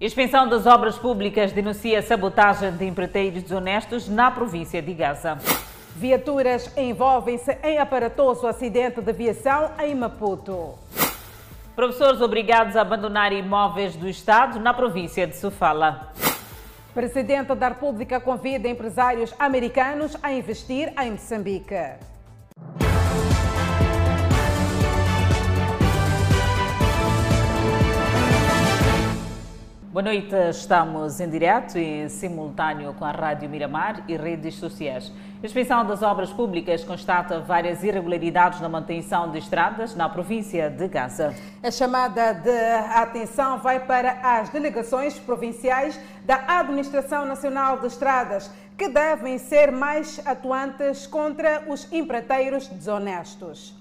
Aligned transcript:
Inspeção 0.00 0.46
das 0.46 0.64
Obras 0.64 0.96
Públicas 0.96 1.50
denuncia 1.50 2.00
sabotagem 2.02 2.70
de 2.70 2.84
empreiteiros 2.84 3.42
desonestos 3.42 4.08
na 4.08 4.30
província 4.30 4.80
de 4.80 4.94
Gaza. 4.94 5.36
Viaturas 5.96 6.72
envolvem-se 6.76 7.58
em 7.64 7.78
aparatoso 7.78 8.46
acidente 8.46 9.00
de 9.00 9.10
aviação 9.10 9.72
em 9.80 9.96
Maputo. 9.96 10.78
Professores 11.74 12.20
obrigados 12.20 12.76
a 12.76 12.82
abandonar 12.82 13.32
imóveis 13.32 13.96
do 13.96 14.08
Estado 14.08 14.60
na 14.60 14.72
província 14.72 15.26
de 15.26 15.36
Sofala. 15.36 16.12
Presidente 16.94 17.52
da 17.56 17.68
República 17.68 18.20
convida 18.20 18.68
empresários 18.68 19.34
americanos 19.36 20.16
a 20.22 20.32
investir 20.32 20.92
em 20.96 21.10
Moçambique. 21.10 21.74
Boa 29.98 30.12
noite, 30.12 30.32
estamos 30.50 31.18
em 31.18 31.28
direto 31.28 31.76
e 31.76 32.08
simultâneo 32.08 32.94
com 32.94 33.04
a 33.04 33.10
Rádio 33.10 33.50
Miramar 33.50 34.04
e 34.06 34.16
redes 34.16 34.54
sociais. 34.54 35.10
A 35.42 35.44
Inspeção 35.44 35.84
das 35.84 36.02
Obras 36.02 36.32
Públicas 36.32 36.84
constata 36.84 37.40
várias 37.40 37.82
irregularidades 37.82 38.60
na 38.60 38.68
manutenção 38.68 39.28
de 39.32 39.38
estradas 39.38 39.96
na 39.96 40.08
província 40.08 40.70
de 40.70 40.86
Gaza. 40.86 41.34
A 41.60 41.70
chamada 41.72 42.32
de 42.32 42.74
atenção 42.94 43.58
vai 43.58 43.80
para 43.80 44.20
as 44.22 44.50
delegações 44.50 45.18
provinciais 45.18 45.98
da 46.24 46.44
Administração 46.46 47.26
Nacional 47.26 47.80
de 47.80 47.88
Estradas, 47.88 48.48
que 48.78 48.88
devem 48.88 49.36
ser 49.36 49.72
mais 49.72 50.22
atuantes 50.24 51.08
contra 51.08 51.64
os 51.66 51.92
empreiteiros 51.92 52.68
desonestos. 52.68 53.74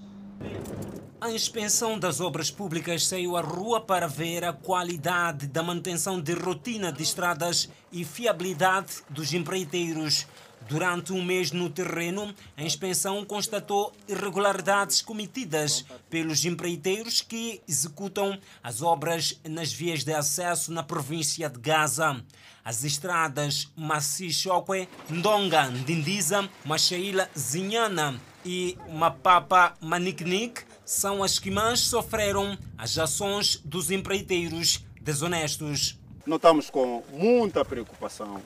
A 1.19 1.31
inspeção 1.31 1.97
das 1.97 2.21
obras 2.21 2.51
públicas 2.51 3.07
saiu 3.07 3.35
à 3.35 3.41
rua 3.41 3.81
para 3.81 4.05
ver 4.05 4.45
a 4.45 4.53
qualidade 4.53 5.47
da 5.47 5.63
manutenção 5.63 6.21
de 6.21 6.31
rotina 6.33 6.91
de 6.91 7.01
estradas 7.01 7.67
e 7.91 8.05
fiabilidade 8.05 8.97
dos 9.09 9.33
empreiteiros. 9.33 10.27
Durante 10.69 11.11
um 11.13 11.23
mês 11.23 11.51
no 11.51 11.71
terreno, 11.71 12.35
a 12.55 12.61
inspeção 12.61 13.25
constatou 13.25 13.91
irregularidades 14.07 15.01
cometidas 15.01 15.83
pelos 16.07 16.45
empreiteiros 16.45 17.19
que 17.19 17.63
executam 17.67 18.37
as 18.61 18.83
obras 18.83 19.39
nas 19.43 19.73
vias 19.73 20.03
de 20.03 20.13
acesso 20.13 20.71
na 20.71 20.83
província 20.83 21.49
de 21.49 21.59
Gaza. 21.59 22.23
As 22.63 22.83
estradas 22.83 23.71
Massi 23.75 24.31
Chokwe, 24.31 24.87
Ndonga, 25.09 25.67
Ndindiza, 25.69 26.47
Machaila, 26.63 27.27
Zinhana 27.35 28.21
e 28.45 28.77
Mapapa 28.91 29.73
Maniknik 29.81 30.66
são 30.87 31.21
as 31.21 31.37
que 31.37 31.51
mais 31.51 31.81
sofreram 31.81 32.57
as 32.77 32.97
ações 32.97 33.57
dos 33.57 33.91
empreiteiros 33.91 34.85
desonestos. 35.01 35.99
Notamos 36.25 36.69
com 36.69 37.03
muita 37.11 37.65
preocupação 37.65 38.41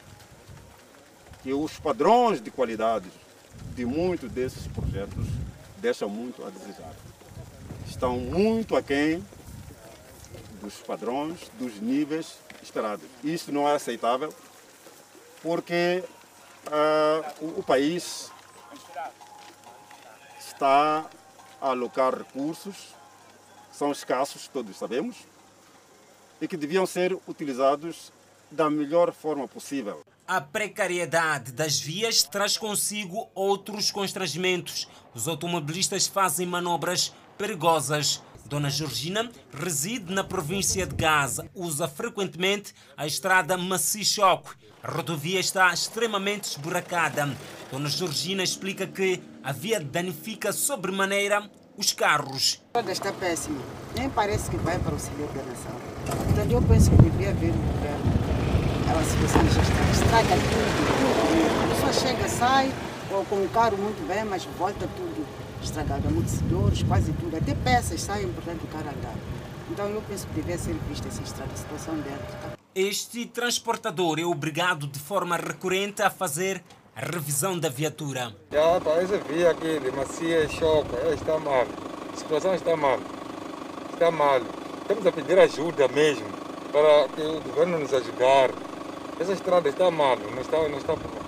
que 1.44 1.54
os 1.54 1.78
padrões 1.78 2.42
de 2.42 2.50
qualidade 2.50 3.08
de 3.76 3.86
muitos 3.86 4.32
desses 4.32 4.66
projetos 4.68 5.24
deixam 5.78 6.10
muito 6.10 6.44
a 6.44 6.50
desejar. 6.50 6.96
Estão 7.88 8.18
muito 8.18 8.76
aquém 8.76 9.24
dos 10.60 10.78
padrões, 10.78 11.40
dos 11.60 11.80
níveis 11.80 12.40
esperados. 12.64 13.06
Isso 13.24 13.52
não 13.52 13.70
é 13.70 13.76
aceitável 13.76 14.34
porque 15.44 16.04
uh, 16.66 17.46
o, 17.46 17.60
o 17.60 17.64
país 17.64 18.32
está 20.40 21.08
alocar 21.62 22.18
recursos, 22.18 22.96
são 23.72 23.92
escassos, 23.92 24.48
todos 24.48 24.78
sabemos, 24.78 25.16
e 26.42 26.48
que 26.48 26.58
deviam 26.58 26.86
ser 26.86 27.18
utilizados 27.28 28.12
da 28.50 28.70
melhor 28.70 29.14
forma 29.14 29.48
possível. 29.48 30.02
A 30.28 30.42
precariedade 30.42 31.52
das 31.52 31.80
vias 31.80 32.24
traz 32.24 32.58
consigo 32.58 33.30
outros 33.36 33.92
constrangimentos. 33.92 34.88
Os 35.14 35.28
automobilistas 35.28 36.08
fazem 36.08 36.48
manobras 36.48 37.14
perigosas. 37.38 38.22
Dona 38.46 38.70
Georgina 38.70 39.32
reside 39.54 40.12
na 40.12 40.24
província 40.24 40.86
de 40.86 40.96
Gaza. 40.96 41.50
Usa 41.54 41.88
frequentemente 41.88 42.74
a 42.98 43.06
estrada 43.06 43.58
Macichoque. 43.58 44.56
A 44.84 44.92
rodovia 44.92 45.40
está 45.40 45.72
extremamente 45.72 46.46
esburacada. 46.46 47.30
Dona 47.72 47.88
Georgina 47.88 48.42
explica 48.42 48.88
que 48.88 49.22
a 49.44 49.52
via 49.52 49.80
danifica 49.80 50.52
sobremaneira 50.52 51.48
os 51.78 51.94
carros. 51.94 52.60
A 52.74 52.78
estrada 52.80 52.92
está 52.92 53.14
péssima. 53.14 53.62
Nem 53.96 54.10
parece 54.10 54.50
que 54.50 54.58
vai 54.58 54.80
para 54.80 54.90
o 54.90 54.92
Conselho 54.94 55.28
da 55.36 55.44
Nação. 55.44 55.72
Portanto, 56.26 56.52
eu 56.52 56.62
penso 56.64 56.90
que 56.90 56.98
devia 56.98 57.30
haver 57.30 57.52
um 57.52 57.68
governo. 57.74 58.12
Ela 58.90 59.04
situação 59.04 59.50
já 59.52 59.62
está. 59.62 59.92
Estraga 59.92 60.36
tudo, 60.50 60.82
tudo. 60.98 61.64
A 61.64 61.76
pessoa 61.76 61.94
chega, 61.94 62.28
sai, 62.28 62.74
ou 63.12 63.24
com 63.26 63.36
o 63.36 63.50
carro 63.50 63.78
muito 63.78 64.08
bem, 64.08 64.24
mas 64.26 64.46
volta 64.58 64.88
tudo 64.98 65.28
estragado. 65.62 66.08
Amortecedores, 66.08 66.82
quase 66.84 67.14
tudo. 67.14 67.38
Até 67.38 67.54
peças 67.54 68.02
saem, 68.02 68.34
portanto, 68.34 68.64
o 68.64 68.68
carro 68.68 68.90
andar. 68.90 69.16
Então, 69.70 69.88
eu 69.90 70.02
penso 70.10 70.26
que 70.26 70.34
devia 70.34 70.58
ser 70.58 70.74
vista 70.90 71.08
essa 71.08 71.22
estrada, 71.22 71.52
a 71.54 71.56
situação 71.56 71.96
dentro. 71.98 72.38
Tá? 72.42 72.51
Este 72.74 73.26
transportador 73.26 74.18
é 74.18 74.24
obrigado 74.24 74.88
de 74.88 74.98
forma 74.98 75.36
recorrente 75.36 76.02
a 76.02 76.10
fazer 76.10 76.64
a 76.96 77.02
revisão 77.02 77.60
da 77.60 77.68
viatura. 77.68 78.34
Já, 78.50 78.80
para 78.80 79.02
essa 79.02 79.18
via 79.18 79.52
aqui 79.52 79.78
de 79.78 79.92
macia 79.92 80.48
choca, 80.48 80.96
está 81.14 81.38
mal. 81.38 81.66
A 82.14 82.16
situação 82.16 82.56
está 82.56 82.78
mal. 82.78 82.98
Está 83.92 84.10
mal. 84.10 84.40
Estamos 84.84 85.06
a 85.06 85.12
pedir 85.12 85.38
ajuda 85.38 85.86
mesmo 85.90 86.26
para 86.72 87.10
que 87.10 87.22
o 87.22 87.42
governo 87.42 87.78
nos 87.78 87.94
ajudar. 87.94 88.52
Essa 89.20 89.34
estrada 89.34 89.68
está 89.68 89.92
mal, 89.92 90.16
não 90.16 90.42
está, 90.42 90.58
não 90.70 90.78
está 90.78 90.96
boa. 90.96 91.22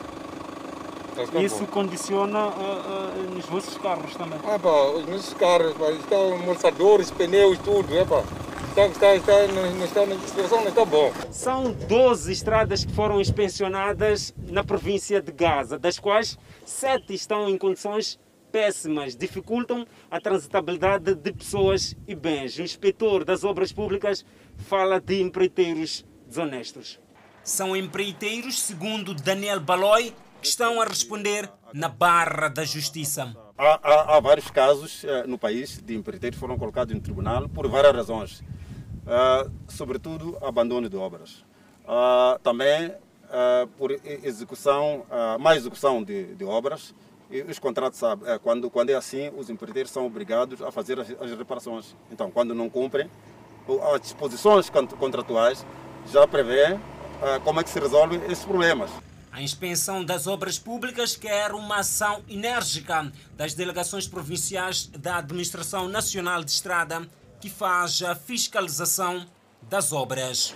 Está 1.22 1.42
Isso 1.42 1.58
boa. 1.58 1.68
condiciona 1.68 2.48
uh, 2.48 2.52
uh, 2.52 3.36
nos 3.36 3.46
vossos 3.48 3.78
carros 3.80 4.16
também? 4.16 4.40
Ah, 4.46 4.58
pá, 4.58 4.84
os 4.96 5.06
nossos 5.08 5.34
carros, 5.34 5.74
pá, 5.74 5.92
estão 5.92 6.36
amortecedores, 6.36 7.12
pneus, 7.12 7.58
tudo, 7.58 7.94
é, 7.94 8.06
pá. 8.06 8.24
Está, 8.74 8.88
está, 8.88 9.16
está, 9.16 9.48
não, 9.54 9.86
está, 9.86 10.02
a 10.02 10.28
situação 10.28 10.62
não 10.62 10.70
está 10.70 10.84
boa. 10.84 11.14
São 11.32 11.72
12 11.72 12.32
estradas 12.32 12.84
que 12.84 12.92
foram 12.92 13.22
inspecionadas 13.22 14.34
na 14.50 14.64
província 14.64 15.22
de 15.22 15.32
Gaza, 15.32 15.78
das 15.78 16.00
quais 16.00 16.40
7 16.66 17.14
estão 17.14 17.48
em 17.48 17.56
condições 17.56 18.20
péssimas, 18.52 19.16
dificultam 19.16 19.86
a 20.10 20.20
transitabilidade 20.20 21.14
de 21.14 21.32
pessoas 21.32 21.96
e 22.08 22.16
bens. 22.16 22.58
O 22.58 22.64
inspetor 22.64 23.24
das 23.24 23.44
obras 23.44 23.72
públicas 23.72 24.26
fala 24.58 25.00
de 25.00 25.22
empreiteiros 25.22 26.04
desonestos. 26.28 27.00
São 27.44 27.76
empreiteiros, 27.76 28.60
segundo 28.60 29.14
Daniel 29.14 29.60
Baloi, 29.60 30.16
que 30.42 30.48
estão 30.48 30.82
a 30.82 30.86
responder 30.86 31.48
na 31.76 31.90
barra 31.90 32.48
da 32.48 32.66
justiça. 32.66 33.38
Há, 33.56 33.80
há, 33.84 34.18
há 34.18 34.20
vários 34.20 34.50
casos 34.50 35.04
uh, 35.04 35.28
no 35.28 35.38
país 35.38 35.80
de 35.80 35.96
empreiteiros 35.96 36.38
que 36.38 36.42
foram 36.42 36.58
colocados 36.58 36.92
em 36.92 37.00
tribunal 37.00 37.48
por 37.48 37.68
várias 37.68 37.96
razões. 37.96 38.44
Uh, 39.04 39.52
sobretudo 39.68 40.38
abandono 40.42 40.90
de 40.90 40.96
obras. 40.96 41.44
Uh, 41.84 42.40
também 42.42 42.88
uh, 42.88 43.68
por 43.78 43.92
execução, 43.92 45.06
má 45.40 45.56
execução 45.56 46.02
de, 46.02 46.36
de, 46.36 46.46
obras. 46.46 46.96
E 47.30 47.42
os 47.42 47.60
contratos, 47.60 48.00
sabe, 48.00 48.24
quando, 48.42 48.70
quando 48.70 48.92
é 48.92 48.94
assim, 48.94 49.32
os 49.36 49.50
empreiteiros 49.50 49.92
são 49.92 50.06
obrigados 50.06 50.62
a 50.62 50.72
fazer 50.72 51.00
as, 51.00 51.10
as 51.20 51.38
reparações. 51.38 51.96
Então, 52.12 52.32
quando 52.32 52.54
não 52.54 52.70
cumprem, 52.70 53.10
as 53.94 54.02
disposições 54.02 54.70
contratuais 54.70 55.66
já 56.12 56.28
prevêem 56.28 56.80
como 57.44 57.60
é 57.60 57.64
que 57.64 57.70
se 57.70 57.80
resolvem 57.80 58.22
esses 58.26 58.46
problemas. 58.46 58.92
A 59.32 59.42
inspeção 59.42 60.06
das 60.06 60.28
obras 60.28 60.60
públicas 60.60 61.16
quer 61.16 61.54
uma 61.54 61.78
ação 61.78 62.22
enérgica 62.30 63.12
das 63.36 63.56
delegações 63.56 64.08
provinciais 64.08 64.86
da 64.86 65.18
Administração 65.18 65.88
Nacional 65.88 66.44
de 66.44 66.52
Estrada 66.52 67.08
que 67.44 67.50
faz 67.50 68.02
a 68.02 68.16
fiscalização 68.16 69.26
das 69.64 69.92
obras. 69.92 70.56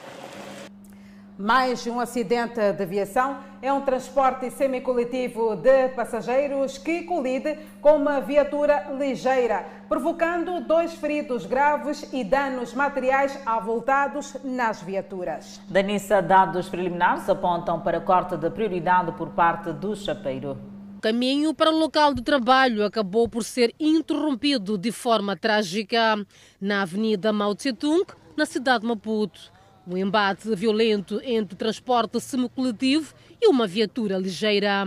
Mais 1.37 1.85
um 1.85 1.99
acidente 1.99 2.61
de 2.71 2.81
aviação 2.81 3.39
é 3.61 3.73
um 3.73 3.81
transporte 3.81 4.49
semicoletivo 4.51 5.57
de 5.57 5.89
passageiros 5.89 6.77
que 6.77 7.03
colide 7.03 7.59
com 7.81 7.97
uma 7.97 8.21
viatura 8.21 8.87
ligeira, 8.97 9.65
provocando 9.89 10.61
dois 10.61 10.93
feridos 10.93 11.45
graves 11.45 12.07
e 12.13 12.23
danos 12.23 12.73
materiais 12.73 13.37
avultados 13.45 14.37
nas 14.45 14.81
viaturas. 14.81 15.59
Danissa, 15.67 16.21
dados 16.21 16.69
preliminares 16.69 17.27
apontam 17.27 17.81
para 17.81 17.99
corte 17.99 18.37
de 18.37 18.49
prioridade 18.49 19.11
por 19.11 19.31
parte 19.31 19.73
do 19.73 19.93
chapeiro. 19.93 20.76
O 20.97 20.99
caminho 20.99 21.53
para 21.53 21.71
o 21.71 21.77
local 21.77 22.11
de 22.11 22.23
trabalho 22.23 22.83
acabou 22.83 23.29
por 23.29 23.43
ser 23.43 23.71
interrompido 23.79 24.79
de 24.79 24.91
forma 24.91 25.37
trágica 25.37 26.25
na 26.59 26.81
Avenida 26.81 27.31
Mao 27.31 27.53
Tse-tung, 27.53 28.03
na 28.35 28.47
cidade 28.47 28.81
de 28.81 28.87
Maputo. 28.87 29.39
Um 29.85 29.95
embate 29.95 30.55
violento 30.55 31.21
entre 31.23 31.55
transporte 31.55 32.19
semicoletivo 32.19 33.13
e 33.39 33.47
uma 33.47 33.67
viatura 33.67 34.17
ligeira. 34.17 34.83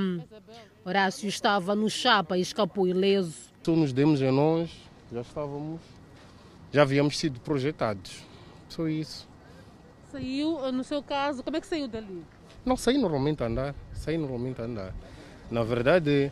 Horácio 0.84 1.28
estava 1.28 1.76
no 1.76 1.88
chapa 1.88 2.36
e 2.36 2.40
escapou 2.40 2.88
ileso. 2.88 3.36
Só 3.62 3.76
nos 3.76 3.92
demos 3.92 4.20
em 4.20 4.32
nós, 4.32 4.68
já 5.12 5.20
estávamos, 5.20 5.80
já 6.72 6.82
havíamos 6.82 7.16
sido 7.16 7.38
projetados. 7.38 8.24
Só 8.68 8.88
isso. 8.88 9.28
Saiu, 10.10 10.72
no 10.72 10.82
seu 10.82 11.04
caso, 11.04 11.44
como 11.44 11.56
é 11.56 11.60
que 11.60 11.68
saiu 11.68 11.86
dali? 11.86 12.24
Não, 12.66 12.76
saí 12.76 12.98
normalmente 12.98 13.44
a 13.44 13.46
andar. 13.46 13.76
Saí 13.92 14.18
normalmente 14.18 14.60
a 14.60 14.64
andar. 14.64 14.92
Na 15.50 15.62
verdade, 15.62 16.30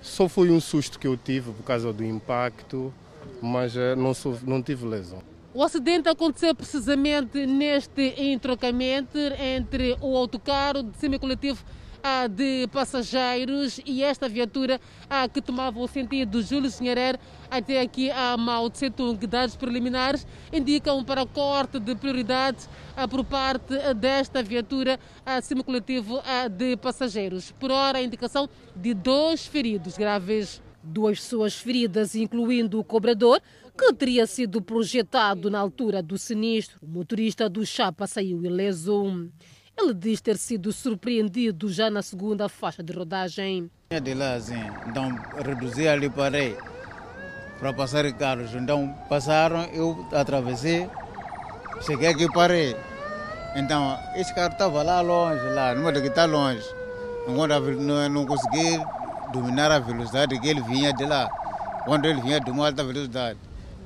só 0.00 0.28
foi 0.28 0.50
um 0.50 0.60
susto 0.60 0.98
que 0.98 1.06
eu 1.06 1.16
tive 1.16 1.52
por 1.52 1.62
causa 1.62 1.92
do 1.92 2.04
impacto, 2.04 2.92
mas 3.40 3.76
eh, 3.76 3.94
não, 3.94 4.12
sou, 4.14 4.38
não 4.44 4.62
tive 4.62 4.86
lesão. 4.86 5.22
O 5.54 5.62
acidente 5.62 6.08
aconteceu 6.08 6.54
precisamente 6.54 7.46
neste 7.46 8.14
entrocamento 8.16 9.18
entre 9.18 9.96
o 10.00 10.16
autocarro 10.16 10.82
de 10.82 10.96
semicoletivo 10.98 11.64
de 12.30 12.66
passageiros 12.68 13.80
e 13.84 14.02
esta 14.02 14.28
viatura 14.28 14.80
que 15.32 15.42
tomava 15.42 15.78
o 15.78 15.88
sentido 15.88 16.42
Júlio 16.42 16.70
Senharer 16.70 17.18
até 17.50 17.80
aqui 17.80 18.10
a 18.10 18.36
Mao 18.36 18.70
Tse 18.70 18.90
Tung. 18.90 19.18
Dados 19.26 19.56
preliminares 19.56 20.26
indicam 20.52 21.04
para 21.04 21.26
corte 21.26 21.78
de 21.78 21.94
prioridades 21.94 22.68
por 23.10 23.24
parte 23.24 23.74
desta 23.94 24.42
viatura 24.42 24.98
semicoletivo 25.42 26.22
de 26.50 26.76
passageiros. 26.76 27.52
Por 27.52 27.70
hora, 27.70 27.98
a 27.98 28.02
indicação 28.02 28.48
de 28.74 28.94
dois 28.94 29.46
feridos 29.46 29.96
graves. 29.96 30.62
Duas 30.80 31.18
pessoas 31.18 31.54
feridas, 31.56 32.14
incluindo 32.14 32.78
o 32.78 32.84
cobrador, 32.84 33.42
que 33.76 33.92
teria 33.92 34.26
sido 34.26 34.62
projetado 34.62 35.50
na 35.50 35.58
altura 35.58 36.00
do 36.00 36.16
sinistro. 36.16 36.78
O 36.80 36.86
motorista 36.86 37.48
do 37.48 37.66
Chapa 37.66 38.06
saiu 38.06 38.42
ileso. 38.44 39.28
Ele 39.80 39.94
diz 39.94 40.20
ter 40.20 40.36
sido 40.36 40.72
surpreendido 40.72 41.70
já 41.72 41.88
na 41.88 42.02
segunda 42.02 42.48
faixa 42.48 42.82
de 42.82 42.92
rodagem. 42.92 43.70
De 44.02 44.14
lá, 44.14 44.34
assim, 44.34 44.60
então 44.86 45.16
reduzi 45.44 45.86
ali, 45.86 46.10
parei 46.10 46.56
para 47.58 47.72
passar 47.72 48.10
carros. 48.12 48.54
Então 48.54 48.92
passaram, 49.08 49.64
eu 49.72 50.06
atravessei, 50.12 50.88
cheguei 51.82 52.08
aqui 52.08 52.30
parei. 52.32 52.76
Então, 53.54 53.98
esse 54.14 54.34
carro 54.34 54.52
estava 54.52 54.82
lá 54.82 55.00
longe, 55.00 55.42
lá, 55.50 55.74
numa 55.74 55.92
daqui 55.92 56.08
está 56.08 56.24
longe. 56.24 56.64
Agora 57.26 57.58
não, 57.60 58.08
não 58.08 58.26
consegui 58.26 58.78
dominar 59.32 59.70
a 59.70 59.78
velocidade 59.78 60.38
que 60.38 60.48
ele 60.48 60.60
vinha 60.62 60.92
de 60.92 61.04
lá. 61.04 61.28
Quando 61.84 62.06
ele 62.06 62.20
vinha 62.20 62.40
de 62.40 62.50
uma 62.50 62.66
alta 62.66 62.84
velocidade, 62.84 63.38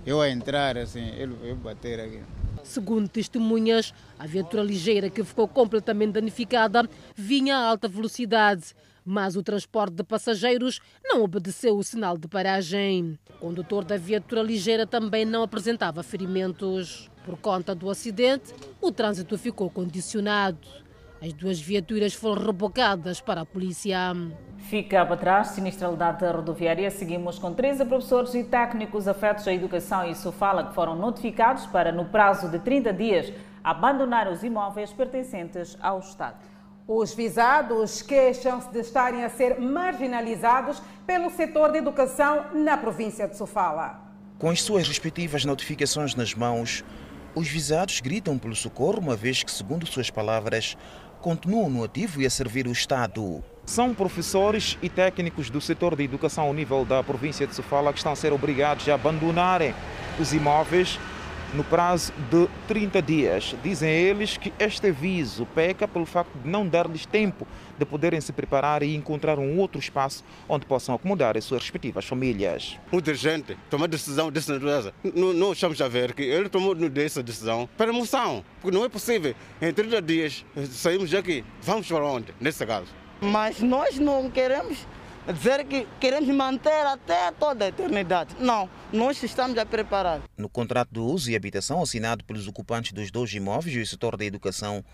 eu 0.04 0.20
a 0.20 0.28
entrar, 0.28 0.76
assim, 0.76 1.06
ele 1.16 1.34
veio 1.40 1.56
bater 1.56 2.00
aqui. 2.00 2.20
Segundo 2.62 3.08
testemunhas, 3.08 3.92
a 4.18 4.26
viatura 4.26 4.62
ligeira 4.62 5.10
que 5.10 5.24
ficou 5.24 5.48
completamente 5.48 6.12
danificada 6.12 6.88
vinha 7.14 7.56
a 7.56 7.68
alta 7.68 7.88
velocidade, 7.88 8.74
mas 9.04 9.36
o 9.36 9.42
transporte 9.42 9.94
de 9.94 10.04
passageiros 10.04 10.80
não 11.04 11.22
obedeceu 11.22 11.76
o 11.76 11.82
sinal 11.82 12.16
de 12.16 12.28
paragem. 12.28 13.18
O 13.30 13.38
condutor 13.38 13.84
da 13.84 13.96
viatura 13.96 14.42
ligeira 14.42 14.86
também 14.86 15.24
não 15.24 15.42
apresentava 15.42 16.02
ferimentos. 16.02 17.10
Por 17.24 17.36
conta 17.38 17.74
do 17.74 17.90
acidente, 17.90 18.52
o 18.80 18.90
trânsito 18.90 19.36
ficou 19.36 19.68
condicionado. 19.68 20.58
As 21.24 21.32
duas 21.32 21.60
viaturas 21.60 22.14
foram 22.14 22.46
rebocadas 22.46 23.20
para 23.20 23.42
a 23.42 23.46
polícia. 23.46 23.96
Fica 24.58 25.06
para 25.06 25.16
trás 25.16 25.48
sinistralidade 25.50 26.26
rodoviária. 26.26 26.90
Seguimos 26.90 27.38
com 27.38 27.54
13 27.54 27.84
professores 27.84 28.34
e 28.34 28.42
técnicos 28.42 29.06
afetos 29.06 29.46
à 29.46 29.52
educação 29.52 30.04
e 30.04 30.16
Sofala 30.16 30.66
que 30.66 30.74
foram 30.74 30.96
notificados 30.96 31.64
para, 31.66 31.92
no 31.92 32.06
prazo 32.06 32.48
de 32.48 32.58
30 32.58 32.92
dias, 32.92 33.32
abandonar 33.62 34.26
os 34.26 34.42
imóveis 34.42 34.92
pertencentes 34.92 35.78
ao 35.80 36.00
Estado. 36.00 36.38
Os 36.88 37.14
visados 37.14 38.02
queixam-se 38.02 38.72
de 38.72 38.80
estarem 38.80 39.22
a 39.22 39.28
ser 39.28 39.60
marginalizados 39.60 40.82
pelo 41.06 41.30
setor 41.30 41.70
de 41.70 41.78
educação 41.78 42.46
na 42.52 42.76
província 42.76 43.28
de 43.28 43.36
Sofala. 43.36 44.12
Com 44.40 44.50
as 44.50 44.60
suas 44.60 44.88
respectivas 44.88 45.44
notificações 45.44 46.16
nas 46.16 46.34
mãos, 46.34 46.82
os 47.34 47.48
visados 47.48 47.98
gritam 48.00 48.36
pelo 48.36 48.54
socorro, 48.54 49.00
uma 49.00 49.16
vez 49.16 49.42
que, 49.42 49.50
segundo 49.50 49.86
suas 49.86 50.10
palavras, 50.10 50.76
continuam 51.22 51.70
no 51.70 51.84
ativo 51.84 52.20
e 52.20 52.26
a 52.26 52.30
servir 52.30 52.66
o 52.66 52.72
Estado. 52.72 53.42
São 53.64 53.94
professores 53.94 54.76
e 54.82 54.88
técnicos 54.88 55.48
do 55.48 55.60
setor 55.60 55.94
de 55.94 56.02
educação 56.02 56.44
ao 56.44 56.52
nível 56.52 56.84
da 56.84 57.02
província 57.02 57.46
de 57.46 57.54
Sofala 57.54 57.92
que 57.92 57.98
estão 57.98 58.12
a 58.12 58.16
ser 58.16 58.32
obrigados 58.32 58.88
a 58.88 58.94
abandonarem 58.94 59.72
os 60.20 60.32
imóveis 60.32 60.98
no 61.54 61.62
prazo 61.64 62.12
de 62.30 62.48
30 62.66 63.02
dias. 63.02 63.54
Dizem 63.62 63.90
eles 63.90 64.36
que 64.36 64.52
este 64.58 64.88
aviso 64.88 65.46
peca 65.54 65.86
pelo 65.86 66.06
facto 66.06 66.32
de 66.38 66.48
não 66.48 66.66
dar-lhes 66.66 67.06
tempo 67.06 67.46
de 67.78 67.84
poderem 67.84 68.20
se 68.20 68.32
preparar 68.32 68.82
e 68.82 68.94
encontrar 68.94 69.38
um 69.38 69.58
outro 69.58 69.78
espaço 69.78 70.24
onde 70.48 70.66
possam 70.66 70.94
acomodar 70.94 71.36
as 71.36 71.44
suas 71.44 71.62
respectivas 71.62 72.04
famílias. 72.04 72.78
O 72.90 73.00
dirigente 73.00 73.56
tomou 73.68 73.88
decisão 73.88 74.30
dessa 74.30 74.52
natureza. 74.52 74.94
Não, 75.14 75.32
não 75.32 75.52
estamos 75.52 75.80
a 75.80 75.88
ver 75.88 76.14
que 76.14 76.22
ele 76.22 76.48
tomou 76.48 76.76
essa 76.96 77.22
decisão 77.22 77.68
para 77.76 77.92
moção, 77.92 78.44
porque 78.60 78.76
não 78.76 78.84
é 78.84 78.88
possível. 78.88 79.34
Em 79.60 79.72
30 79.72 80.02
dias 80.02 80.44
saímos 80.70 81.10
daqui. 81.10 81.44
Vamos 81.62 81.86
para 81.86 82.04
onde, 82.04 82.34
nesse 82.40 82.64
caso? 82.64 82.88
Mas 83.20 83.60
nós 83.60 83.98
não 83.98 84.28
queremos 84.30 84.86
dizer 85.30 85.64
que 85.66 85.86
queremos 86.00 86.28
manter 86.34 86.86
até 86.86 87.30
toda 87.32 87.64
a 87.64 87.68
eternidade. 87.68 88.34
Não, 88.40 88.68
nós 88.92 89.22
estamos 89.22 89.56
a 89.58 89.64
preparar. 89.64 90.20
No 90.36 90.48
contrato 90.48 90.90
de 90.92 90.98
uso 90.98 91.30
e 91.30 91.36
habitação 91.36 91.82
assinado 91.82 92.24
pelos 92.24 92.48
ocupantes 92.48 92.92
dos 92.92 93.10
dois 93.10 93.32
imóveis 93.32 93.76
o 93.76 93.90
setor 93.90 94.16
da 94.16 94.24
educação, 94.24 94.84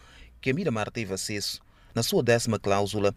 que 0.40 0.50
a 0.50 0.54
Miramar 0.54 0.90
teve 0.90 1.14
acesso, 1.14 1.60
na 1.94 2.02
sua 2.02 2.22
décima 2.22 2.58
cláusula, 2.58 3.14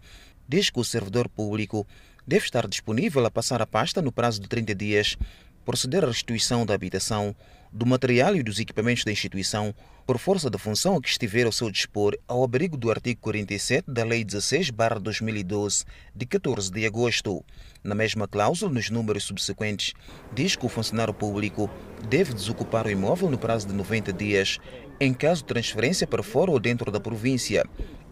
diz 0.48 0.70
que 0.70 0.80
o 0.80 0.84
servidor 0.84 1.28
público 1.28 1.86
deve 2.26 2.44
estar 2.44 2.66
disponível 2.66 3.24
a 3.26 3.30
passar 3.30 3.60
a 3.60 3.66
pasta 3.66 4.00
no 4.00 4.12
prazo 4.12 4.40
de 4.40 4.48
30 4.48 4.74
dias, 4.74 5.16
proceder 5.64 6.04
à 6.04 6.08
restituição 6.08 6.64
da 6.64 6.74
habitação, 6.74 7.34
do 7.72 7.86
material 7.86 8.36
e 8.36 8.42
dos 8.42 8.60
equipamentos 8.60 9.04
da 9.04 9.10
instituição, 9.10 9.74
por 10.06 10.18
força 10.18 10.50
da 10.50 10.58
função 10.58 10.96
a 10.96 11.00
que 11.00 11.08
estiver 11.08 11.46
ao 11.46 11.52
seu 11.52 11.70
dispor, 11.70 12.18
ao 12.28 12.44
abrigo 12.44 12.76
do 12.76 12.90
artigo 12.90 13.20
47 13.20 13.90
da 13.90 14.04
Lei 14.04 14.24
16-2012, 14.24 15.84
de 16.14 16.26
14 16.26 16.70
de 16.70 16.84
agosto. 16.84 17.42
Na 17.82 17.94
mesma 17.94 18.28
cláusula, 18.28 18.70
nos 18.70 18.90
números 18.90 19.24
subsequentes, 19.24 19.94
diz 20.34 20.54
que 20.54 20.66
o 20.66 20.68
funcionário 20.68 21.14
público 21.14 21.70
deve 22.08 22.34
desocupar 22.34 22.86
o 22.86 22.90
imóvel 22.90 23.30
no 23.30 23.38
prazo 23.38 23.68
de 23.68 23.72
90 23.72 24.12
dias, 24.12 24.58
em 25.00 25.14
caso 25.14 25.42
de 25.42 25.48
transferência 25.48 26.06
para 26.06 26.22
fora 26.22 26.50
ou 26.50 26.60
dentro 26.60 26.90
da 26.90 27.00
província. 27.00 27.64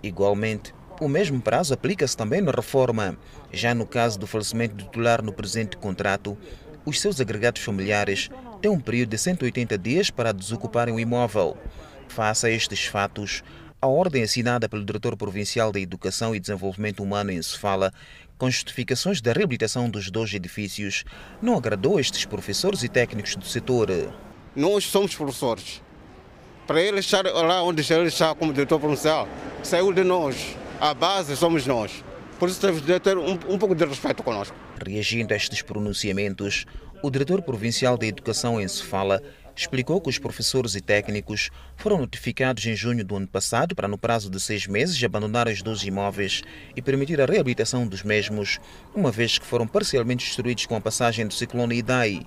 Igualmente, 0.03 0.73
o 1.01 1.09
mesmo 1.09 1.41
prazo 1.41 1.75
aplica-se 1.75 2.17
também 2.17 2.41
na 2.41 2.53
reforma. 2.53 3.17
Já 3.53 3.75
no 3.75 3.87
caso 3.87 4.19
do 4.19 4.27
falecimento 4.27 4.75
do 4.75 4.85
titular 4.85 5.23
no 5.23 5.33
presente 5.33 5.77
contrato, 5.77 6.37
os 6.85 7.01
seus 7.01 7.21
agregados 7.21 7.63
familiares 7.63 8.31
têm 8.61 8.71
um 8.71 8.79
período 8.79 9.11
de 9.11 9.19
180 9.19 9.79
dias 9.79 10.11
para 10.11 10.33
desocuparem 10.33 10.95
o 10.95 11.01
imóvel. 11.01 11.57
Face 12.09 12.47
a 12.47 12.51
estes 12.51 12.85
fatos, 12.85 13.43
a 13.81 13.87
ordem 13.87 14.23
assinada 14.23 14.69
pelo 14.69 14.85
Diretor 14.85 15.17
Provincial 15.17 15.73
da 15.73 15.81
Educação 15.81 16.35
e 16.35 16.41
Desenvolvimento 16.41 17.03
Humano 17.03 17.31
em 17.31 17.41
Sofala, 17.41 17.93
com 18.37 18.51
justificações 18.51 19.21
da 19.21 19.33
reabilitação 19.33 19.89
dos 19.89 20.11
dois 20.11 20.33
edifícios, 20.35 21.05
não 21.41 21.57
agradou 21.57 21.99
estes 21.99 22.25
professores 22.25 22.83
e 22.83 22.89
técnicos 22.89 23.37
do 23.37 23.45
setor. 23.45 23.89
Nós 24.55 24.85
somos 24.85 25.15
professores. 25.15 25.83
Para 26.67 26.81
ele 26.81 27.01
estar 27.01 27.25
lá 27.25 27.63
onde 27.63 27.91
ele 27.93 28.09
está 28.09 28.35
como 28.35 28.53
diretor 28.53 28.79
provincial, 28.79 29.27
saiu 29.63 29.93
de 29.93 30.05
nós. 30.05 30.57
A 30.81 30.95
base 30.95 31.37
somos 31.37 31.67
nós. 31.67 32.05
Por 32.39 32.49
isso 32.49 32.61
temos 32.61 32.81
de 32.81 32.99
ter 33.01 33.19
um, 33.19 33.33
um 33.33 33.59
pouco 33.59 33.75
de 33.75 33.85
respeito 33.85 34.23
conosco. 34.23 34.57
Reagindo 34.87 35.35
a 35.35 35.37
estes 35.37 35.61
pronunciamentos, 35.61 36.65
o 37.03 37.11
diretor 37.11 37.41
provincial 37.43 37.97
da 37.97 38.07
Educação 38.07 38.61
em 38.61 38.69
Sofala 38.69 39.23
explicou 39.57 40.01
que 40.01 40.09
os 40.09 40.19
professores 40.19 40.75
e 40.75 40.81
técnicos 40.81 41.51
foram 41.77 41.99
notificados 41.99 42.65
em 42.67 42.75
junho 42.75 43.05
do 43.05 43.17
ano 43.17 43.27
passado 43.27 43.75
para, 43.75 43.89
no 43.89 43.99
prazo 43.99 44.31
de 44.31 44.39
seis 44.41 44.67
meses, 44.67 45.03
abandonar 45.03 45.49
os 45.49 45.63
dois 45.63 45.83
imóveis 45.83 46.43
e 46.75 46.83
permitir 46.83 47.21
a 47.21 47.27
reabilitação 47.27 47.87
dos 47.87 48.03
mesmos, 48.03 48.59
uma 48.95 49.11
vez 49.11 49.39
que 49.39 49.47
foram 49.47 49.67
parcialmente 49.67 50.25
destruídos 50.25 50.67
com 50.67 50.77
a 50.77 50.81
passagem 50.81 51.27
do 51.27 51.35
ciclone 51.35 51.77
Idai. 51.77 52.23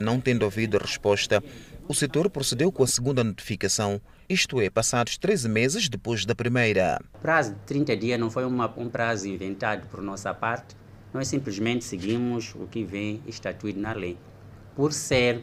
Não 0.00 0.20
tendo 0.20 0.42
ouvido 0.42 0.78
resposta, 0.78 1.42
o 1.88 1.94
setor 1.94 2.28
procedeu 2.28 2.70
com 2.70 2.82
a 2.82 2.86
segunda 2.86 3.22
notificação, 3.22 4.00
isto 4.28 4.60
é, 4.60 4.68
passados 4.68 5.16
13 5.16 5.48
meses 5.48 5.88
depois 5.88 6.24
da 6.24 6.34
primeira. 6.34 7.00
O 7.14 7.18
prazo 7.18 7.54
de 7.54 7.60
30 7.60 7.96
dias 7.96 8.20
não 8.20 8.30
foi 8.30 8.44
uma, 8.44 8.72
um 8.76 8.88
prazo 8.88 9.28
inventado 9.28 9.86
por 9.88 10.02
nossa 10.02 10.34
parte, 10.34 10.74
nós 11.16 11.28
simplesmente 11.28 11.82
seguimos 11.82 12.54
o 12.54 12.66
que 12.66 12.84
vem 12.84 13.22
estatuído 13.26 13.80
na 13.80 13.94
lei. 13.94 14.18
Por 14.74 14.92
ser, 14.92 15.42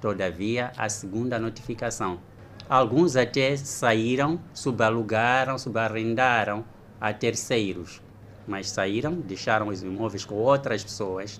todavia, 0.00 0.72
a 0.78 0.88
segunda 0.88 1.38
notificação. 1.38 2.18
Alguns 2.66 3.16
até 3.16 3.54
saíram, 3.54 4.40
subalugaram, 4.54 5.58
subarrendaram 5.58 6.64
a 6.98 7.12
terceiros, 7.12 8.00
mas 8.48 8.70
saíram, 8.70 9.12
deixaram 9.12 9.68
os 9.68 9.82
imóveis 9.82 10.24
com 10.24 10.36
outras 10.36 10.82
pessoas, 10.82 11.38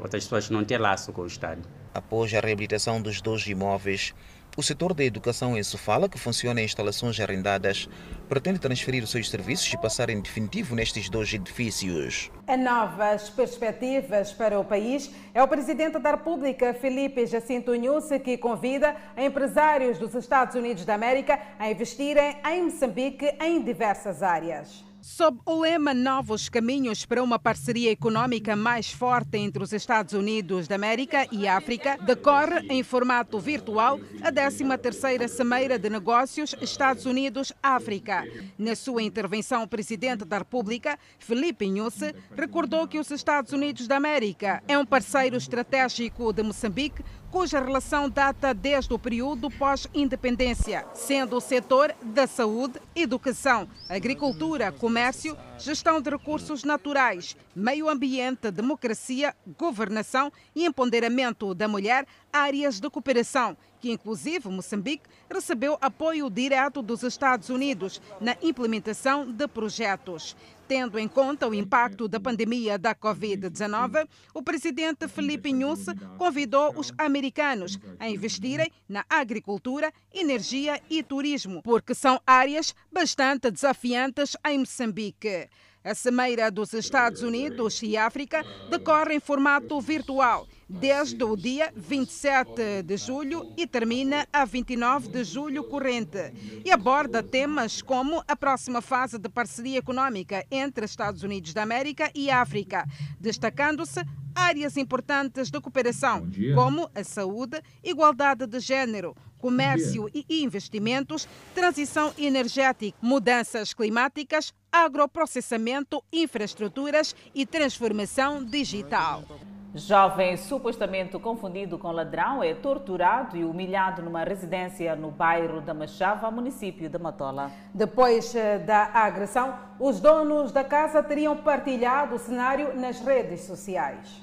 outras 0.00 0.24
pessoas 0.24 0.50
não 0.50 0.64
têm 0.64 0.78
laço 0.78 1.12
com 1.12 1.22
o 1.22 1.26
Estado. 1.28 1.62
Após 1.94 2.34
a 2.34 2.40
reabilitação 2.40 3.00
dos 3.00 3.20
dois 3.20 3.46
imóveis, 3.46 4.12
O 4.56 4.62
setor 4.62 4.92
da 4.92 5.04
educação 5.04 5.56
em 5.56 5.62
Sofala, 5.62 6.08
que 6.08 6.18
funciona 6.18 6.60
em 6.60 6.64
instalações 6.64 7.18
arrendadas, 7.20 7.88
pretende 8.28 8.58
transferir 8.58 9.02
os 9.02 9.10
seus 9.10 9.30
serviços 9.30 9.72
e 9.72 9.78
passar 9.78 10.10
em 10.10 10.20
definitivo 10.20 10.74
nestes 10.74 11.08
dois 11.08 11.32
edifícios. 11.32 12.30
A 12.48 12.56
novas 12.56 13.30
perspectivas 13.30 14.32
para 14.32 14.58
o 14.58 14.64
país 14.64 15.10
é 15.32 15.42
o 15.42 15.48
presidente 15.48 15.98
da 16.00 16.10
República, 16.10 16.74
Felipe 16.74 17.26
Jacinto 17.26 17.72
Nunes, 17.74 18.08
que 18.24 18.36
convida 18.36 18.96
empresários 19.16 19.98
dos 19.98 20.14
Estados 20.14 20.56
Unidos 20.56 20.84
da 20.84 20.94
América 20.94 21.38
a 21.58 21.70
investirem 21.70 22.36
em 22.50 22.64
Moçambique 22.64 23.32
em 23.40 23.62
diversas 23.62 24.20
áreas. 24.22 24.89
Sob 25.02 25.38
o 25.46 25.60
lema 25.60 25.94
Novos 25.94 26.50
Caminhos 26.50 27.06
para 27.06 27.22
uma 27.22 27.38
parceria 27.38 27.90
econômica 27.90 28.54
mais 28.54 28.90
forte 28.90 29.38
entre 29.38 29.62
os 29.62 29.72
Estados 29.72 30.12
Unidos 30.12 30.68
da 30.68 30.74
América 30.74 31.26
e 31.32 31.48
África, 31.48 31.96
decorre 32.04 32.66
em 32.68 32.82
formato 32.82 33.38
virtual 33.38 33.98
a 34.22 34.30
13ª 34.30 35.26
Cimeira 35.26 35.78
de 35.78 35.88
Negócios 35.88 36.54
Estados 36.60 37.06
Unidos-África. 37.06 38.26
Na 38.58 38.76
sua 38.76 39.02
intervenção, 39.02 39.62
o 39.62 39.68
Presidente 39.68 40.26
da 40.26 40.38
República, 40.38 40.98
Felipe 41.18 41.64
Inhusse, 41.64 42.14
recordou 42.36 42.86
que 42.86 42.98
os 42.98 43.10
Estados 43.10 43.52
Unidos 43.52 43.88
da 43.88 43.96
América 43.96 44.62
é 44.68 44.76
um 44.76 44.84
parceiro 44.84 45.36
estratégico 45.36 46.30
de 46.30 46.42
Moçambique 46.42 47.02
cuja 47.30 47.60
relação 47.60 48.10
data 48.10 48.52
desde 48.52 48.92
o 48.92 48.98
período 48.98 49.50
pós-independência, 49.50 50.84
sendo 50.94 51.36
o 51.36 51.40
setor 51.40 51.94
da 52.02 52.26
saúde, 52.26 52.80
educação, 52.94 53.68
agricultura, 53.88 54.72
comércio, 54.72 55.36
gestão 55.58 56.00
de 56.00 56.10
recursos 56.10 56.64
naturais, 56.64 57.36
meio 57.54 57.88
ambiente, 57.88 58.50
democracia, 58.50 59.34
governação 59.58 60.32
e 60.54 60.64
empoderamento 60.64 61.54
da 61.54 61.68
mulher 61.68 62.06
áreas 62.32 62.80
de 62.80 62.90
cooperação 62.90 63.56
que 63.80 63.90
inclusive 63.90 64.48
Moçambique 64.48 65.08
recebeu 65.32 65.78
apoio 65.80 66.28
direto 66.28 66.82
dos 66.82 67.02
Estados 67.02 67.48
Unidos 67.48 68.00
na 68.20 68.36
implementação 68.42 69.32
de 69.32 69.48
projetos. 69.48 70.36
Tendo 70.70 71.00
em 71.00 71.08
conta 71.08 71.48
o 71.48 71.52
impacto 71.52 72.06
da 72.06 72.20
pandemia 72.20 72.78
da 72.78 72.94
Covid-19, 72.94 74.06
o 74.32 74.40
presidente 74.40 75.08
Felipe 75.08 75.52
Nunes 75.52 75.84
convidou 76.16 76.72
os 76.78 76.92
americanos 76.96 77.76
a 77.98 78.08
investirem 78.08 78.70
na 78.88 79.04
agricultura, 79.10 79.92
energia 80.14 80.80
e 80.88 81.02
turismo, 81.02 81.60
porque 81.60 81.92
são 81.92 82.20
áreas 82.24 82.72
bastante 82.92 83.50
desafiantes 83.50 84.36
em 84.46 84.60
Moçambique. 84.60 85.48
A 85.82 85.94
Cimeira 85.94 86.50
dos 86.50 86.74
Estados 86.74 87.22
Unidos 87.22 87.82
e 87.82 87.96
África 87.96 88.44
decorre 88.68 89.14
em 89.14 89.20
formato 89.20 89.80
virtual 89.80 90.46
desde 90.68 91.24
o 91.24 91.34
dia 91.34 91.72
27 91.74 92.82
de 92.84 92.96
julho 92.98 93.50
e 93.56 93.66
termina 93.66 94.28
a 94.30 94.44
29 94.44 95.08
de 95.08 95.24
julho 95.24 95.64
corrente 95.64 96.32
e 96.62 96.70
aborda 96.70 97.22
temas 97.22 97.80
como 97.80 98.22
a 98.28 98.36
próxima 98.36 98.82
fase 98.82 99.18
de 99.18 99.30
parceria 99.30 99.78
econômica 99.78 100.44
entre 100.50 100.84
Estados 100.84 101.22
Unidos 101.22 101.54
da 101.54 101.62
América 101.62 102.10
e 102.14 102.30
África, 102.30 102.86
destacando-se 103.18 104.04
áreas 104.34 104.76
importantes 104.76 105.50
de 105.50 105.60
cooperação, 105.62 106.28
como 106.54 106.90
a 106.94 107.02
saúde, 107.02 107.60
igualdade 107.82 108.46
de 108.46 108.60
género, 108.60 109.16
comércio 109.40 110.08
e 110.14 110.42
investimentos, 110.42 111.28
transição 111.54 112.12
energética, 112.18 112.96
mudanças 113.00 113.72
climáticas, 113.72 114.52
agroprocessamento, 114.70 116.02
infraestruturas 116.12 117.14
e 117.34 117.44
transformação 117.44 118.44
digital. 118.44 119.24
Jovem 119.72 120.36
supostamente 120.36 121.16
confundido 121.20 121.78
com 121.78 121.92
ladrão 121.92 122.42
é 122.42 122.52
torturado 122.54 123.36
e 123.36 123.44
humilhado 123.44 124.02
numa 124.02 124.24
residência 124.24 124.96
no 124.96 125.12
bairro 125.12 125.60
da 125.60 125.72
Machava, 125.72 126.28
município 126.28 126.88
de 126.88 126.98
Matola. 126.98 127.52
Depois 127.72 128.34
eh, 128.34 128.58
da 128.58 128.90
agressão, 128.92 129.56
os 129.78 130.00
donos 130.00 130.50
da 130.50 130.64
casa 130.64 131.00
teriam 131.04 131.36
partilhado 131.36 132.16
o 132.16 132.18
cenário 132.18 132.76
nas 132.76 132.98
redes 132.98 133.42
sociais. 133.42 134.20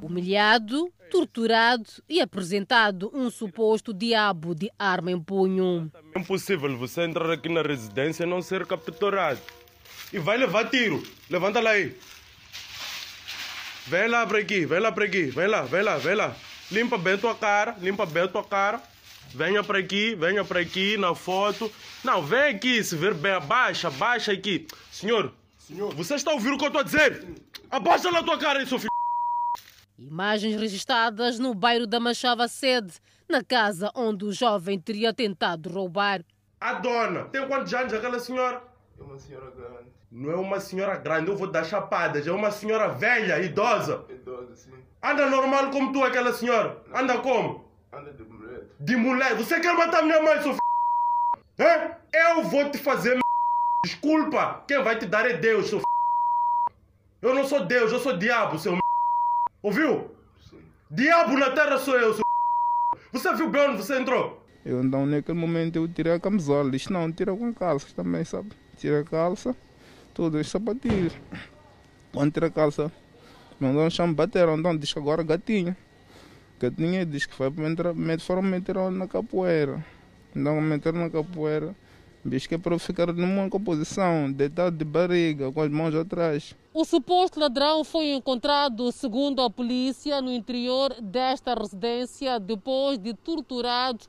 Humilhado, 0.00 0.90
torturado 1.10 1.84
e 2.08 2.20
apresentado 2.20 3.10
um 3.14 3.30
suposto 3.30 3.92
diabo 3.92 4.54
de 4.54 4.70
arma 4.78 5.10
em 5.10 5.20
punho. 5.20 5.90
É 6.14 6.18
impossível 6.18 6.76
você 6.76 7.02
entrar 7.02 7.30
aqui 7.30 7.48
na 7.48 7.62
residência 7.62 8.24
e 8.24 8.26
não 8.26 8.42
ser 8.42 8.66
capturado. 8.66 9.40
E 10.12 10.18
vai 10.18 10.36
levar 10.36 10.68
tiro. 10.70 11.02
Levanta 11.28 11.60
lá 11.60 11.70
aí. 11.70 11.96
Vem 13.86 14.06
lá 14.08 14.26
para 14.26 14.38
aqui, 14.38 14.66
vem 14.66 14.80
lá 14.80 14.92
para 14.92 15.04
aqui, 15.04 15.22
vem 15.24 15.46
lá, 15.46 15.62
vem 15.62 15.82
lá, 15.82 15.96
vem 15.96 16.14
lá. 16.14 16.36
Limpa 16.70 16.98
bem 16.98 17.16
tua 17.16 17.34
cara, 17.34 17.76
limpa 17.80 18.04
bem 18.04 18.28
tua 18.28 18.44
cara. 18.44 18.82
Venha 19.34 19.62
para 19.62 19.78
aqui, 19.78 20.14
venha 20.14 20.44
para 20.44 20.60
aqui 20.60 20.96
na 20.96 21.14
foto. 21.14 21.70
Não, 22.02 22.22
vem 22.22 22.54
aqui, 22.54 22.82
se 22.82 22.96
ver 22.96 23.14
bem, 23.14 23.32
abaixa, 23.32 23.88
abaixa 23.88 24.32
aqui. 24.32 24.66
Senhor, 24.90 25.32
Senhor, 25.58 25.94
você 25.94 26.14
está 26.14 26.30
a 26.30 26.34
ouvir 26.34 26.50
o 26.50 26.58
que 26.58 26.64
eu 26.64 26.68
estou 26.68 26.80
a 26.80 26.84
dizer? 26.84 27.26
Abaixa 27.70 28.10
na 28.10 28.22
tua 28.22 28.38
cara 28.38 28.58
aí, 28.58 28.66
seu 28.66 28.78
filho. 28.78 28.87
Imagens 29.98 30.54
registradas 30.54 31.40
no 31.40 31.52
bairro 31.52 31.84
da 31.84 31.98
Machava 31.98 32.46
Sede, 32.46 33.00
na 33.28 33.42
casa 33.42 33.90
onde 33.96 34.24
o 34.24 34.32
jovem 34.32 34.78
teria 34.78 35.12
tentado 35.12 35.68
roubar. 35.68 36.24
A 36.60 36.74
dona, 36.74 37.24
tem 37.24 37.46
quantos 37.48 37.74
anos 37.74 37.92
aquela 37.92 38.20
senhora? 38.20 38.62
É 38.96 39.02
uma 39.02 39.18
senhora 39.18 39.50
grande. 39.50 39.88
Não 40.12 40.30
é 40.30 40.36
uma 40.36 40.60
senhora 40.60 40.96
grande, 40.96 41.30
eu 41.30 41.36
vou 41.36 41.48
dar 41.48 41.64
chapadas. 41.64 42.28
É 42.28 42.30
uma 42.30 42.52
senhora 42.52 42.88
velha, 42.90 43.40
idosa. 43.40 44.04
Idosa, 44.08 44.54
sim. 44.54 44.70
Anda 45.02 45.28
normal 45.28 45.70
como 45.70 45.92
tu, 45.92 46.04
aquela 46.04 46.32
senhora. 46.32 46.80
Anda 46.94 47.18
como? 47.18 47.68
Anda 47.92 48.12
de 48.12 48.22
mulher. 48.22 48.62
De 48.78 48.96
mulher? 48.96 49.34
Você 49.34 49.58
quer 49.58 49.74
matar 49.74 50.02
minha 50.02 50.22
mãe, 50.22 50.40
seu 50.42 50.52
f... 50.52 50.58
Hã? 51.58 51.96
Eu 52.12 52.44
vou 52.44 52.70
te 52.70 52.78
fazer 52.78 53.14
m... 53.14 53.20
Desculpa. 53.84 54.62
Quem 54.68 54.80
vai 54.80 54.96
te 54.96 55.06
dar 55.06 55.28
é 55.28 55.34
Deus, 55.38 55.68
seu 55.68 55.78
f... 55.78 55.84
Eu 57.20 57.34
não 57.34 57.44
sou 57.44 57.66
Deus, 57.66 57.90
eu 57.90 57.98
sou 57.98 58.16
diabo, 58.16 58.58
seu 58.60 58.72
m... 58.72 58.80
Ouviu? 59.62 60.10
Sim. 60.48 60.62
Diabo 60.90 61.36
na 61.36 61.50
terra 61.50 61.78
sou 61.78 61.98
eu, 61.98 62.14
seu 62.14 62.22
f... 62.22 63.02
Você 63.12 63.34
viu 63.34 63.50
bem 63.50 63.70
onde 63.70 63.82
você 63.82 63.98
entrou? 63.98 64.44
Eu 64.64 64.82
então 64.82 65.06
naquele 65.06 65.38
momento 65.38 65.76
eu 65.76 65.88
tirei 65.88 66.12
a 66.12 66.20
camisola. 66.20 66.76
Isto 66.76 66.92
não, 66.92 67.10
tira 67.10 67.34
com 67.34 67.52
calças 67.54 67.92
também, 67.92 68.24
sabe? 68.24 68.50
Tira 68.76 69.00
a 69.00 69.04
calça 69.04 69.56
tudo, 70.18 70.36
as 70.36 70.48
sapatilhas. 70.48 71.12
Quando 72.12 72.32
tira 72.32 72.48
a 72.48 72.50
calça, 72.50 72.90
mandou 73.60 73.88
chão 73.88 74.12
bateram, 74.12 74.58
então 74.58 74.76
diz 74.76 74.92
agora 74.96 75.22
gatinho. 75.22 75.76
Gatinho 76.58 77.06
diz 77.06 77.24
que 77.24 77.32
foi 77.32 77.52
para 77.52 77.94
meter, 77.94 78.20
foram 78.20 78.42
meter 78.42 78.74
na 78.90 79.06
capoeira. 79.06 79.84
Então 80.34 80.60
meteram 80.60 80.98
na 80.98 81.08
capoeira. 81.08 81.72
Que 82.28 82.54
é 82.54 82.58
para 82.58 82.78
ficar 82.78 83.12
numa 83.12 83.48
composição, 83.48 84.30
deitado 84.30 84.76
de 84.76 84.84
barriga, 84.84 85.50
com 85.50 85.62
as 85.62 85.70
mãos 85.70 85.94
atrás. 85.94 86.54
O 86.74 86.84
suposto 86.84 87.40
ladrão 87.40 87.82
foi 87.82 88.12
encontrado, 88.12 88.92
segundo 88.92 89.40
a 89.40 89.48
polícia, 89.48 90.20
no 90.20 90.30
interior 90.30 90.94
desta 91.00 91.54
residência 91.54 92.38
depois 92.38 92.98
de 92.98 93.14
torturado 93.14 94.04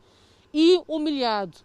e 0.54 0.82
humilhado. 0.88 1.58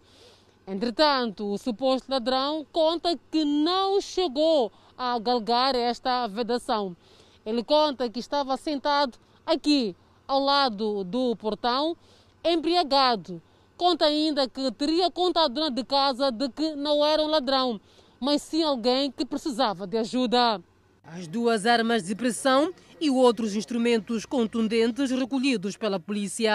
Entretanto, 0.66 1.52
o 1.52 1.58
suposto 1.58 2.10
ladrão 2.10 2.64
conta 2.72 3.18
que 3.30 3.44
não 3.44 4.00
chegou 4.00 4.72
a 4.96 5.18
galgar 5.18 5.74
esta 5.74 6.26
vedação. 6.26 6.96
Ele 7.44 7.62
conta 7.62 8.08
que 8.08 8.20
estava 8.20 8.56
sentado 8.56 9.18
aqui, 9.44 9.94
ao 10.26 10.40
lado 10.40 11.04
do 11.04 11.36
portão, 11.36 11.96
embriagado. 12.42 13.42
Conta 13.76 14.04
ainda 14.04 14.48
que 14.48 14.70
teria 14.72 15.10
contado 15.10 15.54
dona 15.54 15.70
de 15.70 15.84
casa 15.84 16.30
de 16.30 16.48
que 16.48 16.76
não 16.76 17.04
era 17.04 17.20
um 17.20 17.26
ladrão, 17.26 17.80
mas 18.20 18.40
sim 18.42 18.62
alguém 18.62 19.10
que 19.10 19.26
precisava 19.26 19.86
de 19.86 19.96
ajuda. 19.98 20.60
As 21.02 21.26
duas 21.26 21.66
armas 21.66 22.04
de 22.04 22.14
pressão 22.14 22.72
e 23.00 23.10
outros 23.10 23.56
instrumentos 23.56 24.24
contundentes 24.24 25.10
recolhidos 25.10 25.76
pela 25.76 25.98
polícia. 25.98 26.52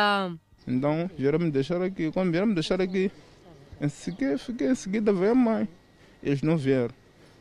Então, 0.66 1.10
vieram 1.18 1.40
me 1.40 1.52
deixar 1.52 1.82
aqui. 1.82 2.10
Quando 2.12 2.32
vieram 2.32 2.48
me 2.48 2.54
deixar 2.54 2.82
aqui, 2.82 3.12
em 3.82 3.90
seguida, 3.90 4.38
fiquei, 4.38 4.70
em 4.70 4.76
seguida 4.76 5.12
veio 5.12 5.32
a 5.32 5.36
mãe. 5.36 5.68
Eles 6.24 6.42
não 6.42 6.58
vieram. 6.58 6.96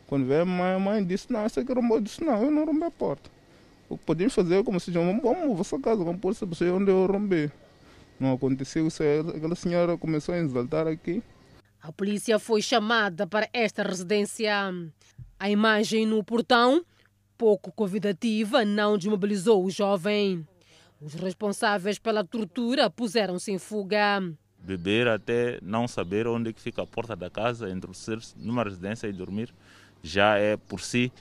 Quando 0.08 0.26
veio 0.26 0.42
a 0.42 0.44
mãe, 0.44 0.74
a 0.74 0.78
mãe 0.78 1.04
disse, 1.04 1.32
não, 1.32 1.48
você 1.48 1.64
que 1.64 1.72
rombou. 1.72 1.98
Eu 1.98 2.02
disse, 2.02 2.22
não, 2.24 2.42
eu 2.42 2.50
não 2.50 2.64
rombei 2.64 2.88
a 2.88 2.90
porta. 2.90 3.30
O 3.88 3.96
que 3.96 4.04
podíamos 4.04 4.34
fazer 4.34 4.56
é 4.56 4.62
como 4.62 4.78
se 4.80 4.90
vamos, 4.90 5.22
vamos, 5.22 5.56
vossa 5.56 5.78
casa, 5.78 6.02
vamos 6.04 6.20
pôr 6.20 6.34
você 6.34 6.68
onde 6.68 6.90
eu 6.90 7.06
rombei. 7.06 7.50
Não 8.18 8.32
aconteceu 8.32 8.86
isso, 8.86 9.02
aquela 9.02 9.54
senhora 9.54 9.96
começou 9.96 10.34
a 10.34 10.38
exaltar 10.38 10.86
aqui. 10.86 11.22
A 11.80 11.92
polícia 11.92 12.38
foi 12.38 12.60
chamada 12.60 13.26
para 13.26 13.48
esta 13.52 13.82
residência. 13.82 14.52
A 15.38 15.48
imagem 15.48 16.04
no 16.04 16.24
portão, 16.24 16.84
pouco 17.36 17.70
convidativa, 17.70 18.64
não 18.64 18.98
desmobilizou 18.98 19.64
o 19.64 19.70
jovem. 19.70 20.46
Os 21.00 21.14
responsáveis 21.14 21.98
pela 21.98 22.24
tortura 22.24 22.90
puseram-se 22.90 23.52
em 23.52 23.58
fuga 23.58 24.20
beber 24.60 25.06
até 25.08 25.58
não 25.62 25.86
saber 25.86 26.26
onde 26.26 26.50
é 26.50 26.52
que 26.52 26.60
fica 26.60 26.82
a 26.82 26.86
porta 26.86 27.14
da 27.14 27.30
casa, 27.30 27.70
introduzir 27.70 28.18
numa 28.36 28.64
residência 28.64 29.06
e 29.06 29.12
dormir, 29.12 29.54
já 30.02 30.36
é 30.36 30.56
por 30.56 30.80
si 30.80 31.12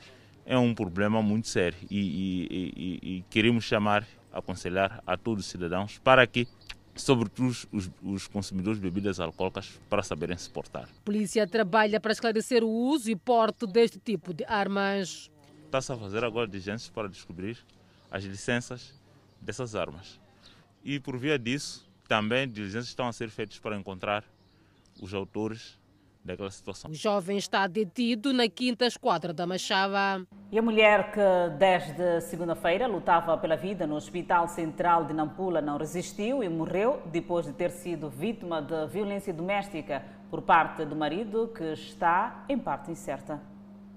é 0.45 0.57
um 0.57 0.73
problema 0.73 1.21
muito 1.21 1.47
sério 1.47 1.77
e, 1.89 1.99
e, 1.99 2.73
e, 2.75 3.17
e 3.17 3.25
queremos 3.29 3.65
chamar, 3.65 4.07
aconselhar 4.31 5.03
a 5.05 5.17
todos 5.17 5.45
os 5.45 5.51
cidadãos 5.51 5.99
para 5.99 6.25
que 6.25 6.47
sobretudo 6.97 7.55
os, 7.71 7.89
os 8.01 8.27
consumidores 8.27 8.79
de 8.79 8.83
bebidas 8.83 9.19
alcoólicas, 9.19 9.79
para 9.89 10.03
saberem 10.03 10.37
se 10.37 10.49
portar. 10.49 10.83
A 10.83 11.05
polícia 11.05 11.47
trabalha 11.47 11.99
para 11.99 12.11
esclarecer 12.11 12.63
o 12.63 12.69
uso 12.69 13.09
e 13.09 13.15
porte 13.15 13.65
deste 13.67 13.99
tipo 13.99 14.33
de 14.33 14.43
armas. 14.45 15.31
Está-se 15.65 15.91
a 15.91 15.97
fazer 15.97 16.23
agora 16.23 16.47
diligências 16.47 16.89
para 16.89 17.07
descobrir 17.07 17.57
as 18.09 18.23
licenças 18.23 18.93
dessas 19.41 19.75
armas. 19.75 20.19
E 20.83 20.99
por 20.99 21.17
via 21.17 21.37
disso, 21.37 21.87
também 22.07 22.47
diligências 22.47 22.87
estão 22.87 23.07
a 23.07 23.13
ser 23.13 23.29
feitas 23.29 23.59
para 23.59 23.77
encontrar 23.77 24.23
os 25.01 25.13
autores 25.13 25.77
daquela 26.27 26.51
situação. 26.51 26.91
O 26.91 26.93
jovem 26.93 27.37
está 27.37 27.65
detido 27.65 28.31
na 28.33 28.47
quinta 28.47 28.85
esquadra 28.85 29.33
da 29.33 29.47
Machava. 29.47 30.25
E 30.51 30.59
a 30.59 30.61
mulher 30.61 31.11
que 31.11 31.57
desde 31.57 32.21
segunda-feira 32.21 32.87
lutava 32.87 33.37
pela 33.37 33.55
vida 33.55 33.87
no 33.87 33.95
Hospital 33.95 34.47
Central 34.47 35.05
de 35.05 35.13
Nampula 35.13 35.61
não 35.61 35.77
resistiu 35.77 36.43
e 36.43 36.49
morreu 36.49 37.01
depois 37.07 37.45
de 37.45 37.53
ter 37.53 37.71
sido 37.71 38.09
vítima 38.09 38.61
de 38.61 38.87
violência 38.87 39.33
doméstica 39.33 40.03
por 40.29 40.41
parte 40.41 40.85
do 40.85 40.95
marido, 40.95 41.47
que 41.55 41.63
está 41.73 42.45
em 42.49 42.59
parte 42.59 42.91
incerta. 42.91 43.41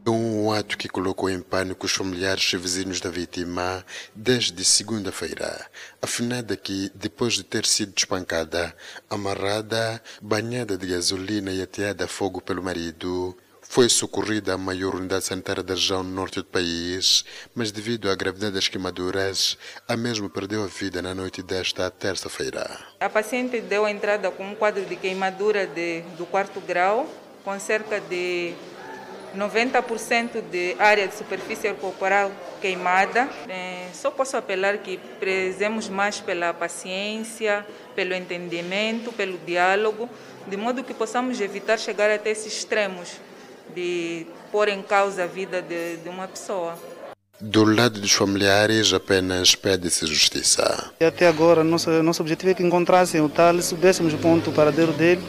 Um 0.07 0.51
ato 0.51 0.79
que 0.79 0.89
colocou 0.89 1.29
em 1.29 1.41
pânico 1.41 1.85
os 1.85 1.93
familiares 1.93 2.51
e 2.53 2.57
vizinhos 2.57 3.01
da 3.01 3.11
vítima 3.11 3.85
desde 4.15 4.65
segunda-feira. 4.65 5.67
A 6.01 6.07
finada 6.07 6.57
que, 6.57 6.91
depois 6.95 7.35
de 7.35 7.45
ter 7.45 7.67
sido 7.67 7.93
espancada, 7.97 8.75
amarrada, 9.11 10.03
banhada 10.21 10.79
de 10.79 10.87
gasolina 10.87 11.53
e 11.53 11.61
ateada 11.61 12.07
a 12.07 12.09
fogo 12.09 12.41
pelo 12.41 12.63
marido, 12.63 13.37
foi 13.61 13.89
socorrida 13.89 14.55
à 14.55 14.59
maior 14.59 14.95
unidade 14.95 15.27
sanitária 15.27 15.63
da 15.63 15.75
região 15.75 16.03
norte 16.03 16.41
do 16.41 16.47
país, 16.47 17.25
mas 17.55 17.71
devido 17.71 18.11
à 18.11 18.15
gravidade 18.17 18.55
das 18.55 18.69
queimaduras, 18.69 19.57
a 19.87 19.97
mesma 19.97 20.29
perdeu 20.31 20.65
a 20.65 20.67
vida 20.67 21.01
na 21.03 21.15
noite 21.15 21.43
desta 21.43 21.89
terça-feira. 21.91 22.81
A 22.99 23.09
paciente 23.09 23.61
deu 23.61 23.87
entrada 23.87 24.31
com 24.31 24.45
um 24.45 24.55
quadro 24.55 24.85
de 24.87 24.97
queimadura 24.97 25.67
de, 25.67 26.01
do 26.17 26.25
quarto 26.27 26.59
grau, 26.61 27.07
com 27.45 27.61
cerca 27.61 28.01
de 28.01 28.55
90% 29.37 30.43
de 30.51 30.77
área 30.79 31.07
de 31.07 31.15
superfície 31.15 31.73
corporal 31.75 32.31
queimada. 32.61 33.29
É, 33.49 33.89
só 33.93 34.11
posso 34.11 34.37
apelar 34.37 34.79
que 34.79 34.99
prezemos 35.19 35.89
mais 35.89 36.21
pela 36.21 36.53
paciência, 36.53 37.67
pelo 37.95 38.15
entendimento, 38.15 39.13
pelo 39.13 39.39
diálogo, 39.39 40.09
de 40.47 40.57
modo 40.57 40.83
que 40.83 40.95
possamos 40.95 41.41
evitar 41.41 41.79
chegar 41.79 42.11
até 42.11 42.31
esses 42.31 42.53
extremos 42.53 43.17
de 43.75 44.27
pôr 44.51 44.69
em 44.69 44.83
causa 44.83 45.25
a 45.25 45.27
vida 45.27 45.63
de, 45.63 45.99
de 45.99 46.09
uma 46.09 46.27
pessoa. 46.27 46.77
Do 47.41 47.65
lado 47.65 48.01
dos 48.01 48.13
familiares, 48.13 48.93
apenas 48.93 49.55
pede-se 49.55 50.07
justiça. 50.07 50.93
E 51.01 51.05
até 51.05 51.27
agora, 51.27 51.65
nosso, 51.65 51.91
nosso 52.03 52.21
objetivo 52.21 52.51
é 52.51 52.55
que 52.55 52.63
encontrassem 52.63 53.21
o 53.23 53.31
tal, 53.31 53.61
soubéssemos 53.63 54.13
o 54.13 54.19
ponto 54.19 54.53
paradeiro 54.53 54.93
dele 54.93 55.23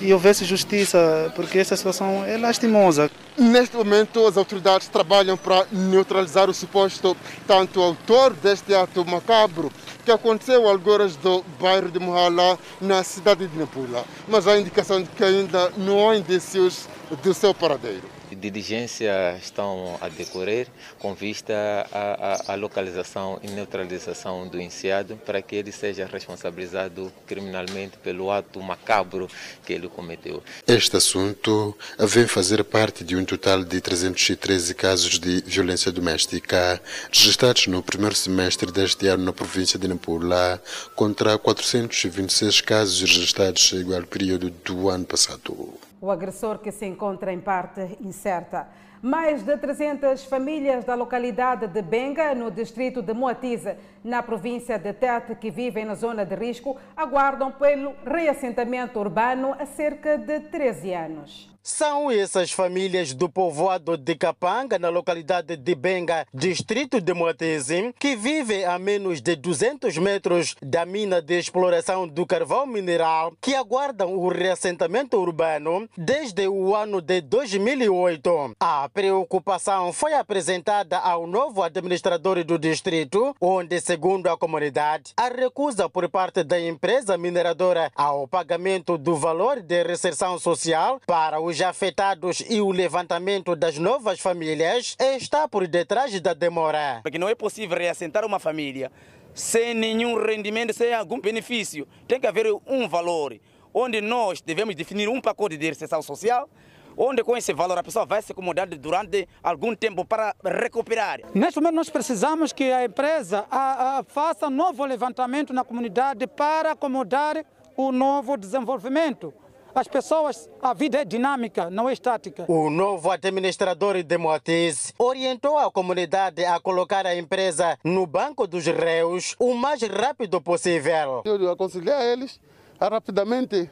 e 0.00 0.12
houvesse 0.12 0.44
justiça, 0.44 1.32
porque 1.34 1.58
essa 1.58 1.76
situação 1.76 2.24
é 2.24 2.36
lastimosa. 2.36 3.10
Neste 3.36 3.76
momento, 3.76 4.26
as 4.26 4.36
autoridades 4.36 4.88
trabalham 4.88 5.36
para 5.36 5.66
neutralizar 5.70 6.48
o 6.48 6.54
suposto 6.54 7.16
tanto 7.46 7.82
autor 7.82 8.32
deste 8.32 8.74
ato 8.74 9.04
macabro 9.04 9.70
que 10.04 10.12
aconteceu 10.12 10.68
algumas 10.68 11.16
do 11.16 11.44
bairro 11.60 11.90
de 11.90 11.98
Mohala, 11.98 12.58
na 12.80 13.02
cidade 13.02 13.48
de 13.48 13.58
Nampula. 13.58 14.04
Mas 14.28 14.46
há 14.46 14.58
indicação 14.58 15.02
de 15.02 15.08
que 15.08 15.24
ainda 15.24 15.72
não 15.76 16.08
há 16.08 16.16
indícios 16.16 16.88
do 17.22 17.34
seu 17.34 17.52
paradeiro 17.52 18.15
diligências 18.40 19.42
estão 19.42 19.98
a 20.00 20.08
decorrer 20.08 20.68
com 20.98 21.14
vista 21.14 21.54
à, 21.92 22.52
à, 22.52 22.54
localização 22.54 23.38
e 23.42 23.48
neutralização 23.48 24.46
do 24.46 24.60
iniciado 24.60 25.16
para 25.24 25.40
que 25.42 25.56
ele 25.56 25.72
seja 25.72 26.06
responsabilizado 26.06 27.12
criminalmente 27.26 27.96
pelo 27.98 28.30
ato 28.30 28.60
macabro 28.62 29.28
que 29.64 29.72
ele 29.72 29.88
cometeu. 29.88 30.42
Este 30.66 30.96
assunto 30.96 31.76
vem 31.98 32.26
fazer 32.26 32.62
parte 32.64 33.04
de 33.04 33.16
um 33.16 33.24
total 33.24 33.64
de 33.64 33.80
313 33.80 34.74
casos 34.74 35.18
de 35.18 35.42
violência 35.46 35.90
doméstica 35.90 36.80
registrados 37.12 37.66
no 37.66 37.82
primeiro 37.82 38.14
semestre 38.14 38.70
deste 38.70 39.06
ano 39.08 39.24
na 39.24 39.32
província 39.32 39.78
de 39.78 39.88
Nampula, 39.88 40.62
contra 40.94 41.38
426 41.38 42.60
casos 42.60 43.00
registrados 43.00 43.72
no 43.72 43.80
igual 43.80 44.02
período 44.02 44.50
do 44.50 44.88
ano 44.88 45.04
passado 45.04 45.85
o 46.00 46.10
agressor 46.10 46.58
que 46.58 46.72
se 46.72 46.86
encontra 46.86 47.32
em 47.32 47.40
parte 47.40 47.96
incerta. 48.00 48.68
Mais 49.02 49.42
de 49.42 49.56
300 49.56 50.24
famílias 50.24 50.84
da 50.84 50.94
localidade 50.94 51.66
de 51.66 51.82
Benga, 51.82 52.34
no 52.34 52.50
distrito 52.50 53.02
de 53.02 53.12
Moatize, 53.12 53.76
na 54.02 54.22
província 54.22 54.78
de 54.78 54.92
Tete, 54.92 55.34
que 55.34 55.50
vivem 55.50 55.84
na 55.84 55.94
zona 55.94 56.24
de 56.24 56.34
risco, 56.34 56.76
aguardam 56.96 57.52
pelo 57.52 57.94
reassentamento 58.04 58.98
urbano 58.98 59.54
há 59.58 59.66
cerca 59.66 60.16
de 60.18 60.40
13 60.40 60.94
anos. 60.94 61.55
São 61.68 62.12
essas 62.12 62.52
famílias 62.52 63.12
do 63.12 63.28
povoado 63.28 63.96
de 63.96 64.14
Capanga, 64.14 64.78
na 64.78 64.88
localidade 64.88 65.56
de 65.56 65.74
Benga, 65.74 66.24
distrito 66.32 67.00
de 67.00 67.12
Moatese, 67.12 67.92
que 67.98 68.14
vivem 68.14 68.64
a 68.64 68.78
menos 68.78 69.20
de 69.20 69.34
200 69.34 69.98
metros 69.98 70.54
da 70.62 70.86
mina 70.86 71.20
de 71.20 71.36
exploração 71.36 72.06
do 72.06 72.24
carvão 72.24 72.66
mineral, 72.66 73.32
que 73.40 73.56
aguardam 73.56 74.14
o 74.16 74.28
reassentamento 74.28 75.16
urbano 75.16 75.88
desde 75.98 76.46
o 76.46 76.76
ano 76.76 77.02
de 77.02 77.20
2008. 77.20 78.54
A 78.60 78.88
preocupação 78.88 79.92
foi 79.92 80.14
apresentada 80.14 80.98
ao 80.98 81.26
novo 81.26 81.64
administrador 81.64 82.44
do 82.44 82.60
distrito, 82.60 83.34
onde, 83.40 83.80
segundo 83.80 84.28
a 84.28 84.38
comunidade, 84.38 85.14
a 85.16 85.28
recusa 85.28 85.88
por 85.88 86.08
parte 86.08 86.44
da 86.44 86.60
empresa 86.60 87.18
mineradora 87.18 87.90
ao 87.96 88.28
pagamento 88.28 88.96
do 88.96 89.16
valor 89.16 89.60
de 89.60 89.82
reinserção 89.82 90.38
social 90.38 91.00
para 91.04 91.40
os 91.40 91.55
afetados 91.62 92.42
e 92.48 92.60
o 92.60 92.70
levantamento 92.70 93.54
das 93.56 93.78
novas 93.78 94.20
famílias 94.20 94.96
está 94.98 95.48
por 95.48 95.66
detrás 95.66 96.18
da 96.20 96.34
demora. 96.34 97.00
Porque 97.02 97.18
não 97.18 97.28
é 97.28 97.34
possível 97.34 97.78
reassentar 97.78 98.24
uma 98.24 98.38
família 98.38 98.90
sem 99.34 99.74
nenhum 99.74 100.18
rendimento, 100.18 100.72
sem 100.72 100.94
algum 100.94 101.20
benefício. 101.20 101.86
Tem 102.08 102.18
que 102.18 102.26
haver 102.26 102.46
um 102.66 102.88
valor, 102.88 103.38
onde 103.72 104.00
nós 104.00 104.40
devemos 104.40 104.74
definir 104.74 105.08
um 105.08 105.20
pacote 105.20 105.56
de 105.58 105.64
reinserção 105.66 106.00
social, 106.00 106.48
onde 106.96 107.22
com 107.22 107.36
esse 107.36 107.52
valor 107.52 107.76
a 107.76 107.82
pessoa 107.82 108.06
vai 108.06 108.22
se 108.22 108.32
acomodar 108.32 108.66
durante 108.66 109.28
algum 109.42 109.74
tempo 109.76 110.04
para 110.04 110.34
recuperar. 110.42 111.20
Neste 111.34 111.60
momento 111.60 111.74
nós 111.74 111.90
precisamos 111.90 112.52
que 112.52 112.72
a 112.72 112.84
empresa 112.86 113.44
a, 113.50 113.98
a, 113.98 114.04
faça 114.04 114.46
um 114.46 114.50
novo 114.50 114.84
levantamento 114.86 115.52
na 115.52 115.62
comunidade 115.62 116.26
para 116.26 116.72
acomodar 116.72 117.44
o 117.76 117.92
novo 117.92 118.38
desenvolvimento. 118.38 119.34
As 119.76 119.86
pessoas, 119.86 120.48
a 120.62 120.72
vida 120.72 121.02
é 121.02 121.04
dinâmica, 121.04 121.68
não 121.68 121.86
é 121.86 121.92
estática. 121.92 122.46
O 122.48 122.70
novo 122.70 123.10
administrador 123.10 124.02
de 124.02 124.16
Moatiz 124.16 124.94
orientou 124.98 125.58
a 125.58 125.70
comunidade 125.70 126.42
a 126.46 126.58
colocar 126.58 127.04
a 127.04 127.14
empresa 127.14 127.78
no 127.84 128.06
banco 128.06 128.46
dos 128.46 128.64
réus 128.64 129.36
o 129.38 129.52
mais 129.52 129.82
rápido 129.82 130.40
possível. 130.40 131.20
Eu 131.26 131.50
aconselhei 131.50 131.92
a 131.92 132.02
eles 132.02 132.40
a 132.80 132.88
rapidamente 132.88 133.70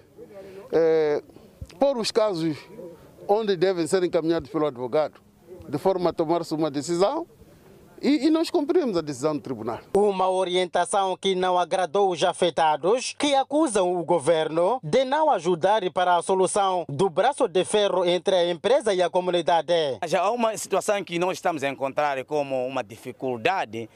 é, 0.70 1.22
pôr 1.78 1.96
os 1.96 2.10
casos 2.10 2.58
onde 3.26 3.56
devem 3.56 3.86
ser 3.86 4.04
encaminhados 4.04 4.50
pelo 4.50 4.66
advogado, 4.66 5.18
de 5.66 5.78
forma 5.78 6.10
a 6.10 6.12
tomar-se 6.12 6.52
uma 6.52 6.70
decisão 6.70 7.26
e, 8.04 8.26
e, 8.26 8.30
nós 8.30 8.50
cumprimos 8.50 8.98
a 8.98 9.00
decisão 9.00 9.34
do 9.34 9.40
tribunal. 9.40 9.80
Uma 9.94 10.28
orientação 10.28 11.16
que 11.16 11.34
não 11.34 11.58
agradou 11.58 12.10
os 12.10 12.22
afetados, 12.22 13.14
que 13.18 13.34
acusam 13.34 13.98
o 13.98 14.04
governo 14.04 14.78
de 14.82 15.06
não 15.06 15.30
ajudar 15.30 15.80
para 15.90 16.16
a 16.16 16.22
solução 16.22 16.84
do 16.86 17.08
braço 17.08 17.48
de 17.48 17.64
ferro 17.64 18.04
entre 18.04 18.36
a 18.36 18.50
empresa 18.50 18.92
e 18.92 19.02
a 19.02 19.08
comunidade. 19.08 19.72
Já 20.06 20.20
há 20.20 20.30
uma 20.30 20.54
situação 20.58 21.02
que 21.02 21.18
nós 21.18 21.38
estamos 21.38 21.64
a 21.64 21.68
encontrar 21.70 22.22
como 22.26 22.66
uma 22.66 22.84
dificuldade 22.84 23.88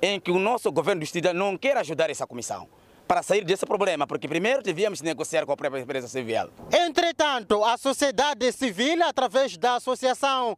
em 0.00 0.20
que 0.20 0.30
o 0.30 0.38
nosso 0.38 0.70
governo 0.70 1.00
do 1.00 1.04
Estado 1.04 1.32
não 1.32 1.56
quer 1.56 1.76
ajudar 1.76 2.08
essa 2.08 2.24
comissão 2.24 2.68
para 3.08 3.20
sair 3.22 3.44
desse 3.44 3.66
problema, 3.66 4.06
porque 4.06 4.28
primeiro 4.28 4.62
devíamos 4.62 5.00
negociar 5.00 5.44
com 5.44 5.50
a 5.50 5.56
própria 5.56 5.80
empresa 5.80 6.06
civil. 6.06 6.50
Entretanto, 6.72 7.64
a 7.64 7.76
sociedade 7.76 8.52
civil, 8.52 9.02
através 9.02 9.56
da 9.56 9.76
Associação 9.76 10.56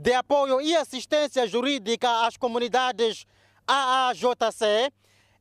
de 0.00 0.14
apoio 0.14 0.62
e 0.62 0.74
assistência 0.74 1.46
jurídica 1.46 2.26
às 2.26 2.34
comunidades 2.34 3.26
AAJC, 3.66 4.90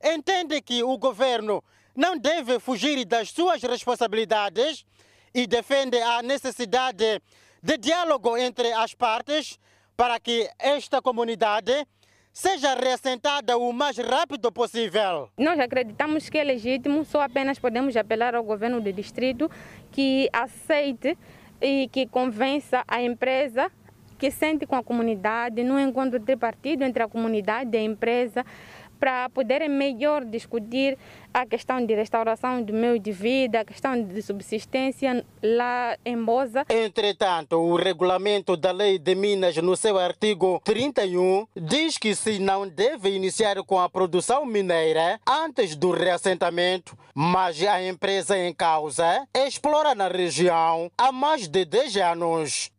entende 0.04 0.62
que 0.62 0.84
o 0.84 0.98
governo 0.98 1.64
não 1.96 2.18
deve 2.18 2.60
fugir 2.60 3.06
das 3.06 3.30
suas 3.30 3.64
responsabilidades 3.64 4.86
e 5.34 5.48
defende 5.48 5.98
a 6.02 6.22
necessidade 6.22 7.22
de 7.64 7.78
diálogo 7.78 8.36
entre 8.36 8.74
as 8.74 8.94
partes 8.94 9.58
para 9.96 10.20
que 10.20 10.50
esta 10.60 11.02
comunidade 11.02 11.88
seja 12.34 12.76
reassentada 12.76 13.58
o 13.58 13.72
mais 13.72 13.98
rápido 13.98 14.52
possível. 14.52 15.30
Nós 15.38 15.58
acreditamos 15.58 16.30
que 16.30 16.38
é 16.38 16.44
legítimo, 16.44 17.06
só 17.06 17.22
apenas 17.22 17.58
podemos 17.58 17.96
apelar 17.96 18.36
ao 18.36 18.44
governo 18.44 18.82
do 18.82 18.92
distrito 18.92 19.50
que 19.90 20.30
aceite 20.34 21.18
e 21.62 21.88
que 21.88 22.06
convença 22.08 22.84
a 22.88 23.02
empresa 23.02 23.72
que 24.20 24.30
sente 24.30 24.68
com 24.68 24.76
a 24.76 24.84
comunidade, 24.84 25.64
no 25.64 25.80
encontro 25.80 26.20
tripartido 26.20 26.84
entre 26.84 27.02
a 27.02 27.08
comunidade 27.08 27.70
e 27.74 27.80
a 27.80 27.84
empresa, 27.84 28.46
para 29.00 29.30
poderem 29.30 29.70
melhor 29.70 30.26
discutir 30.26 30.98
a 31.34 31.46
questão 31.46 31.84
de 31.86 31.96
restauração 31.96 32.62
do 32.62 32.74
meio 32.74 33.00
de 33.00 33.14
vida, 33.14 33.62
a 33.62 33.66
questão 33.66 34.02
de 34.02 34.22
subsistência 34.22 35.26
lá 35.42 35.96
em 36.04 36.22
Bosa. 36.22 36.66
Entretanto, 36.70 37.56
o 37.56 37.78
regulamento 37.78 38.58
da 38.58 38.72
Lei 38.72 39.00
de 39.00 39.16
Minas, 39.16 39.56
no 39.58 39.78
seu 39.78 39.98
artigo 39.98 40.62
31, 40.66 41.48
diz 41.56 41.98
que 41.98 42.14
se 42.14 42.40
não 42.40 42.68
deve 42.68 43.10
iniciar 43.16 43.64
com 43.64 43.80
a 43.80 43.90
produção 43.90 44.46
mineira 44.46 45.20
antes 45.26 45.76
do 45.78 45.92
reassentamento, 45.92 46.98
mas 47.16 47.64
a 47.64 47.82
empresa 47.82 48.38
em 48.38 48.54
causa 48.54 49.26
explora 49.34 49.96
na 49.96 50.10
região 50.10 50.92
há 50.98 51.12
mais 51.12 51.48
de 51.48 51.64
10 51.64 51.96
anos. 51.98 52.72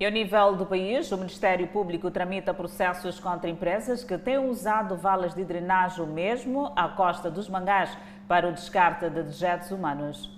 E 0.00 0.06
ao 0.06 0.12
nível 0.12 0.54
do 0.54 0.64
país, 0.64 1.10
o 1.10 1.16
Ministério 1.16 1.66
Público 1.66 2.08
tramita 2.08 2.54
processos 2.54 3.18
contra 3.18 3.50
empresas 3.50 4.04
que 4.04 4.16
têm 4.16 4.38
usado 4.38 4.96
valas 4.96 5.34
de 5.34 5.44
drenagem 5.44 6.06
mesmo 6.06 6.72
à 6.76 6.88
costa 6.88 7.28
dos 7.28 7.48
mangás 7.48 7.90
para 8.28 8.48
o 8.48 8.52
descarte 8.52 9.10
de 9.10 9.24
dejetos 9.24 9.72
humanos. 9.72 10.30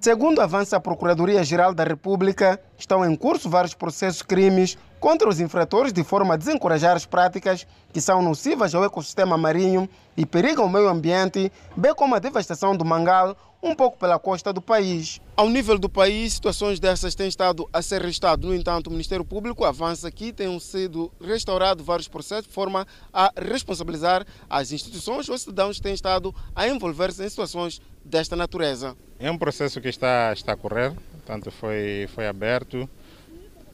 Segundo 0.00 0.40
avança 0.40 0.76
a 0.76 0.80
Procuradoria-Geral 0.80 1.72
da 1.72 1.84
República, 1.84 2.60
estão 2.76 3.04
em 3.04 3.14
curso 3.14 3.48
vários 3.48 3.74
processos 3.74 4.22
crimes 4.22 4.76
contra 5.04 5.28
os 5.28 5.38
infratores 5.38 5.92
de 5.92 6.02
forma 6.02 6.32
a 6.32 6.36
desencorajar 6.38 6.96
as 6.96 7.04
práticas 7.04 7.66
que 7.92 8.00
são 8.00 8.22
nocivas 8.22 8.74
ao 8.74 8.82
ecossistema 8.82 9.36
marinho 9.36 9.86
e 10.16 10.24
perigam 10.24 10.64
o 10.64 10.70
meio 10.70 10.88
ambiente, 10.88 11.52
bem 11.76 11.94
como 11.94 12.14
a 12.14 12.18
devastação 12.18 12.74
do 12.74 12.86
mangal 12.86 13.36
um 13.62 13.74
pouco 13.74 13.98
pela 13.98 14.18
costa 14.18 14.50
do 14.50 14.62
país. 14.62 15.20
Ao 15.36 15.46
nível 15.46 15.78
do 15.78 15.90
país, 15.90 16.32
situações 16.32 16.80
dessas 16.80 17.14
têm 17.14 17.28
estado 17.28 17.68
a 17.70 17.82
ser 17.82 18.00
registradas. 18.00 18.46
No 18.46 18.54
entanto, 18.54 18.86
o 18.86 18.90
Ministério 18.90 19.26
Público 19.26 19.66
avança 19.66 20.10
que 20.10 20.32
tenham 20.32 20.58
sido 20.58 21.12
restaurados 21.20 21.84
vários 21.84 22.08
processos 22.08 22.46
de 22.46 22.54
forma 22.54 22.86
a 23.12 23.30
responsabilizar 23.36 24.24
as 24.48 24.72
instituições 24.72 25.28
ou 25.28 25.36
cidadãos 25.36 25.76
que 25.76 25.82
têm 25.82 25.92
estado 25.92 26.34
a 26.56 26.66
envolver-se 26.66 27.22
em 27.22 27.28
situações 27.28 27.78
desta 28.02 28.34
natureza. 28.34 28.96
É 29.18 29.30
um 29.30 29.36
processo 29.36 29.82
que 29.82 29.88
está, 29.88 30.32
está 30.32 30.52
a 30.54 30.56
correr, 30.56 30.94
portanto 31.12 31.50
foi, 31.50 32.08
foi 32.14 32.26
aberto, 32.26 32.88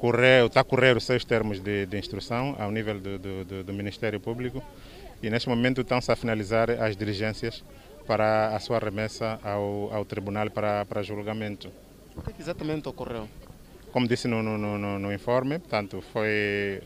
correu, 0.01 0.47
está 0.47 0.61
a 0.61 0.65
correr 0.65 0.97
os 0.97 1.05
seus 1.05 1.25
termos 1.25 1.61
de, 1.61 1.85
de 1.85 1.99
instrução 1.99 2.57
ao 2.59 2.71
nível 2.71 2.99
do, 2.99 3.19
do, 3.19 3.65
do 3.65 3.73
Ministério 3.73 4.19
Público 4.19 4.63
e 5.23 5.29
neste 5.29 5.49
momento 5.49 5.83
estão-se 5.83 6.11
a 6.11 6.17
finalizar 6.17 6.71
as 6.71 6.97
diligências 6.97 7.63
para 8.07 8.57
a 8.57 8.59
sua 8.59 8.79
remessa 8.79 9.39
ao, 9.45 9.93
ao 9.93 10.05
tribunal 10.07 10.51
para, 10.51 10.87
para 10.87 11.03
julgamento. 11.03 11.71
O 12.17 12.23
que, 12.23 12.31
é 12.31 12.33
que 12.33 12.41
exatamente 12.41 12.89
ocorreu? 12.89 13.29
Como 13.93 14.09
disse 14.09 14.27
no, 14.27 14.43
no, 14.43 14.57
no, 14.57 14.99
no 14.99 15.13
informe, 15.13 15.59
portanto, 15.59 16.03
foi 16.13 16.83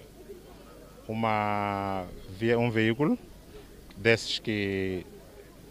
uma, 1.06 2.04
um 2.58 2.70
veículo 2.70 3.16
desses 3.96 4.40
que 4.40 5.06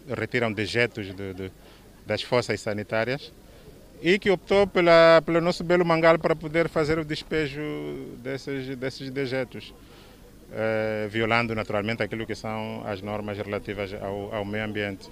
retiram 0.08 0.50
dejetos 0.50 1.14
de, 1.14 1.34
de, 1.34 1.52
das 2.06 2.22
fossas 2.22 2.58
sanitárias 2.60 3.32
e 4.02 4.18
que 4.18 4.30
optou 4.30 4.66
pela, 4.66 5.22
pelo 5.24 5.40
nosso 5.40 5.64
belo 5.64 5.84
mangal 5.84 6.18
para 6.18 6.36
poder 6.36 6.68
fazer 6.68 6.98
o 6.98 7.04
despejo 7.04 7.60
desses, 8.22 8.76
desses 8.76 9.10
dejetos, 9.10 9.74
eh, 10.52 11.08
violando 11.10 11.54
naturalmente 11.54 12.02
aquilo 12.02 12.26
que 12.26 12.34
são 12.34 12.82
as 12.86 13.00
normas 13.00 13.38
relativas 13.38 13.94
ao, 13.94 14.34
ao 14.34 14.44
meio 14.44 14.64
ambiente. 14.64 15.08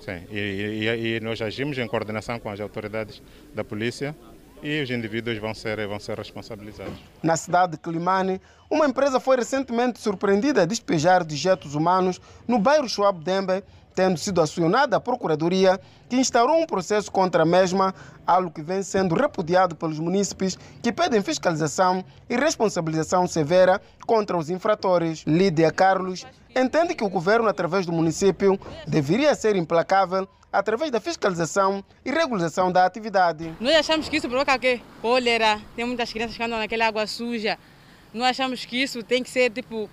Sim, 0.00 0.24
e, 0.30 0.38
e, 0.38 1.16
e, 1.16 1.20
nós 1.20 1.42
agimos 1.42 1.76
em 1.76 1.86
coordenação 1.86 2.38
com 2.38 2.48
as 2.48 2.58
autoridades 2.58 3.20
da 3.54 3.62
polícia 3.62 4.16
e 4.62 4.82
os 4.82 4.90
indivíduos 4.90 5.38
vão 5.38 5.54
ser, 5.54 5.86
vão 5.86 5.98
ser 5.98 6.16
responsabilizados. 6.16 6.98
Na 7.22 7.36
cidade 7.36 7.72
de 7.72 7.78
Climane, 7.78 8.40
uma 8.70 8.86
empresa 8.86 9.18
foi 9.18 9.36
recentemente 9.36 10.00
surpreendida 10.00 10.62
a 10.62 10.66
despejar 10.66 11.24
dejetos 11.24 11.74
humanos 11.74 12.20
no 12.46 12.58
bairro 12.58 12.88
Schwab 12.88 13.22
Dembe, 13.22 13.62
tendo 13.94 14.18
sido 14.18 14.40
acionada 14.40 14.96
a 14.96 15.00
Procuradoria, 15.00 15.80
que 16.08 16.16
instaurou 16.16 16.60
um 16.60 16.66
processo 16.66 17.10
contra 17.10 17.42
a 17.42 17.46
mesma, 17.46 17.94
algo 18.26 18.50
que 18.50 18.62
vem 18.62 18.82
sendo 18.82 19.14
repudiado 19.14 19.74
pelos 19.74 19.98
munícipes 19.98 20.58
que 20.82 20.92
pedem 20.92 21.22
fiscalização 21.22 22.04
e 22.28 22.36
responsabilização 22.36 23.26
severa 23.26 23.80
contra 24.06 24.36
os 24.36 24.50
infratores. 24.50 25.24
Lídia 25.26 25.70
Carlos 25.70 26.26
entende 26.54 26.94
que 26.94 27.04
o 27.04 27.08
governo, 27.08 27.48
através 27.48 27.86
do 27.86 27.92
município, 27.92 28.58
deveria 28.86 29.34
ser 29.34 29.56
implacável 29.56 30.28
através 30.52 30.90
da 30.90 31.00
fiscalização 31.00 31.84
e 32.04 32.10
regularização 32.10 32.72
da 32.72 32.84
atividade. 32.84 33.54
Nós 33.60 33.76
achamos 33.76 34.08
que 34.08 34.16
isso 34.16 34.28
provoca 34.28 34.54
o 34.56 34.58
quê? 34.58 34.80
Cólera, 35.00 35.60
tem 35.76 35.84
muitas 35.84 36.12
crianças 36.12 36.36
que 36.36 36.42
andam 36.42 36.58
naquela 36.58 36.86
água 36.86 37.06
suja. 37.06 37.58
Nós 38.12 38.30
achamos 38.30 38.64
que 38.64 38.82
isso 38.82 39.02
tem 39.02 39.22
que 39.22 39.30
ser 39.30 39.50
tipo. 39.50 39.88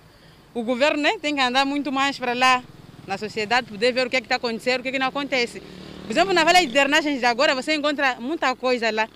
O 0.52 0.62
governo 0.64 1.02
né, 1.02 1.18
tem 1.20 1.34
que 1.34 1.40
andar 1.40 1.64
muito 1.64 1.92
mais 1.92 2.18
para 2.18 2.34
lá, 2.34 2.62
na 3.08 3.16
sociedade, 3.16 3.66
poder 3.66 3.92
ver 3.92 4.06
o 4.06 4.10
que 4.10 4.16
é 4.16 4.20
está 4.20 4.36
acontecendo, 4.36 4.80
o 4.80 4.82
que, 4.82 4.90
é 4.90 4.92
que 4.92 4.98
não 4.98 5.08
acontece. 5.08 5.60
Por 6.04 6.12
exemplo, 6.12 6.34
na 6.34 6.44
Vale 6.44 6.66
de 6.66 6.72
Dernagens 6.72 7.18
de 7.18 7.24
agora, 7.24 7.54
você 7.54 7.74
encontra 7.74 8.16
muita 8.20 8.54
coisa 8.54 8.90
lá. 8.90 9.08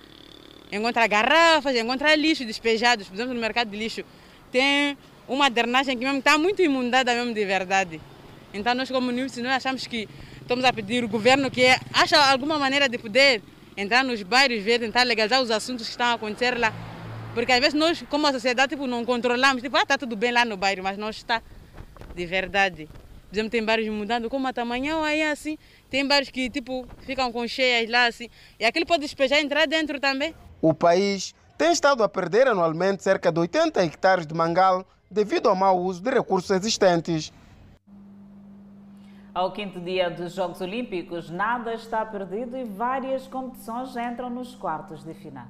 Encontra 0.72 1.06
garrafas, 1.06 1.76
encontra 1.76 2.14
lixo 2.14 2.44
despejados, 2.46 3.06
por 3.06 3.14
exemplo, 3.14 3.34
no 3.34 3.40
mercado 3.40 3.68
de 3.70 3.76
lixo. 3.76 4.02
Tem 4.50 4.96
uma 5.28 5.50
drenagem 5.50 5.96
que 5.96 6.04
mesmo 6.04 6.18
está 6.18 6.38
muito 6.38 6.62
imundada 6.62 7.14
mesmo 7.14 7.34
de 7.34 7.44
verdade. 7.44 8.00
Então 8.54 8.74
nós 8.74 8.90
como 8.90 9.06
munícipes 9.06 9.44
nós 9.44 9.52
achamos 9.52 9.86
que 9.86 10.08
estamos 10.40 10.64
a 10.64 10.72
pedir 10.72 11.02
ao 11.02 11.08
governo 11.08 11.50
que 11.50 11.66
acha 11.92 12.18
alguma 12.30 12.58
maneira 12.58 12.88
de 12.88 12.96
poder 12.96 13.42
entrar 13.76 14.02
nos 14.02 14.22
bairros, 14.22 14.62
ver, 14.62 14.80
tentar 14.80 15.02
legalizar 15.02 15.42
os 15.42 15.50
assuntos 15.50 15.86
que 15.86 15.90
estão 15.90 16.06
a 16.06 16.12
acontecer 16.14 16.58
lá. 16.58 16.72
Porque 17.34 17.52
às 17.52 17.60
vezes 17.60 17.74
nós, 17.74 18.02
como 18.08 18.26
a 18.26 18.32
sociedade, 18.32 18.70
tipo, 18.70 18.86
não 18.86 19.04
controlamos, 19.04 19.62
tipo, 19.62 19.76
ah, 19.76 19.82
está 19.82 19.96
tudo 19.96 20.16
bem 20.16 20.32
lá 20.32 20.44
no 20.44 20.56
bairro, 20.56 20.82
mas 20.82 20.98
não 20.98 21.08
está 21.10 21.42
de 22.14 22.26
verdade. 22.26 22.88
Por 23.32 23.36
exemplo, 23.36 23.50
tem 23.50 23.64
bairros 23.64 23.88
mudando, 23.88 24.28
como 24.28 24.46
a 24.46 24.52
Tamanhão, 24.52 25.02
aí 25.02 25.22
assim, 25.22 25.56
tem 25.88 26.06
bairros 26.06 26.28
que 26.28 26.50
tipo, 26.50 26.86
ficam 26.98 27.32
com 27.32 27.48
cheias 27.48 27.88
lá 27.88 28.04
assim, 28.04 28.28
e 28.60 28.64
aquilo 28.66 28.84
pode 28.84 29.00
despejar 29.00 29.40
e 29.40 29.42
entrar 29.42 29.66
dentro 29.66 29.98
também. 29.98 30.34
O 30.60 30.74
país 30.74 31.34
tem 31.56 31.72
estado 31.72 32.02
a 32.04 32.08
perder 32.10 32.46
anualmente 32.46 33.02
cerca 33.02 33.32
de 33.32 33.40
80 33.40 33.82
hectares 33.84 34.26
de 34.26 34.34
mangal 34.34 34.86
devido 35.10 35.48
ao 35.48 35.56
mau 35.56 35.80
uso 35.80 36.02
de 36.02 36.10
recursos 36.10 36.50
existentes. 36.50 37.32
Ao 39.32 39.50
quinto 39.50 39.80
dia 39.80 40.10
dos 40.10 40.34
Jogos 40.34 40.60
Olímpicos, 40.60 41.30
nada 41.30 41.72
está 41.72 42.04
perdido 42.04 42.54
e 42.54 42.64
várias 42.64 43.26
competições 43.26 43.96
entram 43.96 44.28
nos 44.28 44.54
quartos 44.54 45.02
de 45.02 45.14
final. 45.14 45.46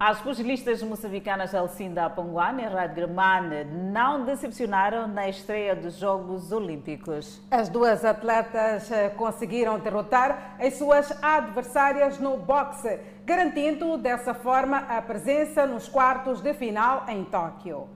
As 0.00 0.20
pugilistas 0.20 0.80
moçambicanas 0.80 1.52
Alcinda 1.52 2.08
Panguane 2.08 2.62
e 2.62 2.66
Radgramane 2.66 3.64
não 3.64 4.24
decepcionaram 4.24 5.08
na 5.08 5.28
estreia 5.28 5.74
dos 5.74 5.96
Jogos 5.96 6.52
Olímpicos. 6.52 7.40
As 7.50 7.68
duas 7.68 8.04
atletas 8.04 8.92
eh, 8.92 9.08
conseguiram 9.08 9.76
derrotar 9.80 10.54
as 10.60 10.74
suas 10.74 11.10
adversárias 11.20 12.16
no 12.20 12.36
boxe, 12.36 13.00
garantindo 13.24 13.98
dessa 13.98 14.32
forma 14.34 14.76
a 14.76 15.02
presença 15.02 15.66
nos 15.66 15.88
quartos 15.88 16.40
de 16.40 16.54
final 16.54 17.04
em 17.08 17.24
Tóquio. 17.24 17.88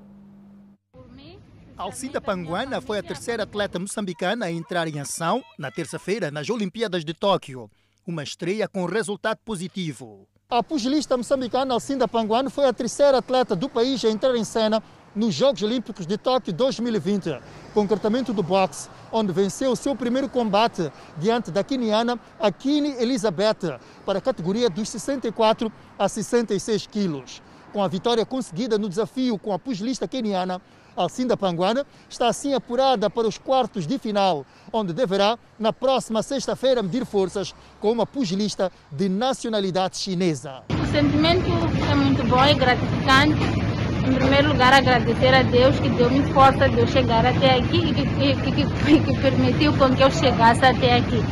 Alcinda 1.76 2.20
Panguana 2.20 2.80
foi 2.80 2.98
a 2.98 3.02
terceira 3.02 3.44
atleta 3.44 3.78
moçambicana 3.78 4.46
a 4.46 4.50
entrar 4.50 4.88
em 4.88 4.98
ação 4.98 5.40
na 5.56 5.70
terça-feira 5.70 6.32
nas 6.32 6.50
Olimpíadas 6.50 7.04
de 7.04 7.14
Tóquio. 7.14 7.70
Uma 8.04 8.24
estreia 8.24 8.66
com 8.66 8.84
resultado 8.86 9.38
positivo. 9.44 10.26
A 10.54 10.62
pugilista 10.62 11.16
moçambicana 11.16 11.72
Alcinda 11.72 12.06
Panguano 12.06 12.50
foi 12.50 12.66
a 12.66 12.74
terceira 12.74 13.16
atleta 13.16 13.56
do 13.56 13.70
país 13.70 14.04
a 14.04 14.10
entrar 14.10 14.36
em 14.36 14.44
cena 14.44 14.82
nos 15.16 15.34
Jogos 15.34 15.62
Olímpicos 15.62 16.06
de 16.06 16.18
Tóquio 16.18 16.52
2020, 16.52 17.40
concretamente 17.72 18.34
do 18.34 18.42
boxe, 18.42 18.90
onde 19.10 19.32
venceu 19.32 19.72
o 19.72 19.76
seu 19.76 19.96
primeiro 19.96 20.28
combate 20.28 20.92
diante 21.16 21.50
da 21.50 21.64
queniana 21.64 22.20
Akini 22.38 22.90
Elizabeth 22.98 23.80
para 24.04 24.18
a 24.18 24.20
categoria 24.20 24.68
dos 24.68 24.90
64 24.90 25.72
a 25.98 26.06
66 26.06 26.86
quilos. 26.86 27.40
Com 27.72 27.82
a 27.82 27.88
vitória 27.88 28.26
conseguida 28.26 28.76
no 28.76 28.90
desafio 28.90 29.38
com 29.38 29.54
a 29.54 29.58
pugilista 29.58 30.06
queniana, 30.06 30.60
Alcinda 30.96 31.36
Panguana 31.36 31.86
está 32.08 32.28
assim 32.28 32.54
apurada 32.54 33.08
para 33.08 33.26
os 33.26 33.38
quartos 33.38 33.86
de 33.86 33.98
final, 33.98 34.44
onde 34.72 34.92
deverá, 34.92 35.38
na 35.58 35.72
próxima 35.72 36.22
sexta-feira, 36.22 36.82
medir 36.82 37.04
forças 37.04 37.54
com 37.80 37.90
uma 37.90 38.06
pugilista 38.06 38.70
de 38.90 39.08
nacionalidade 39.08 39.98
chinesa. 39.98 40.62
O 40.70 40.86
sentimento 40.86 41.46
é 41.90 41.94
muito 41.94 42.22
bom 42.28 42.44
e 42.44 42.54
gratificante. 42.54 43.72
Em 44.06 44.14
primeiro 44.14 44.48
lugar, 44.48 44.72
agradecer 44.72 45.32
a 45.32 45.42
Deus 45.42 45.78
que 45.78 45.88
deu-me 45.90 46.22
força 46.32 46.68
de 46.68 46.78
eu 46.78 46.86
chegar 46.88 47.24
até 47.24 47.58
aqui 47.58 47.78
e 47.78 47.94
que, 47.94 48.34
que, 48.34 48.52
que, 48.52 49.00
que 49.00 49.20
permitiu 49.20 49.72
com 49.78 49.94
que 49.94 50.02
eu 50.02 50.10
chegasse 50.10 50.64
até 50.64 50.96
aqui. 50.96 51.22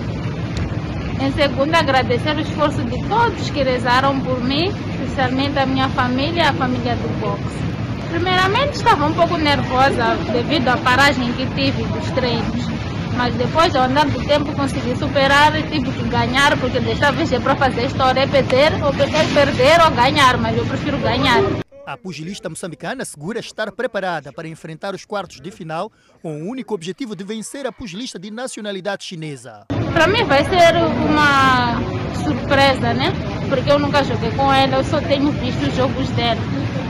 Em 1.21 1.33
segundo, 1.33 1.75
agradecer 1.75 2.35
o 2.35 2.41
esforço 2.41 2.83
de 2.85 3.07
todos 3.07 3.51
que 3.51 3.63
rezaram 3.63 4.19
por 4.21 4.41
mim, 4.43 4.69
especialmente 5.03 5.59
a 5.59 5.67
minha 5.67 5.89
família 5.91 6.45
e 6.45 6.47
a 6.47 6.53
família 6.55 6.97
do 6.97 7.21
boxe. 7.21 7.80
Primeiramente 8.09 8.75
estava 8.75 9.07
um 9.07 9.13
pouco 9.13 9.37
nervosa 9.37 10.17
devido 10.33 10.69
à 10.69 10.77
paragem 10.77 11.33
que 11.33 11.47
tive 11.55 11.85
dos 11.85 12.11
treinos, 12.11 12.69
Mas 13.17 13.35
depois, 13.35 13.75
ao 13.77 13.85
andar 13.85 14.07
do 14.07 14.25
tempo, 14.27 14.53
consegui 14.55 14.97
superar 14.97 15.55
e 15.55 15.63
tive 15.65 15.91
que 15.91 16.09
ganhar, 16.09 16.57
porque 16.59 16.81
desta 16.81 17.13
vez 17.13 17.31
é 17.33 17.39
para 17.39 17.55
fazer 17.55 17.87
história, 17.87 18.21
é 18.21 18.27
perder, 18.27 18.73
ou 18.83 18.93
perder, 18.93 19.27
perder 19.35 19.81
ou 19.85 19.91
ganhar, 19.91 20.39
mas 20.39 20.57
eu 20.57 20.65
prefiro 20.65 20.97
ganhar. 20.99 21.43
A 21.91 21.97
pugilista 21.97 22.49
moçambicana 22.49 23.03
assegura 23.03 23.41
estar 23.41 23.73
preparada 23.73 24.33
para 24.33 24.47
enfrentar 24.47 24.95
os 24.95 25.05
quartos 25.05 25.41
de 25.41 25.51
final 25.51 25.91
com 26.23 26.41
o 26.41 26.49
único 26.49 26.73
objetivo 26.73 27.17
de 27.17 27.25
vencer 27.25 27.67
a 27.67 27.73
pugilista 27.73 28.17
de 28.17 28.31
nacionalidade 28.31 29.03
chinesa. 29.03 29.67
Para 29.93 30.07
mim 30.07 30.23
vai 30.23 30.45
ser 30.45 30.77
uma 30.77 31.81
surpresa, 32.15 32.95
né? 32.95 33.13
Porque 33.49 33.73
eu 33.73 33.81
nunca 33.81 34.05
joguei 34.05 34.31
com 34.31 34.53
ela, 34.53 34.77
eu 34.77 34.85
só 34.85 35.01
tenho 35.01 35.33
visto 35.33 35.67
os 35.67 35.75
jogos 35.75 36.09
dela. 36.11 36.41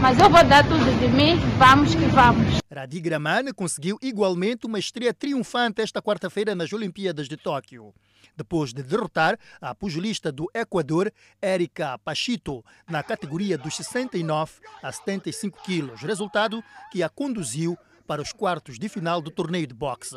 Mas 0.03 0.19
eu 0.19 0.29
vou 0.29 0.45
dar 0.45 0.65
tudo 0.65 1.01
de 1.01 1.09
mim, 1.09 1.37
vamos 1.57 1.95
que 1.95 2.05
vamos. 2.05 2.61
Radi 2.71 3.01
Gramane 3.01 3.55
conseguiu 3.55 3.97
igualmente 4.03 4.67
uma 4.67 4.79
estreia 4.79 5.15
triunfante 5.15 5.81
esta 5.81 6.03
quarta-feira 6.03 6.55
nas 6.55 6.75
Olimpíadas 6.75 7.27
de 7.27 7.39
Tóquio 7.39 7.95
depois 8.37 8.73
de 8.73 8.83
derrotar 8.83 9.39
a 9.61 9.75
pugilista 9.75 10.31
do 10.33 10.51
Equador, 10.55 11.13
Erika 11.41 11.99
Pachito, 11.99 12.65
na 12.89 13.03
categoria 13.03 13.59
dos 13.59 13.77
69 13.77 14.53
a 14.83 14.93
75 14.93 15.63
quilos, 15.63 16.03
resultado 16.03 16.63
que 16.91 17.03
a 17.03 17.09
conduziu 17.09 17.77
para 18.07 18.23
os 18.23 18.33
quartos 18.33 18.79
de 18.79 18.89
final 18.89 19.21
do 19.21 19.31
torneio 19.31 19.67
de 19.67 19.75
boxe. 19.75 20.17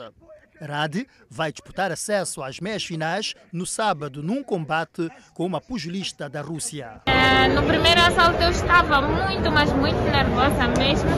Rad 0.61 1.05
vai 1.29 1.51
disputar 1.51 1.91
acesso 1.91 2.41
às 2.41 2.59
meias 2.59 2.83
finais 2.83 3.33
no 3.51 3.65
sábado 3.65 4.23
num 4.23 4.43
combate 4.43 5.09
com 5.33 5.45
uma 5.45 5.59
pugilista 5.59 6.29
da 6.29 6.41
Rússia. 6.41 7.01
É, 7.05 7.47
no 7.49 7.63
primeiro 7.63 8.01
assalto 8.01 8.41
eu 8.41 8.49
estava 8.49 9.01
muito, 9.01 9.51
mas 9.51 9.71
muito 9.73 9.99
nervosa 10.11 10.67
mesmo. 10.77 11.09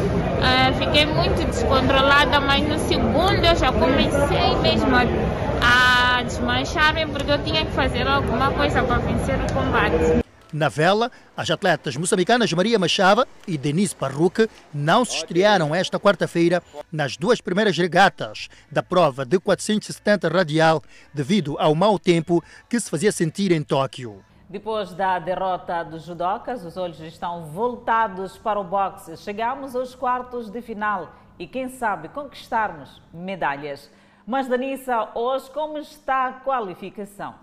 É, 0.43 0.73
fiquei 0.73 1.05
muito 1.05 1.45
descontrolada, 1.47 2.39
mas 2.39 2.67
no 2.67 2.79
segundo 2.79 3.45
eu 3.45 3.55
já 3.55 3.71
comecei 3.71 4.55
mesmo 4.61 4.95
a 4.95 5.94
desmanchar-me 6.23 7.07
porque 7.07 7.31
eu 7.31 7.43
tinha 7.43 7.65
que 7.65 7.71
fazer 7.71 8.07
alguma 8.07 8.51
coisa 8.51 8.83
para 8.83 8.97
vencer 8.99 9.35
o 9.35 9.53
combate. 9.53 10.25
Na 10.53 10.69
vela, 10.69 11.11
as 11.35 11.51
atletas 11.51 11.97
moçambicanas 11.97 12.53
Maria 12.53 12.79
Machava 12.79 13.27
e 13.45 13.57
Denise 13.57 13.93
Parruque 13.93 14.49
não 14.73 15.03
se 15.03 15.17
estrearam 15.17 15.75
esta 15.75 15.99
quarta-feira 15.99 16.63
nas 16.89 17.17
duas 17.17 17.41
primeiras 17.41 17.77
regatas 17.77 18.47
da 18.71 18.81
prova 18.81 19.25
de 19.25 19.37
470 19.37 20.29
radial 20.29 20.81
devido 21.13 21.57
ao 21.59 21.75
mau 21.75 21.99
tempo 21.99 22.41
que 22.69 22.79
se 22.79 22.89
fazia 22.89 23.11
sentir 23.11 23.51
em 23.51 23.61
Tóquio. 23.61 24.23
Depois 24.47 24.93
da 24.93 25.19
derrota 25.19 25.83
dos 25.83 26.05
judocas, 26.05 26.63
os 26.63 26.77
olhos 26.77 27.01
estão 27.01 27.47
voltados 27.47 28.37
para 28.37 28.57
o 28.57 28.63
boxe. 28.63 29.17
Chegamos 29.17 29.75
aos 29.75 29.93
quartos 29.93 30.49
de 30.49 30.61
final 30.61 31.13
e 31.37 31.47
quem 31.47 31.67
sabe 31.67 32.07
conquistarmos 32.07 33.01
medalhas. 33.13 33.91
Mas, 34.27 34.47
Danissa, 34.47 35.09
hoje 35.13 35.51
como 35.51 35.77
está 35.77 36.27
a 36.27 36.33
qualificação? 36.33 37.35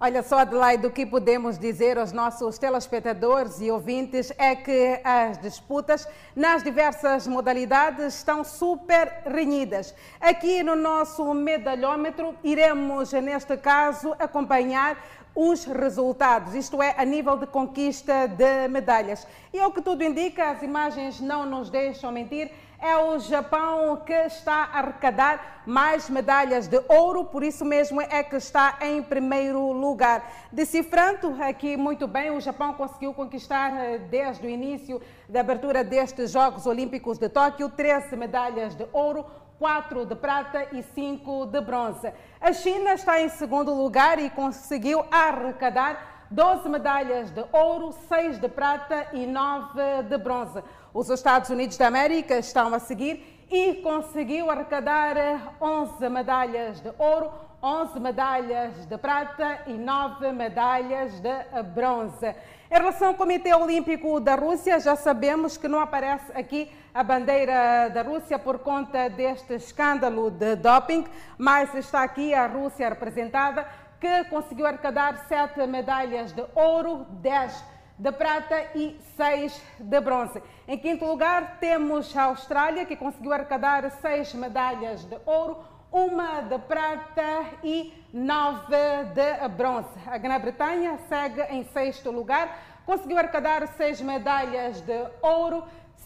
Olha 0.00 0.22
só, 0.22 0.38
Adelaide, 0.38 0.86
o 0.86 0.92
que 0.92 1.04
podemos 1.04 1.58
dizer 1.58 1.98
aos 1.98 2.12
nossos 2.12 2.56
telespectadores 2.56 3.60
e 3.60 3.68
ouvintes 3.68 4.32
é 4.38 4.54
que 4.54 5.00
as 5.02 5.36
disputas 5.38 6.06
nas 6.36 6.62
diversas 6.62 7.26
modalidades 7.26 8.14
estão 8.14 8.44
super 8.44 9.24
renhidas. 9.26 9.92
Aqui 10.20 10.62
no 10.62 10.76
nosso 10.76 11.34
medalhómetro, 11.34 12.36
iremos, 12.44 13.12
neste 13.14 13.56
caso, 13.56 14.14
acompanhar 14.20 14.96
os 15.34 15.64
resultados, 15.64 16.54
isto 16.54 16.80
é, 16.80 16.94
a 16.96 17.04
nível 17.04 17.36
de 17.36 17.48
conquista 17.48 18.28
de 18.28 18.68
medalhas. 18.68 19.26
E 19.52 19.58
ao 19.58 19.72
que 19.72 19.82
tudo 19.82 20.04
indica, 20.04 20.50
as 20.50 20.62
imagens 20.62 21.20
não 21.20 21.44
nos 21.44 21.70
deixam 21.70 22.12
mentir, 22.12 22.52
é 22.80 22.96
o 22.96 23.18
Japão 23.18 23.96
que 24.06 24.12
está 24.12 24.70
a 24.72 24.78
arrecadar 24.78 25.62
mais 25.66 26.08
medalhas 26.08 26.68
de 26.68 26.80
ouro, 26.88 27.24
por 27.24 27.42
isso 27.42 27.64
mesmo 27.64 28.00
é 28.00 28.22
que 28.22 28.36
está 28.36 28.78
em 28.80 29.02
primeiro 29.02 29.72
lugar. 29.72 30.30
Decifrando 30.52 31.36
aqui 31.42 31.76
muito 31.76 32.06
bem, 32.06 32.30
o 32.30 32.40
Japão 32.40 32.74
conseguiu 32.74 33.12
conquistar 33.12 33.74
eh, 33.76 33.98
desde 33.98 34.46
o 34.46 34.50
início 34.50 35.02
da 35.28 35.40
abertura 35.40 35.82
destes 35.82 36.30
Jogos 36.30 36.66
Olímpicos 36.66 37.18
de 37.18 37.28
Tóquio 37.28 37.68
13 37.68 38.16
medalhas 38.16 38.76
de 38.76 38.86
ouro, 38.92 39.26
4 39.58 40.06
de 40.06 40.14
prata 40.14 40.68
e 40.72 40.82
5 40.82 41.46
de 41.46 41.60
bronze. 41.60 42.12
A 42.40 42.52
China 42.52 42.94
está 42.94 43.20
em 43.20 43.28
segundo 43.28 43.74
lugar 43.74 44.20
e 44.20 44.30
conseguiu 44.30 45.04
arrecadar 45.10 46.26
12 46.30 46.68
medalhas 46.68 47.30
de 47.30 47.44
ouro, 47.52 47.92
6 48.08 48.38
de 48.38 48.48
prata 48.48 49.08
e 49.12 49.26
9 49.26 50.02
de 50.02 50.18
bronze. 50.18 50.62
Os 50.92 51.10
Estados 51.10 51.50
Unidos 51.50 51.76
da 51.76 51.86
América 51.86 52.38
estão 52.38 52.72
a 52.72 52.78
seguir 52.78 53.44
e 53.50 53.74
conseguiu 53.74 54.50
arrecadar 54.50 55.54
11 55.60 56.08
medalhas 56.08 56.80
de 56.80 56.90
ouro, 56.98 57.30
11 57.62 58.00
medalhas 58.00 58.86
de 58.86 58.96
prata 58.96 59.60
e 59.66 59.74
9 59.74 60.32
medalhas 60.32 61.20
de 61.20 61.62
bronze. 61.74 62.34
Em 62.70 62.74
relação 62.74 63.08
ao 63.08 63.14
Comitê 63.14 63.54
Olímpico 63.54 64.18
da 64.18 64.34
Rússia, 64.34 64.80
já 64.80 64.96
sabemos 64.96 65.58
que 65.58 65.68
não 65.68 65.80
aparece 65.80 66.32
aqui 66.34 66.70
a 66.94 67.02
bandeira 67.02 67.90
da 67.90 68.02
Rússia 68.02 68.38
por 68.38 68.58
conta 68.60 69.10
deste 69.10 69.54
escândalo 69.54 70.30
de 70.30 70.56
doping, 70.56 71.06
mas 71.36 71.74
está 71.74 72.02
aqui 72.02 72.32
a 72.32 72.46
Rússia 72.46 72.88
representada, 72.88 73.66
que 74.00 74.24
conseguiu 74.24 74.66
arrecadar 74.66 75.26
7 75.28 75.66
medalhas 75.66 76.32
de 76.32 76.44
ouro, 76.54 77.04
10 77.10 77.77
de 77.98 78.12
prata 78.12 78.54
e 78.74 78.96
6 79.16 79.60
de 79.80 80.00
bronze. 80.00 80.40
Em 80.68 80.78
quinto 80.78 81.04
lugar, 81.04 81.56
temos 81.58 82.16
a 82.16 82.24
Austrália, 82.24 82.86
que 82.86 82.94
conseguiu 82.94 83.32
arrecadar 83.32 83.90
6 83.90 84.34
medalhas 84.34 85.04
de 85.04 85.18
ouro, 85.26 85.58
uma 85.90 86.42
de 86.42 86.58
prata 86.58 87.44
e 87.64 87.92
9 88.12 88.76
de 89.14 89.48
bronze. 89.56 89.88
A 90.06 90.16
Grã-Bretanha 90.16 90.98
segue 91.08 91.42
em 91.50 91.64
sexto 91.64 92.10
lugar, 92.10 92.56
conseguiu 92.86 93.18
arrecadar 93.18 93.66
6 93.66 94.00
medalhas 94.02 94.80
de 94.82 95.06
ouro, 95.20 95.64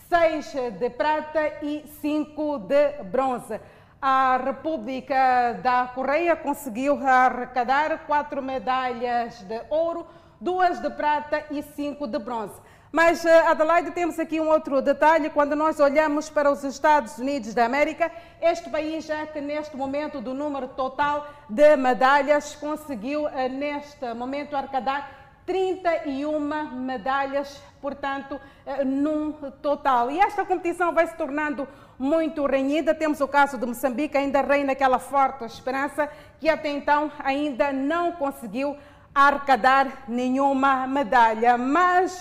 6 0.09 0.73
de 0.79 0.89
prata 0.89 1.41
e 1.63 1.85
5 2.01 2.59
de 2.61 3.03
bronze. 3.05 3.61
A 4.01 4.37
República 4.43 5.61
da 5.63 5.91
Coreia 5.95 6.35
conseguiu 6.37 6.99
arrecadar 7.07 8.07
4 8.07 8.43
medalhas 8.43 9.43
de 9.43 9.61
ouro, 9.69 10.07
duas 10.43 10.81
de 10.81 10.91
prata 10.91 11.45
e 11.51 11.63
cinco 11.63 12.07
de 12.07 12.19
bronze. 12.19 12.61
Mas, 12.91 13.25
eh, 13.25 13.47
Adelaide, 13.47 13.93
temos 13.93 14.19
aqui 14.19 14.39
um 14.41 14.49
outro 14.49 14.83
detalhe. 14.83 15.31
Quando 15.31 15.57
nós 15.57 15.81
olhamos 15.81 16.29
para 16.29 16.51
os 16.51 16.63
Estados 16.63 17.17
Unidos 17.17 17.55
da 17.55 17.65
América, 17.65 18.11
este 18.41 18.69
país 18.69 19.09
é 19.09 19.25
que, 19.25 19.41
neste 19.41 19.77
momento, 19.77 20.21
do 20.21 20.35
número 20.35 20.69
total 20.69 21.27
de 21.49 21.77
medalhas, 21.77 22.57
conseguiu, 22.57 23.29
eh, 23.29 23.49
neste 23.49 24.13
momento, 24.13 24.55
arrecadar 24.55 25.09
31 25.47 26.39
medalhas, 26.73 27.63
portanto, 27.81 28.39
eh, 28.67 28.85
num 28.85 29.33
total. 29.63 30.11
E 30.11 30.19
esta 30.19 30.45
competição 30.45 30.93
vai 30.93 31.07
se 31.07 31.17
tornando 31.17 31.67
muito 31.99 32.45
renhida. 32.45 32.95
Temos 32.95 33.21
o 33.21 33.29
caso 33.29 33.57
de 33.57 33.65
Moçambique, 33.65 34.17
ainda 34.19 34.43
reina 34.43 34.73
aquela 34.73 34.99
forte 34.99 35.45
esperança 35.45 36.11
que 36.41 36.49
até 36.49 36.69
então 36.69 37.11
ainda 37.23 37.73
não 37.73 38.13
conseguiu 38.13 38.77
arrecadar 39.15 40.05
nenhuma 40.09 40.87
medalha, 40.87 41.59
mas 41.59 42.21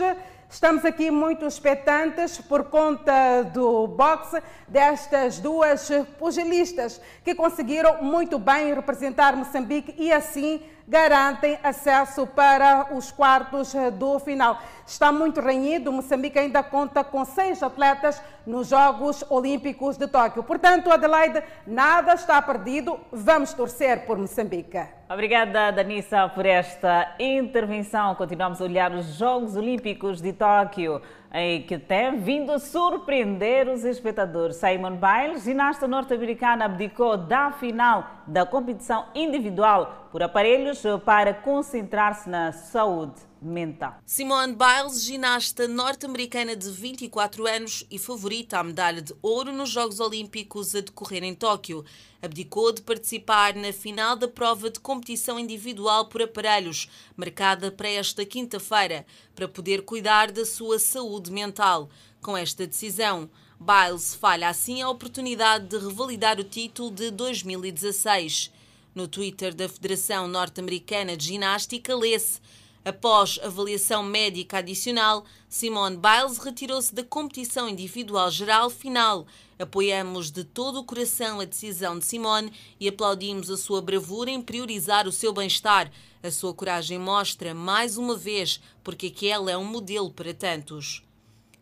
estamos 0.49 0.83
aqui 0.83 1.09
muito 1.09 1.45
expectantes 1.45 2.37
por 2.37 2.65
conta 2.65 3.43
do 3.43 3.87
boxe 3.87 4.41
destas 4.67 5.39
duas 5.39 5.89
pugilistas 6.19 6.99
que 7.23 7.33
conseguiram 7.33 8.03
muito 8.03 8.37
bem 8.37 8.73
representar 8.73 9.35
Moçambique 9.35 9.95
e 9.97 10.11
assim 10.11 10.61
garantem 10.91 11.57
acesso 11.63 12.27
para 12.27 12.93
os 12.93 13.13
quartos 13.13 13.73
do 13.97 14.19
final. 14.19 14.59
Está 14.85 15.09
muito 15.09 15.39
renhido, 15.39 15.89
Moçambique 15.89 16.37
ainda 16.37 16.61
conta 16.61 17.01
com 17.01 17.23
seis 17.23 17.63
atletas 17.63 18.21
nos 18.45 18.67
Jogos 18.67 19.23
Olímpicos 19.29 19.95
de 19.95 20.05
Tóquio. 20.05 20.43
Portanto, 20.43 20.91
Adelaide, 20.91 21.41
nada 21.65 22.13
está 22.13 22.41
perdido, 22.41 22.99
vamos 23.09 23.53
torcer 23.53 24.05
por 24.05 24.17
Moçambique. 24.17 24.81
Obrigada, 25.09 25.71
Danissa, 25.71 26.27
por 26.27 26.45
esta 26.45 27.15
intervenção. 27.17 28.13
Continuamos 28.15 28.59
a 28.59 28.65
olhar 28.65 28.91
os 28.91 29.15
Jogos 29.15 29.55
Olímpicos 29.55 30.21
de 30.21 30.33
Tóquio 30.33 31.01
em 31.33 31.61
que 31.61 31.77
tem 31.77 32.19
vindo 32.19 32.51
a 32.51 32.59
surpreender 32.59 33.69
os 33.69 33.85
espectadores. 33.85 34.57
Simon 34.57 34.97
Biles, 34.97 35.43
ginasta 35.43 35.87
norte-americana, 35.87 36.65
abdicou 36.65 37.17
da 37.17 37.51
final 37.51 38.05
da 38.27 38.45
competição 38.45 39.05
individual 39.15 40.09
por 40.11 40.21
aparelhos 40.21 40.83
para 41.05 41.33
concentrar-se 41.33 42.29
na 42.29 42.51
saúde 42.51 43.30
mental. 43.41 43.99
Simone 44.05 44.55
Biles, 44.55 45.03
ginasta 45.03 45.67
norte-americana 45.67 46.55
de 46.55 46.69
24 46.69 47.47
anos 47.47 47.83
e 47.89 47.97
favorita 47.97 48.59
à 48.59 48.63
medalha 48.63 49.01
de 49.01 49.13
ouro 49.21 49.51
nos 49.51 49.69
Jogos 49.69 49.99
Olímpicos 49.99 50.75
a 50.75 50.81
decorrer 50.81 51.23
em 51.23 51.33
Tóquio, 51.33 51.83
abdicou 52.21 52.71
de 52.71 52.81
participar 52.83 53.55
na 53.55 53.73
final 53.73 54.15
da 54.15 54.27
prova 54.27 54.69
de 54.69 54.79
competição 54.79 55.39
individual 55.39 56.05
por 56.05 56.21
aparelhos, 56.21 56.87
marcada 57.17 57.71
para 57.71 57.89
esta 57.89 58.23
quinta-feira, 58.23 59.05
para 59.33 59.47
poder 59.47 59.81
cuidar 59.81 60.31
da 60.31 60.45
sua 60.45 60.77
saúde 60.77 61.31
mental. 61.31 61.89
Com 62.21 62.37
esta 62.37 62.67
decisão, 62.67 63.29
Biles 63.59 64.13
falha 64.13 64.49
assim 64.49 64.81
a 64.81 64.89
oportunidade 64.89 65.67
de 65.67 65.77
revalidar 65.77 66.39
o 66.39 66.43
título 66.43 66.91
de 66.91 67.09
2016. 67.09 68.51
No 68.93 69.07
Twitter 69.07 69.53
da 69.53 69.69
Federação 69.69 70.27
Norte-Americana 70.27 71.15
de 71.15 71.27
Ginástica, 71.27 71.95
lê-se 71.95 72.39
Após 72.83 73.39
avaliação 73.43 74.01
médica 74.01 74.57
adicional, 74.57 75.23
Simone 75.47 75.97
Biles 75.97 76.39
retirou-se 76.39 76.95
da 76.95 77.03
competição 77.03 77.69
individual 77.69 78.31
geral 78.31 78.71
final. 78.71 79.27
Apoiamos 79.59 80.31
de 80.31 80.43
todo 80.43 80.79
o 80.79 80.83
coração 80.83 81.39
a 81.39 81.45
decisão 81.45 81.99
de 81.99 82.05
Simone 82.05 82.51
e 82.79 82.87
aplaudimos 82.87 83.51
a 83.51 83.57
sua 83.57 83.83
bravura 83.83 84.31
em 84.31 84.41
priorizar 84.41 85.07
o 85.07 85.11
seu 85.11 85.31
bem-estar. 85.31 85.91
A 86.23 86.31
sua 86.31 86.55
coragem 86.55 86.97
mostra, 86.97 87.53
mais 87.53 87.97
uma 87.97 88.17
vez, 88.17 88.59
porque 88.83 89.07
aquela 89.07 89.51
é 89.51 89.57
um 89.57 89.63
modelo 89.63 90.09
para 90.11 90.33
tantos. 90.33 91.03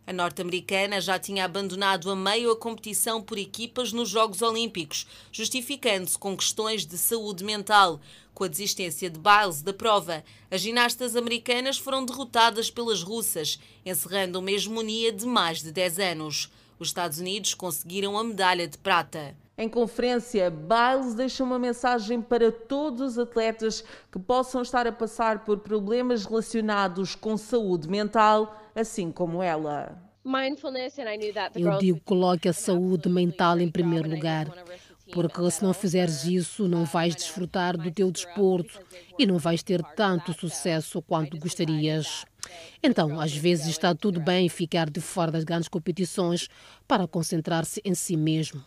A 0.10 0.14
norte-americana 0.14 1.00
já 1.00 1.20
tinha 1.20 1.46
abandonado 1.46 2.10
a 2.10 2.16
meio 2.16 2.50
a 2.50 2.56
competição 2.56 3.22
por 3.22 3.38
equipas 3.38 3.94
nos 3.94 4.10
Jogos 4.10 4.42
Olímpicos, 4.42 5.06
justificando-se 5.32 6.18
com 6.18 6.36
questões 6.36 6.84
de 6.84 6.98
saúde 6.98 7.44
mental. 7.44 8.00
Com 8.39 8.45
a 8.45 8.47
desistência 8.47 9.10
de 9.10 9.19
Biles 9.19 9.62
da 9.62 9.73
prova, 9.73 10.23
as 10.49 10.62
ginastas 10.62 11.13
americanas 11.17 11.78
foram 11.78 12.06
derrotadas 12.06 12.71
pelas 12.71 13.04
russas, 13.04 13.60
encerrando 13.86 14.39
uma 14.39 14.49
hegemonia 14.49 15.12
de 15.12 15.25
mais 15.25 15.62
de 15.62 15.73
10 15.73 15.99
anos. 15.99 16.49
Os 16.80 16.88
Estados 16.88 17.19
Unidos 17.19 17.54
conseguiram 17.54 18.17
a 18.17 18.23
medalha 18.23 18.65
de 18.65 18.78
prata. 18.78 19.36
Em 19.58 19.67
conferência, 19.67 20.49
Biles 20.49 21.15
deixa 21.15 21.43
uma 21.43 21.60
mensagem 21.60 22.21
para 22.21 22.49
todos 22.49 23.02
os 23.02 23.19
atletas 23.19 23.84
que 24.10 24.17
possam 24.17 24.62
estar 24.62 24.88
a 24.88 24.91
passar 24.93 25.43
por 25.43 25.58
problemas 25.58 26.23
relacionados 26.23 27.15
com 27.15 27.36
saúde 27.36 27.89
mental, 27.89 28.58
assim 28.73 29.12
como 29.12 29.43
ela. 29.43 30.02
Eu 31.56 31.78
digo, 31.80 31.99
coloque 32.06 32.47
a 32.47 32.54
saúde 32.54 33.10
mental 33.10 33.60
em 33.60 33.69
primeiro 33.69 34.10
lugar, 34.10 34.47
porque 35.12 35.50
se 35.52 35.63
não 35.63 35.74
fizeres 35.74 36.24
isso, 36.26 36.67
não 36.67 36.86
vais 36.86 37.15
desfrutar 37.15 37.78
do 37.78 37.91
teu 37.91 38.12
desporto 38.12 38.80
e 39.17 39.26
não 39.26 39.38
vais 39.38 39.63
ter 39.63 39.84
tanto 39.95 40.34
sucesso 40.34 41.02
quanto 41.02 41.38
gostarias. 41.38 42.26
Então, 42.82 43.19
às 43.19 43.36
vezes 43.36 43.67
está 43.67 43.93
tudo 43.93 44.19
bem 44.19 44.50
ficar 44.50 44.89
de 44.89 45.02
fora 45.02 45.32
das 45.32 45.43
grandes 45.43 45.67
competições 45.67 46.48
para 46.88 47.08
concentrar-se 47.08 47.82
em 47.84 47.93
si 47.93 48.15
mesmo. 48.15 48.63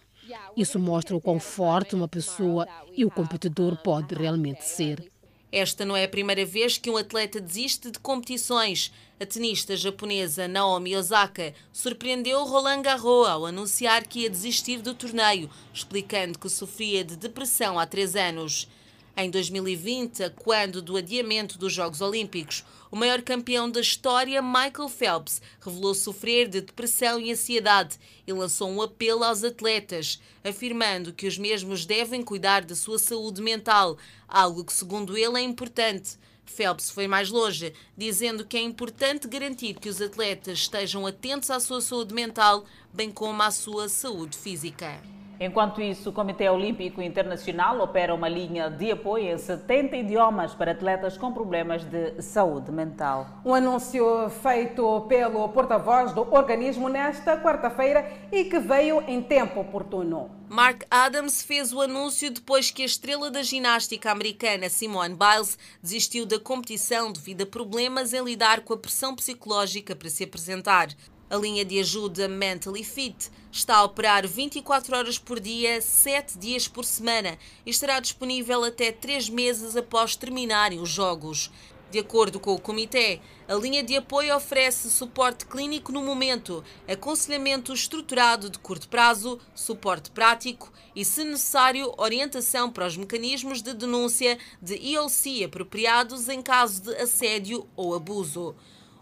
Isso 0.57 0.79
mostra 0.79 1.17
o 1.17 1.21
quão 1.21 1.39
forte 1.41 1.95
uma 1.95 2.09
pessoa 2.09 2.67
e 2.97 3.05
o 3.05 3.11
competidor 3.11 3.77
pode 3.83 4.15
realmente 4.15 4.65
ser. 4.65 5.12
Esta 5.53 5.85
não 5.85 5.95
é 5.95 6.05
a 6.05 6.09
primeira 6.09 6.47
vez 6.47 6.79
que 6.79 6.89
um 6.89 6.97
atleta 6.97 7.39
desiste 7.39 7.91
de 7.91 7.99
competições. 7.99 8.91
A 9.21 9.27
tenista 9.27 9.77
japonesa 9.77 10.49
Naomi 10.49 10.97
Osaka 10.97 11.53
surpreendeu 11.71 12.43
Roland 12.45 12.81
Garros 12.81 13.29
ao 13.29 13.45
anunciar 13.45 14.07
que 14.07 14.21
ia 14.21 14.31
desistir 14.31 14.81
do 14.81 14.95
torneio, 14.95 15.51
explicando 15.75 16.39
que 16.39 16.49
sofria 16.49 17.05
de 17.05 17.17
depressão 17.17 17.79
há 17.79 17.85
três 17.85 18.17
anos. 18.17 18.67
Em 19.15 19.29
2020, 19.29 20.31
quando 20.37 20.81
do 20.81 20.97
adiamento 20.97 21.59
dos 21.59 21.75
Jogos 21.75 22.01
Olímpicos, 22.01 22.65
o 22.93 22.97
maior 22.97 23.23
campeão 23.23 23.71
da 23.71 23.81
história, 23.81 24.43
Michael 24.43 24.87
Phelps, 24.87 25.41
revelou 25.59 25.95
sofrer 25.95 26.47
de 26.47 26.61
depressão 26.61 27.19
e 27.19 27.33
ansiedade 27.33 27.99
e 28.27 28.33
lançou 28.35 28.69
um 28.69 28.83
apelo 28.83 29.25
aos 29.25 29.43
atletas, 29.43 30.21
afirmando 30.45 31.11
que 31.11 31.27
os 31.27 31.39
mesmos 31.39 31.87
devem 31.87 32.23
cuidar 32.23 32.63
da 32.67 32.75
sua 32.75 32.99
saúde 32.99 33.41
mental, 33.41 33.97
algo 34.29 34.63
que, 34.63 34.75
segundo 34.75 35.17
ele, 35.17 35.39
é 35.39 35.43
importante. 35.43 36.19
Phelps 36.45 36.91
foi 36.91 37.09
mais 37.09 37.31
longe, 37.31 37.73
dizendo 37.97 38.45
que 38.45 38.59
é 38.59 38.61
importante 38.61 39.27
garantir 39.27 39.73
que 39.81 39.89
os 39.89 40.03
atletas 40.03 40.59
estejam 40.59 41.07
atentos 41.07 41.51
à 41.51 41.59
sua 41.59 41.81
saúde 41.81 42.13
mental, 42.13 42.67
bem 42.93 43.11
como 43.11 43.43
à 43.43 43.51
sua 43.51 43.89
saúde 43.89 44.37
física. 44.37 45.22
Enquanto 45.45 45.83
isso, 45.83 46.11
o 46.11 46.13
Comitê 46.13 46.49
Olímpico 46.49 47.03
Internacional 47.03 47.81
opera 47.81 48.15
uma 48.15 48.29
linha 48.29 48.71
de 48.71 48.93
apoio 48.93 49.35
em 49.35 49.37
70 49.37 49.97
idiomas 49.97 50.55
para 50.55 50.71
atletas 50.71 51.19
com 51.19 51.33
problemas 51.33 51.83
de 51.83 52.23
saúde 52.23 52.71
mental. 52.71 53.27
Um 53.45 53.53
anúncio 53.53 54.31
feito 54.41 55.01
pelo 55.09 55.49
porta-voz 55.49 56.13
do 56.13 56.21
organismo 56.33 56.89
nesta 56.89 57.37
quarta-feira 57.37 58.09
e 58.31 58.45
que 58.45 58.61
veio 58.61 59.03
em 59.09 59.21
tempo 59.21 59.59
oportuno. 59.59 60.31
Mark 60.49 60.85
Adams 60.91 61.43
fez 61.43 61.73
o 61.73 61.81
anúncio 61.81 62.31
depois 62.31 62.71
que 62.71 62.83
a 62.83 62.85
estrela 62.87 63.31
da 63.31 63.43
ginástica 63.43 64.13
americana 64.13 64.69
Simone 64.69 65.17
Biles 65.17 65.59
desistiu 65.83 66.27
da 66.27 66.39
competição 66.39 67.11
devido 67.11 67.43
a 67.43 67.47
problemas 67.47 68.13
em 68.13 68.23
lidar 68.23 68.61
com 68.61 68.75
a 68.75 68.77
pressão 68.77 69.17
psicológica 69.17 69.97
para 69.97 70.11
se 70.11 70.23
apresentar. 70.23 70.89
A 71.33 71.37
linha 71.39 71.65
de 71.65 71.81
ajuda 71.81 72.29
Mentally 72.29 72.85
Fit 72.85 73.31
está 73.51 73.77
a 73.77 73.85
operar 73.85 74.29
24 74.29 74.95
horas 74.95 75.19
por 75.19 75.41
dia, 75.41 75.81
7 75.81 76.37
dias 76.37 76.69
por 76.69 76.85
semana 76.85 77.39
e 77.65 77.71
estará 77.71 77.99
disponível 78.01 78.63
até 78.63 78.93
3 78.93 79.31
meses 79.31 79.75
após 79.75 80.15
terminarem 80.15 80.79
os 80.79 80.91
jogos. 80.91 81.51
De 81.91 81.99
acordo 81.99 82.39
com 82.39 82.53
o 82.53 82.61
comitê, 82.61 83.19
a 83.49 83.55
linha 83.55 83.83
de 83.83 83.97
apoio 83.97 84.37
oferece 84.37 84.91
suporte 84.91 85.47
clínico 85.47 85.91
no 85.91 86.03
momento, 86.03 86.63
aconselhamento 86.87 87.73
estruturado 87.73 88.51
de 88.51 88.59
curto 88.59 88.87
prazo, 88.87 89.41
suporte 89.55 90.11
prático 90.11 90.71
e, 90.95 91.03
se 91.03 91.25
necessário, 91.25 91.95
orientação 91.97 92.71
para 92.71 92.87
os 92.87 92.99
mecanismos 92.99 93.63
de 93.63 93.73
denúncia 93.73 94.39
de 94.61 94.75
EOC 94.75 95.45
apropriados 95.47 96.29
em 96.29 96.43
caso 96.43 96.83
de 96.83 96.95
assédio 96.97 97.67
ou 97.75 97.95
abuso. 97.95 98.55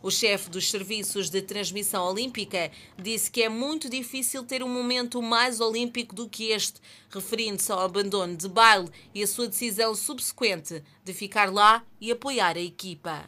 O 0.03 0.11
chefe 0.11 0.49
dos 0.49 0.71
serviços 0.71 1.29
de 1.29 1.43
transmissão 1.43 2.07
olímpica 2.07 2.71
disse 2.97 3.31
que 3.31 3.43
é 3.43 3.51
muito 3.51 3.89
difícil 3.91 4.43
ter 4.43 4.63
um 4.63 4.69
momento 4.69 5.21
mais 5.21 5.61
olímpico 5.61 6.15
do 6.15 6.27
que 6.27 6.53
este, 6.53 6.81
referindo-se 7.11 7.71
ao 7.71 7.81
abandono 7.81 8.35
de 8.35 8.49
Bale 8.49 8.89
e 9.15 9.23
a 9.23 9.27
sua 9.27 9.47
decisão 9.47 9.95
subsequente 9.95 10.83
de 11.05 11.13
ficar 11.13 11.53
lá 11.53 11.85
e 12.01 12.11
apoiar 12.11 12.57
a 12.57 12.61
equipa. 12.61 13.25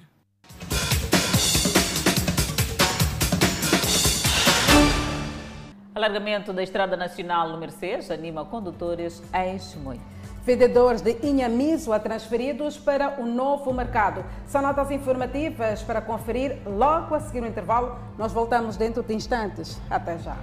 Alargamento 5.95 6.55
da 6.55 6.63
Estrada 6.63 6.97
Nacional 6.97 7.51
número 7.51 7.71
6 7.71 8.11
anima 8.11 8.47
condutores 8.47 9.23
em 9.35 9.59
Chimoio. 9.59 10.01
Vendedores 10.44 11.02
de 11.02 11.16
Inhamiso 11.22 11.92
a 11.92 12.00
transferidos 12.00 12.76
para 12.76 13.20
o 13.20 13.26
novo 13.26 13.72
mercado. 13.72 14.24
São 14.46 14.61
notas 14.61 14.90
informativas 14.90 15.83
para 15.83 16.00
conferir 16.00 16.59
logo 16.66 17.14
a 17.14 17.20
seguir 17.20 17.44
o 17.44 17.46
intervalo. 17.46 17.96
Nós 18.18 18.33
voltamos 18.33 18.76
dentro 18.76 19.05
de 19.05 19.14
instantes. 19.14 19.81
Até 19.88 20.18
já. 20.18 20.37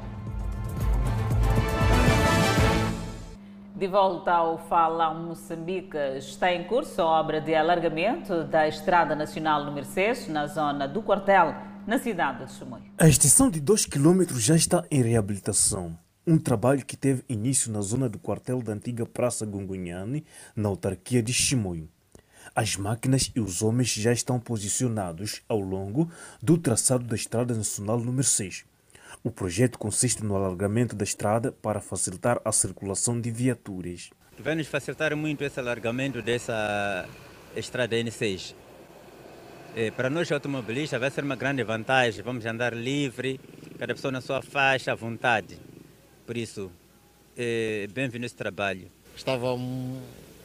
De 3.76 3.88
volta 3.88 4.32
ao 4.32 4.58
Fala 4.58 5.14
Moçambique, 5.14 5.98
está 6.18 6.54
em 6.54 6.64
curso 6.66 7.02
a 7.02 7.06
obra 7.06 7.40
de 7.42 7.54
alargamento 7.54 8.44
da 8.44 8.68
Estrada 8.68 9.16
Nacional 9.16 9.64
número 9.64 9.86
6, 9.86 10.28
na 10.28 10.48
zona 10.48 10.88
do 10.88 11.02
quartel, 11.02 11.56
na 11.88 11.98
cidade 11.98 12.46
de 12.46 12.52
Chimoio. 12.52 12.84
A 12.98 13.08
extensão 13.08 13.50
de 13.50 13.60
2 13.60 13.86
km 13.86 14.24
já 14.38 14.56
está 14.56 14.84
em 14.92 15.02
reabilitação. 15.02 15.98
Um 16.30 16.38
trabalho 16.38 16.86
que 16.86 16.96
teve 16.96 17.24
início 17.28 17.72
na 17.72 17.82
zona 17.82 18.08
do 18.08 18.20
quartel 18.20 18.62
da 18.62 18.74
antiga 18.74 19.04
Praça 19.04 19.48
Gungunhane, 19.48 20.24
na 20.56 20.70
autarquia 20.70 21.24
de 21.24 21.34
Chimoio. 21.34 21.90
As 22.56 22.76
máquinas 22.76 23.32
e 23.36 23.40
os 23.40 23.64
homens 23.64 23.92
já 23.96 24.14
estão 24.14 24.40
posicionados 24.40 25.42
ao 25.50 25.60
longo 25.60 26.08
do 26.40 26.56
traçado 26.56 27.04
da 27.04 27.16
Estrada 27.16 27.56
Nacional 27.56 28.00
número 28.00 28.28
6. 28.28 28.64
O 29.24 29.32
projeto 29.32 29.80
consiste 29.80 30.24
no 30.24 30.36
alargamento 30.36 30.96
da 30.96 31.04
estrada 31.04 31.52
para 31.52 31.82
facilitar 31.82 32.40
a 32.46 32.52
circulação 32.52 33.20
de 33.20 33.32
viaturas. 33.32 34.12
Vai 34.38 34.54
nos 34.54 34.68
facilitar 34.68 35.16
muito 35.16 35.44
esse 35.44 35.60
alargamento 35.60 36.22
dessa 36.22 37.10
estrada 37.56 37.96
N6. 37.96 38.54
É, 39.76 39.90
para 39.90 40.12
nós 40.12 40.32
automobilistas 40.32 41.00
vai 41.00 41.10
ser 41.10 41.24
uma 41.24 41.36
grande 41.36 41.64
vantagem. 41.64 42.22
Vamos 42.22 42.46
andar 42.46 42.76
livre, 42.76 43.42
cada 43.80 43.96
pessoa 43.96 44.12
na 44.12 44.22
sua 44.22 44.44
faixa, 44.44 44.92
à 44.92 44.96
vontade. 44.96 45.69
Por 46.30 46.38
isso, 46.38 46.72
é 47.36 47.88
bem-vindo 47.92 48.24
esse 48.24 48.36
trabalho. 48.36 48.86
Estava, 49.18 49.48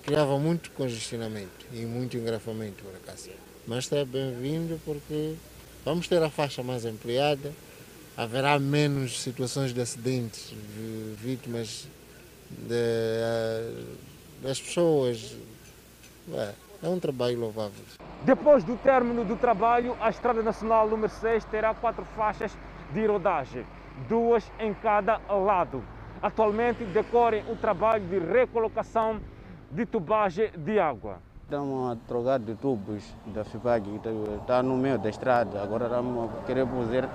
criava 0.03 0.39
muito 0.39 0.71
congestionamento 0.71 1.67
e 1.75 1.85
muito 1.85 2.17
engrafamento 2.17 2.83
por 2.83 2.95
acaso. 2.95 3.29
Mas 3.67 3.85
está 3.85 4.03
bem-vindo 4.03 4.81
porque 4.83 5.35
vamos 5.85 6.09
ter 6.09 6.23
a 6.23 6.31
faixa 6.31 6.63
mais 6.63 6.87
ampliada, 6.87 7.53
haverá 8.17 8.59
menos 8.59 9.21
situações 9.21 9.75
de 9.75 9.81
acidentes, 9.83 10.55
vítimas 11.19 11.87
de, 12.51 13.85
das 14.41 14.59
pessoas. 14.59 15.37
É, 16.33 16.55
é 16.83 16.89
um 16.89 16.99
trabalho 16.99 17.39
louvável. 17.39 17.85
Depois 18.23 18.65
do 18.65 18.75
término 18.79 19.23
do 19.23 19.37
trabalho, 19.37 19.95
a 20.01 20.09
Estrada 20.09 20.43
Nacional 20.43 20.89
número 20.89 21.13
6 21.13 21.45
terá 21.45 21.75
quatro 21.75 22.07
faixas 22.17 22.53
de 22.95 23.07
rodagem 23.07 23.67
duas 24.09 24.51
em 24.59 24.73
cada 24.75 25.19
lado. 25.29 25.83
Atualmente 26.23 26.85
decorre 26.85 27.43
o 27.49 27.57
trabalho 27.57 28.07
de 28.07 28.19
recolocação 28.19 29.21
de 29.71 29.85
tubagem 29.85 30.51
de 30.57 30.79
água. 30.79 31.19
Estamos 31.43 31.93
a 31.93 31.97
trocar 32.09 32.39
de 32.39 32.55
tubos 32.55 33.05
da 33.27 33.45
FIPAG, 33.45 33.99
que 33.99 34.09
está 34.41 34.63
no 34.63 34.77
meio 34.77 34.99
da 34.99 35.11
estrada. 35.11 35.63
Agora 35.63 35.85
estamos 35.85 36.31
a 36.31 36.43
querer 36.45 36.67
fazer 36.67 37.09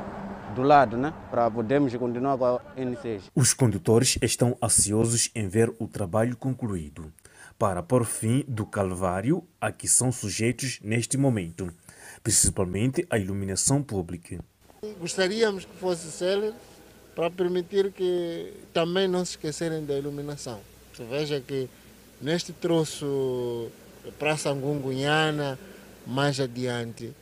do 0.54 0.62
lado, 0.62 0.98
né? 0.98 1.14
Para 1.32 1.50
podermos 1.50 1.96
continuar 1.96 2.38
com 2.38 2.46
a 2.46 2.60
N6. 2.78 3.24
Os 3.34 3.54
condutores 3.54 4.18
estão 4.22 4.56
ansiosos 4.62 5.32
em 5.34 5.48
ver 5.48 5.74
o 5.80 5.88
trabalho 5.88 6.38
concluído, 6.38 7.12
para 7.58 7.82
pôr 7.82 8.06
fim 8.06 8.44
do 8.48 8.66
calvário 8.66 9.44
a 9.60 9.72
que 9.72 9.88
são 9.88 10.12
sujeitos 10.12 10.80
neste 10.84 11.18
momento, 11.18 11.72
principalmente 12.22 13.06
a 13.10 13.18
iluminação 13.18 13.82
pública. 13.82 14.40
Gostaríamos 15.00 15.66
que 15.66 15.76
fosse 15.78 16.12
célere 16.12 16.54
para 17.20 17.30
permitir 17.30 17.92
que 17.92 18.54
também 18.74 19.06
não 19.06 19.26
se 19.26 19.32
esquecerem 19.32 19.84
da 19.84 19.94
iluminação. 19.98 20.62
Você 20.94 21.04
veja 21.04 21.42
que 21.42 21.70
neste 22.22 22.54
troço 22.54 23.68
Praça 24.18 24.50
Angungunhana, 24.50 25.60
mais 26.08 26.40
adiante, 26.40 27.14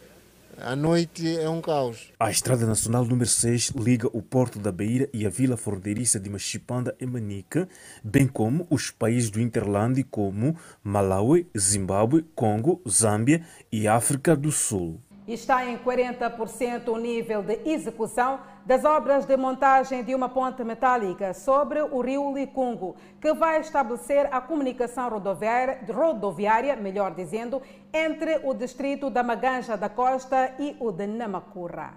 à 0.61 0.75
noite 0.75 1.35
é 1.39 1.49
um 1.49 1.61
caos. 1.61 2.11
A 2.19 2.29
Estrada 2.29 2.67
Nacional 2.67 3.05
número 3.05 3.27
6 3.27 3.71
liga 3.71 4.07
o 4.13 4.21
Porto 4.21 4.59
da 4.59 4.71
Beira 4.71 5.09
e 5.11 5.25
a 5.25 5.31
Vila 5.31 5.57
Fronteiriça 5.57 6.19
de 6.19 6.29
Machipanda 6.29 6.95
e 7.01 7.05
Manica, 7.07 7.67
bem 8.03 8.27
como 8.27 8.67
os 8.69 8.91
países 8.91 9.31
do 9.31 9.41
Interland 9.41 10.03
como 10.03 10.55
Malawi, 10.83 11.47
Zimbábue, 11.57 12.23
Congo, 12.35 12.79
Zâmbia 12.87 13.43
e 13.71 13.87
África 13.87 14.35
do 14.35 14.51
Sul 14.51 15.01
está 15.27 15.65
em 15.65 15.77
40% 15.77 16.87
o 16.87 16.97
nível 16.97 17.43
de 17.43 17.59
execução 17.65 18.39
das 18.67 18.83
obras 18.83 19.25
de 19.25 19.37
montagem 19.37 20.03
de 20.03 20.13
uma 20.13 20.27
ponte 20.27 20.61
metálica 20.61 21.33
sobre 21.33 21.81
o 21.81 22.01
rio 22.01 22.33
Licungo, 22.35 22.97
que 23.21 23.33
vai 23.33 23.61
estabelecer 23.61 24.27
a 24.29 24.41
comunicação 24.41 25.07
rodoviária, 25.07 25.79
rodoviária, 25.89 26.75
melhor 26.75 27.15
dizendo, 27.15 27.61
entre 27.93 28.41
o 28.43 28.53
distrito 28.53 29.09
da 29.09 29.23
Maganja 29.23 29.77
da 29.77 29.87
Costa 29.87 30.53
e 30.59 30.75
o 30.81 30.91
de 30.91 31.07
Namacurra. 31.07 31.93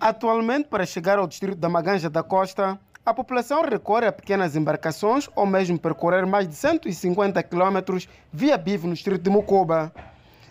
Atualmente, 0.00 0.68
para 0.68 0.86
chegar 0.86 1.18
ao 1.18 1.26
distrito 1.26 1.58
da 1.58 1.68
Maganja 1.68 2.08
da 2.08 2.22
Costa, 2.22 2.80
a 3.04 3.12
população 3.12 3.62
recorre 3.62 4.06
a 4.06 4.12
pequenas 4.12 4.56
embarcações 4.56 5.28
ou 5.36 5.44
mesmo 5.44 5.78
percorrer 5.78 6.24
mais 6.24 6.48
de 6.48 6.54
150 6.54 7.42
km 7.42 7.98
via 8.32 8.56
bivo 8.56 8.86
no 8.86 8.94
distrito 8.94 9.20
de 9.20 9.28
Mocoba. 9.28 9.92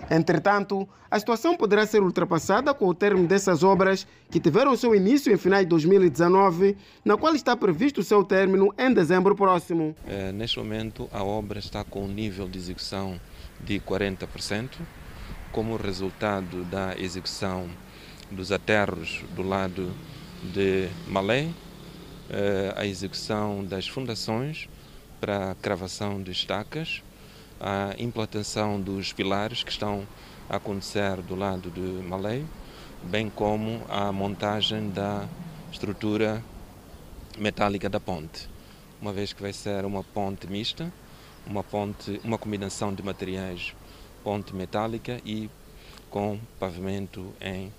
Entretanto, 0.09 0.87
a 1.09 1.19
situação 1.19 1.55
poderá 1.55 1.85
ser 1.85 2.01
ultrapassada 2.01 2.73
com 2.73 2.87
o 2.87 2.93
término 2.93 3.27
dessas 3.27 3.63
obras, 3.63 4.07
que 4.29 4.39
tiveram 4.39 4.75
seu 4.75 4.93
início 4.93 5.33
em 5.33 5.37
finais 5.37 5.63
de 5.63 5.69
2019, 5.69 6.77
na 7.03 7.17
qual 7.17 7.33
está 7.35 7.55
previsto 7.55 8.01
o 8.01 8.03
seu 8.03 8.23
término 8.23 8.73
em 8.77 8.93
dezembro 8.93 9.35
próximo. 9.35 9.95
É, 10.07 10.31
neste 10.31 10.57
momento, 10.59 11.09
a 11.11 11.23
obra 11.23 11.59
está 11.59 11.83
com 11.83 12.05
um 12.05 12.07
nível 12.07 12.47
de 12.47 12.57
execução 12.57 13.19
de 13.59 13.79
40%, 13.79 14.69
como 15.51 15.75
resultado 15.75 16.63
da 16.65 16.95
execução 16.97 17.67
dos 18.31 18.51
aterros 18.51 19.23
do 19.35 19.41
lado 19.41 19.91
de 20.53 20.87
Malé, 21.07 21.49
é, 22.29 22.73
a 22.75 22.85
execução 22.85 23.65
das 23.65 23.87
fundações 23.87 24.69
para 25.19 25.51
a 25.51 25.55
cravação 25.55 26.21
de 26.21 26.31
estacas, 26.31 27.03
a 27.59 27.93
implantação 27.97 28.79
dos 28.79 29.11
pilares 29.11 29.63
que 29.63 29.71
estão 29.71 30.07
a 30.49 30.55
acontecer 30.55 31.17
do 31.21 31.35
lado 31.35 31.69
de 31.69 31.81
Malay, 32.07 32.45
bem 33.03 33.29
como 33.29 33.81
a 33.89 34.11
montagem 34.11 34.89
da 34.89 35.27
estrutura 35.71 36.43
metálica 37.37 37.89
da 37.89 37.99
ponte, 37.99 38.49
uma 39.01 39.13
vez 39.13 39.33
que 39.33 39.41
vai 39.41 39.53
ser 39.53 39.85
uma 39.85 40.03
ponte 40.03 40.47
mista, 40.47 40.91
uma 41.45 41.63
ponte, 41.63 42.19
uma 42.23 42.37
combinação 42.37 42.93
de 42.93 43.03
materiais, 43.03 43.73
ponte 44.23 44.55
metálica 44.55 45.19
e 45.25 45.49
com 46.09 46.39
pavimento 46.59 47.33
em 47.39 47.71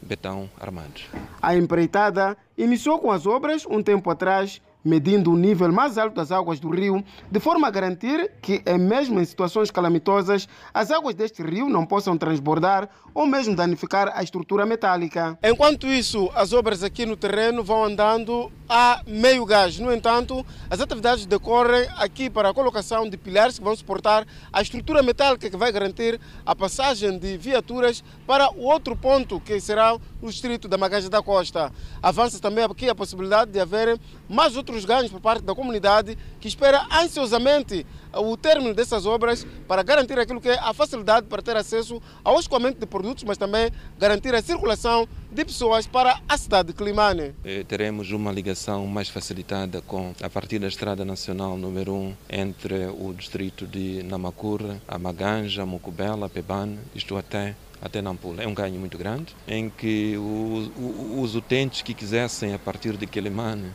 betão 0.00 0.48
armado. 0.60 1.00
A 1.40 1.56
empreitada 1.56 2.36
iniciou 2.56 2.98
com 2.98 3.10
as 3.10 3.26
obras 3.26 3.64
um 3.66 3.82
tempo 3.82 4.10
atrás 4.10 4.60
medindo 4.84 5.32
o 5.32 5.36
nível 5.36 5.72
mais 5.72 5.98
alto 5.98 6.16
das 6.16 6.32
águas 6.32 6.58
do 6.58 6.70
rio, 6.70 7.04
de 7.30 7.40
forma 7.40 7.68
a 7.68 7.70
garantir 7.70 8.32
que, 8.40 8.62
é 8.64 8.76
mesmo 8.76 9.20
em 9.20 9.24
situações 9.24 9.70
calamitosas, 9.70 10.48
as 10.72 10.90
águas 10.90 11.14
deste 11.14 11.42
rio 11.42 11.68
não 11.68 11.86
possam 11.86 12.16
transbordar 12.16 12.88
ou 13.14 13.26
mesmo 13.26 13.54
danificar 13.54 14.12
a 14.14 14.22
estrutura 14.22 14.64
metálica. 14.64 15.38
Enquanto 15.42 15.86
isso, 15.86 16.30
as 16.34 16.52
obras 16.52 16.82
aqui 16.82 17.04
no 17.04 17.16
terreno 17.16 17.62
vão 17.62 17.84
andando 17.84 18.50
a 18.68 19.02
meio 19.06 19.44
gás. 19.44 19.78
No 19.78 19.92
entanto, 19.92 20.44
as 20.70 20.80
atividades 20.80 21.26
decorrem 21.26 21.86
aqui 21.96 22.30
para 22.30 22.48
a 22.48 22.54
colocação 22.54 23.08
de 23.08 23.18
pilares 23.18 23.58
que 23.58 23.64
vão 23.64 23.76
suportar 23.76 24.26
a 24.50 24.62
estrutura 24.62 25.02
metálica 25.02 25.50
que 25.50 25.56
vai 25.56 25.70
garantir 25.70 26.18
a 26.44 26.56
passagem 26.56 27.18
de 27.18 27.36
viaturas 27.36 28.02
para 28.26 28.50
o 28.50 28.62
outro 28.62 28.96
ponto, 28.96 29.38
que 29.40 29.60
será 29.60 29.94
o 29.94 30.28
distrito 30.28 30.68
da 30.68 30.78
Magaja 30.78 31.10
da 31.10 31.22
Costa. 31.22 31.70
Avança 32.02 32.40
também 32.40 32.64
aqui 32.64 32.88
a 32.88 32.94
possibilidade 32.94 33.50
de 33.50 33.60
haver 33.60 34.00
mais 34.28 34.56
outros 34.56 34.71
ganhos 34.84 35.10
por 35.10 35.20
parte 35.20 35.42
da 35.42 35.54
comunidade 35.54 36.16
que 36.40 36.48
espera 36.48 36.86
ansiosamente 36.92 37.86
o 38.14 38.36
término 38.36 38.74
dessas 38.74 39.06
obras 39.06 39.46
para 39.66 39.82
garantir 39.82 40.18
aquilo 40.18 40.40
que 40.40 40.48
é 40.48 40.58
a 40.58 40.74
facilidade 40.74 41.26
para 41.26 41.42
ter 41.42 41.56
acesso 41.56 42.00
ao 42.22 42.38
escoamento 42.38 42.78
de 42.78 42.86
produtos, 42.86 43.24
mas 43.24 43.38
também 43.38 43.70
garantir 43.98 44.34
a 44.34 44.42
circulação 44.42 45.08
de 45.30 45.44
pessoas 45.44 45.86
para 45.86 46.20
a 46.28 46.36
cidade 46.36 46.68
de 46.68 46.74
Climane. 46.74 47.34
Eh, 47.44 47.64
teremos 47.66 48.10
uma 48.10 48.30
ligação 48.30 48.86
mais 48.86 49.08
facilitada 49.08 49.80
com 49.82 50.12
a 50.22 50.28
partir 50.28 50.58
da 50.58 50.68
Estrada 50.68 51.04
Nacional 51.04 51.56
número 51.56 51.94
1 51.94 52.16
entre 52.28 52.86
o 52.86 53.14
distrito 53.14 53.66
de 53.66 54.02
Namacurra, 54.02 54.80
a 54.86 54.98
Maganja, 54.98 55.64
Mocubela, 55.64 56.28
Pebane, 56.28 56.78
isto 56.94 57.16
até 57.16 57.54
até 57.82 58.00
Nampula. 58.00 58.44
É 58.44 58.46
um 58.46 58.54
ganho 58.54 58.78
muito 58.78 58.96
grande, 58.96 59.34
em 59.46 59.68
que 59.68 60.16
os, 60.16 60.70
os 61.18 61.34
utentes 61.34 61.82
que 61.82 61.92
quisessem, 61.92 62.54
a 62.54 62.58
partir 62.58 62.96
de 62.96 63.08
Quelimane, 63.08 63.72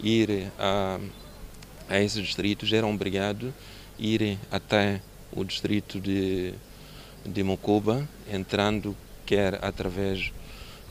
ir 0.00 0.50
a, 0.58 0.98
a 1.88 2.00
esses 2.00 2.22
distritos, 2.22 2.72
eram 2.72 2.94
obrigados 2.94 3.50
a 3.50 3.52
ir 3.98 4.38
até 4.50 5.00
o 5.32 5.44
distrito 5.44 6.00
de, 6.00 6.54
de 7.24 7.42
Mocoba, 7.42 8.08
entrando 8.32 8.96
quer 9.24 9.58
através 9.64 10.32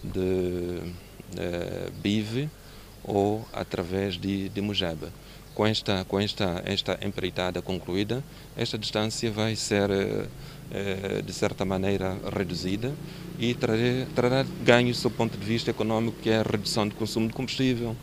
de, 0.04 0.80
de 1.34 1.92
Bive 2.02 2.50
ou 3.04 3.48
através 3.54 4.18
de, 4.18 4.50
de 4.50 4.62
Mujaba. 4.62 5.10
Com 5.54 5.66
esta, 5.66 6.04
com 6.04 6.20
esta, 6.20 6.62
esta 6.66 7.00
empreitada 7.02 7.62
concluída, 7.62 8.22
esta 8.58 8.78
distância 8.78 9.32
vai 9.32 9.56
ser 9.56 9.90
eh, 10.72 11.22
de 11.24 11.32
certa 11.32 11.64
maneira 11.64 12.18
reduzida 12.36 12.92
e 13.40 13.54
trará, 13.54 14.06
trará 14.14 14.46
ganhos 14.66 15.02
do 15.02 15.10
ponto 15.10 15.38
de 15.38 15.46
vista 15.46 15.72
econômico, 15.72 16.18
que 16.22 16.30
é 16.30 16.40
a 16.40 16.44
redução 16.44 16.86
do 16.86 16.96
consumo 16.96 17.28
de 17.30 17.34
combustível, 17.34 17.96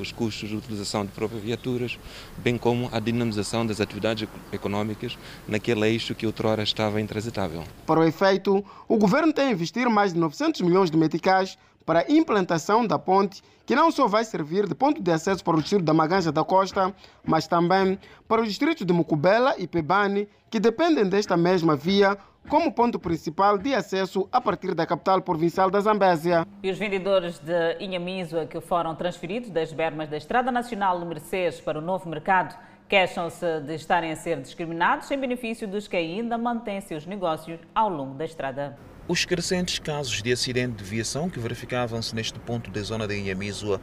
os 0.00 0.12
custos 0.12 0.48
de 0.48 0.56
utilização 0.56 1.04
de 1.04 1.12
próprias 1.12 1.42
viaturas, 1.42 1.98
bem 2.38 2.58
como 2.58 2.88
a 2.92 2.98
dinamização 2.98 3.66
das 3.66 3.80
atividades 3.80 4.28
econômicas 4.52 5.16
naquele 5.46 5.88
eixo 5.88 6.14
que 6.14 6.26
outrora 6.26 6.62
estava 6.62 7.00
intransitável. 7.00 7.64
Para 7.86 8.00
o 8.00 8.04
efeito, 8.04 8.64
o 8.88 8.96
governo 8.96 9.32
tem 9.32 9.48
a 9.48 9.52
investir 9.52 9.88
mais 9.88 10.12
de 10.12 10.18
900 10.18 10.60
milhões 10.62 10.90
de 10.90 10.96
meticais 10.96 11.56
para 11.84 12.00
a 12.00 12.10
implantação 12.10 12.86
da 12.86 12.98
ponte, 12.98 13.42
que 13.66 13.76
não 13.76 13.90
só 13.90 14.06
vai 14.06 14.24
servir 14.24 14.66
de 14.66 14.74
ponto 14.74 15.02
de 15.02 15.10
acesso 15.10 15.44
para 15.44 15.56
o 15.56 15.60
distrito 15.60 15.84
da 15.84 15.94
Maganja 15.94 16.32
da 16.32 16.42
Costa, 16.44 16.94
mas 17.24 17.46
também 17.46 17.98
para 18.26 18.42
os 18.42 18.48
distritos 18.48 18.86
de 18.86 18.92
Mucubela 18.92 19.54
e 19.58 19.66
Pebane, 19.66 20.28
que 20.50 20.58
dependem 20.58 21.06
desta 21.08 21.36
mesma 21.36 21.76
via 21.76 22.16
como 22.48 22.72
ponto 22.72 22.98
principal 22.98 23.58
de 23.58 23.74
acesso 23.74 24.28
a 24.30 24.40
partir 24.40 24.74
da 24.74 24.86
capital 24.86 25.22
provincial 25.22 25.70
da 25.70 25.80
Zambésia. 25.80 26.46
E 26.62 26.70
os 26.70 26.78
vendedores 26.78 27.38
de 27.38 27.76
Inhamizua 27.80 28.46
que 28.46 28.60
foram 28.60 28.94
transferidos 28.94 29.50
das 29.50 29.72
bermas 29.72 30.08
da 30.08 30.16
Estrada 30.16 30.52
Nacional 30.52 30.98
número 30.98 31.20
6 31.20 31.60
para 31.60 31.78
o 31.78 31.82
novo 31.82 32.08
mercado 32.08 32.54
queixam-se 32.88 33.60
de 33.60 33.74
estarem 33.74 34.12
a 34.12 34.16
ser 34.16 34.40
discriminados 34.40 35.10
em 35.10 35.18
benefício 35.18 35.66
dos 35.66 35.88
que 35.88 35.96
ainda 35.96 36.36
mantêm 36.36 36.80
seus 36.80 37.06
negócios 37.06 37.58
ao 37.74 37.88
longo 37.88 38.14
da 38.14 38.24
estrada. 38.24 38.76
Os 39.08 39.24
crescentes 39.24 39.78
casos 39.78 40.22
de 40.22 40.32
acidente 40.32 40.76
de 40.76 40.84
viação 40.84 41.28
que 41.28 41.38
verificavam-se 41.38 42.14
neste 42.14 42.38
ponto 42.38 42.70
da 42.70 42.80
zona 42.82 43.06
de 43.06 43.18
Inhamizua 43.18 43.80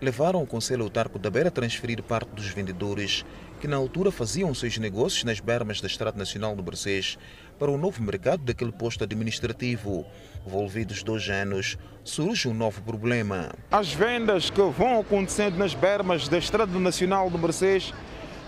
levaram 0.00 0.42
o 0.42 0.46
Conselho 0.46 0.82
Autarco 0.82 1.18
da 1.18 1.30
Beira 1.30 1.48
a 1.48 1.52
transferir 1.52 2.02
parte 2.02 2.28
dos 2.30 2.46
vendedores 2.48 3.24
que 3.60 3.68
na 3.68 3.76
altura 3.76 4.10
faziam 4.10 4.52
seus 4.52 4.76
negócios 4.76 5.22
nas 5.22 5.38
bermas 5.38 5.80
da 5.80 5.86
Estrada 5.86 6.18
Nacional 6.18 6.56
do 6.56 6.62
Bercês 6.62 7.16
para 7.62 7.70
o 7.70 7.78
novo 7.78 8.02
mercado 8.02 8.42
daquele 8.42 8.72
posto 8.72 9.04
administrativo. 9.04 10.04
Envolvidos 10.44 11.04
dois 11.04 11.28
anos, 11.28 11.78
surge 12.02 12.48
um 12.48 12.52
novo 12.52 12.82
problema. 12.82 13.52
As 13.70 13.92
vendas 13.92 14.50
que 14.50 14.60
vão 14.60 14.98
acontecendo 14.98 15.56
nas 15.56 15.72
bermas 15.72 16.26
da 16.26 16.38
Estrada 16.38 16.76
Nacional 16.80 17.30
do 17.30 17.38
Bercês 17.38 17.94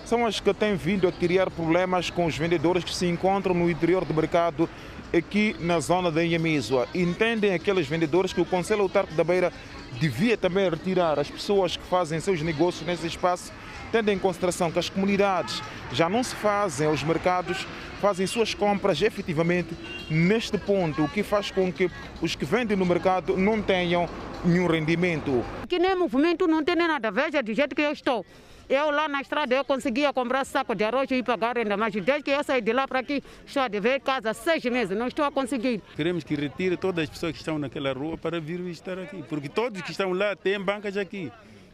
são 0.05 0.27
as 0.27 0.41
que 0.41 0.53
têm 0.53 0.75
vindo 0.75 1.07
a 1.07 1.13
criar 1.13 1.49
problemas 1.49 2.11
com 2.11 2.27
os 2.27 2.37
vendedores 2.37 2.83
que 2.83 2.93
se 2.93 3.07
encontram 3.07 3.55
no 3.55 3.71
interior 3.71 4.05
do 4.05 4.13
mercado 4.13 4.69
aqui 5.17 5.55
na 5.61 5.79
zona 5.79 6.11
da 6.11 6.25
Inhamizua. 6.25 6.89
Entendem 6.93 7.55
aqueles 7.55 7.87
vendedores 7.87 8.33
que 8.33 8.41
o 8.41 8.45
Conselho 8.45 8.83
Autarco 8.83 9.15
da 9.15 9.23
Beira 9.23 9.53
devia 10.01 10.37
também 10.37 10.69
retirar 10.69 11.19
as 11.19 11.31
pessoas 11.31 11.77
que 11.77 11.85
fazem 11.85 12.21
seus 12.21 12.41
negócios 12.43 12.87
nesse 12.87 13.07
espaço, 13.07 13.53
tendo 13.91 14.11
em 14.11 14.19
consideração 14.19 14.71
que 14.71 14.79
as 14.79 14.89
comunidades 14.89 15.63
já 15.93 16.09
não 16.09 16.23
se 16.23 16.35
fazem 16.35 16.87
aos 16.87 17.03
mercados 17.03 17.67
fazem 18.05 18.27
suas 18.27 18.53
compras 18.53 19.01
efetivamente 19.01 19.75
neste 20.11 20.59
ponto, 20.59 21.03
o 21.03 21.09
que 21.09 21.23
faz 21.23 21.51
com 21.51 21.73
que 21.73 21.91
os 22.21 22.37
que 22.37 22.45
vendem 22.45 22.77
no 22.77 22.85
mercado 22.85 23.35
não 23.35 23.63
tenham 23.63 24.07
nenhum 24.45 24.67
rendimento. 24.67 25.43
Que 25.67 25.79
nem 25.79 25.97
movimento 25.97 26.47
não 26.47 26.63
tem 26.63 26.77
nada, 26.77 27.11
veja 27.11 27.43
do 27.43 27.55
jeito 27.55 27.75
que 27.75 27.81
eu 27.81 27.93
estou. 27.93 28.27
Eu 28.69 28.91
lá 28.91 29.09
na 29.09 29.21
estrada 29.21 29.55
eu 29.55 29.65
conseguia 29.65 30.13
comprar 30.13 30.45
saco 30.45 30.75
de 30.75 30.85
arroz 30.85 31.11
e 31.11 31.23
pagar 31.23 31.59
ainda 31.59 31.77
mais. 31.77 31.93
Desde 31.93 32.23
que 32.23 32.31
eu 32.31 32.43
saí 32.43 32.63
de 32.63 32.73
lá 32.73 32.89
para 32.89 33.01
aqui, 33.01 33.23
estou 33.45 33.63
a 33.63 33.69
dever 33.69 34.01
casa 34.01 34.33
seis 34.33 34.65
meses, 34.65 34.97
não 34.97 35.07
estou 35.07 35.25
a 35.25 35.31
conseguir. 35.31 35.83
Queremos 35.95 36.25
que 36.25 36.35
retire 36.35 36.77
todas 36.77 37.05
as 37.05 37.11
pessoas 37.11 37.33
que 37.33 37.39
estão 37.39 37.59
naquela 37.59 37.93
rua 37.93 38.17
para 38.17 38.41
vir 38.41 38.61
estar 38.69 38.99
aqui, 38.99 39.23
porque 39.29 39.49
todos 39.49 39.83
que 39.83 39.91
estão 39.91 40.13
lá 40.13 40.35
têm 40.35 40.59
bancas 40.59 40.97
aqui, 40.97 41.31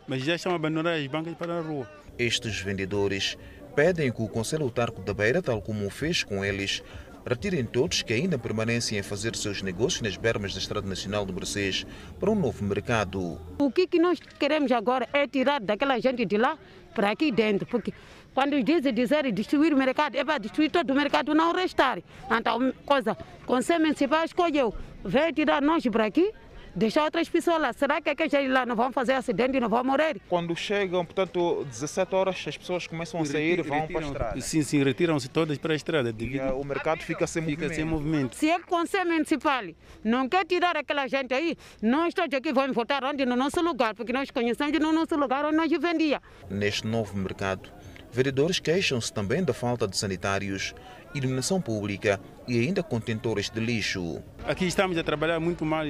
mas 0.09 0.23
já 0.25 0.35
estão 0.35 0.55
abandonadas 0.55 1.01
as 1.01 1.07
bancas 1.07 1.35
para 1.35 1.59
a 1.59 1.61
rua. 1.61 1.89
Estes 2.19 2.61
vendedores 2.61 3.39
pedem 3.77 4.11
que 4.11 4.23
o 4.23 4.29
Conselho 4.29 4.65
Autarco 4.65 5.01
da 5.01 5.15
Beira, 5.15 5.41
tal 5.41 5.63
como 5.63 5.87
o 5.87 5.91
fez 5.91 6.25
com 6.25 6.45
eles, 6.45 6.83
retirem 7.25 7.65
todos 7.65 8.03
que 8.03 8.13
ainda 8.13 8.39
permanecem 8.39 8.99
a 8.99 9.05
fazer 9.05 9.37
seus 9.37 9.63
negócios 9.63 10.03
nas 10.03 10.17
bermas 10.17 10.53
da 10.53 10.59
Estrada 10.59 10.87
Nacional 10.87 11.25
do 11.25 11.33
Mercês 11.33 11.87
para 12.19 12.31
um 12.31 12.35
novo 12.35 12.65
mercado. 12.65 13.41
O 13.59 13.71
que, 13.71 13.87
que 13.87 13.99
nós 13.99 14.19
queremos 14.39 14.73
agora 14.73 15.09
é 15.13 15.27
tirar 15.27 15.61
daquela 15.61 15.99
gente 15.99 16.25
de 16.25 16.37
lá 16.37 16.59
para 16.95 17.11
aqui 17.11 17.31
dentro, 17.31 17.67
porque 17.67 17.93
quando 18.35 18.63
dizem 18.63 18.93
dizer 18.93 19.31
destruir 19.33 19.73
o 19.73 19.77
mercado, 19.77 20.17
é 20.17 20.25
para 20.25 20.39
destruir 20.39 20.71
todo 20.71 20.91
o 20.91 20.95
mercado, 20.95 21.35
não 21.35 21.53
restar. 21.53 21.99
Então, 22.31 22.73
coisa, 22.87 23.17
o 23.43 23.47
Conselho 23.47 23.81
Municipal 23.81 24.25
escolheu, 24.25 24.75
veio 25.05 25.33
tirar 25.33 25.61
nós 25.61 25.85
para 25.87 26.07
aqui, 26.07 26.33
deixar 26.75 27.05
outras 27.05 27.29
pessoas 27.29 27.61
lá. 27.61 27.73
Será 27.73 28.01
que 28.01 28.11
aqueles 28.11 28.51
lá 28.51 28.65
não 28.67 28.77
vão 28.77 28.93
fazer 28.93 29.15
acidente 29.15 29.57
e 29.57 29.61
não 29.61 29.69
vão 29.69 29.85
morrer? 29.85 30.21
Quando 30.29 30.55
chegam, 30.57 31.05
portanto, 31.05 31.65
17 31.65 32.15
horas, 32.15 32.45
as 32.47 32.57
pessoas 32.57 32.87
começam 32.87 33.21
a 33.21 33.25
sair 33.25 33.59
e 33.59 33.63
vão 33.63 33.87
para 33.87 34.01
a 34.01 34.03
estrada. 34.03 34.41
Sim, 34.41 34.63
sim, 34.63 34.83
retiram-se 34.83 35.29
todas 35.29 35.59
para 35.59 35.73
a 35.73 35.77
estrada. 35.77 36.15
E 36.19 36.39
uh, 36.39 36.61
o 36.61 36.65
mercado 36.65 37.03
fica 37.03 37.27
sem 37.27 37.43
fica 37.43 37.63
movimento. 37.63 37.75
sem 37.75 37.85
movimento. 37.85 38.37
Se 38.37 38.49
é 38.49 38.59
que 38.59 38.65
o 38.65 38.69
Conselho 38.69 39.11
Municipal 39.11 39.65
não 40.05 40.29
quer 40.29 40.45
tirar 40.45 40.77
aquela 40.77 41.07
gente 41.07 41.35
aí, 41.35 41.57
nós 41.83 42.15
todos 42.15 42.35
aqui 42.37 42.53
vamos 42.53 42.75
voltar 42.75 43.05
onde? 43.05 43.25
No 43.25 43.37
nosso 43.37 43.61
lugar, 43.61 43.95
porque 43.95 44.13
nós 44.13 44.31
conhecemos 44.31 44.79
no 44.79 44.93
nosso 44.93 45.17
lugar 45.17 45.45
onde 45.45 45.57
nós 45.57 45.71
vendia. 45.71 46.21
Neste 46.49 46.87
novo 46.87 47.17
mercado, 47.17 47.71
vereadores 48.13 48.59
queixam-se 48.59 49.13
também 49.13 49.43
da 49.43 49.53
falta 49.53 49.87
de 49.87 49.97
sanitários, 49.97 50.75
iluminação 51.15 51.61
pública 51.61 52.21
e 52.47 52.59
ainda 52.59 52.83
contentores 52.83 53.51
de 53.51 53.61
lixo. 53.61 54.23
Aqui 54.45 54.67
estamos 54.67 54.97
a 54.99 55.03
trabalhar 55.03 55.41
muito 55.41 55.65
mal. 55.65 55.87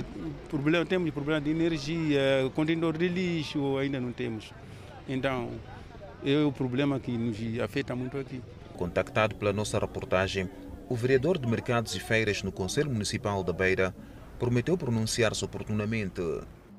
Problema, 0.49 0.85
temos 0.85 1.11
problema 1.11 1.41
de 1.41 1.51
energia, 1.51 2.51
contentor 2.55 2.97
de 2.97 3.09
lixo 3.09 3.79
ainda 3.79 4.01
não 4.01 4.13
temos. 4.13 4.53
Então, 5.09 5.51
é 6.25 6.39
o 6.45 6.53
problema 6.53 7.01
que 7.01 7.11
nos 7.11 7.37
afeta 7.61 7.97
muito 7.97 8.19
aqui. 8.19 8.41
Contactado 8.77 9.35
pela 9.35 9.53
nossa 9.53 9.79
reportagem, 9.79 10.49
o 10.89 10.95
vereador 10.95 11.39
de 11.39 11.47
Mercados 11.47 11.95
e 11.95 12.01
Feiras 12.01 12.43
no 12.43 12.53
Conselho 12.53 12.91
Municipal 12.91 13.43
da 13.45 13.53
Beira 13.53 13.95
prometeu 14.39 14.77
pronunciar-se 14.77 15.45
oportunamente. 15.45 16.23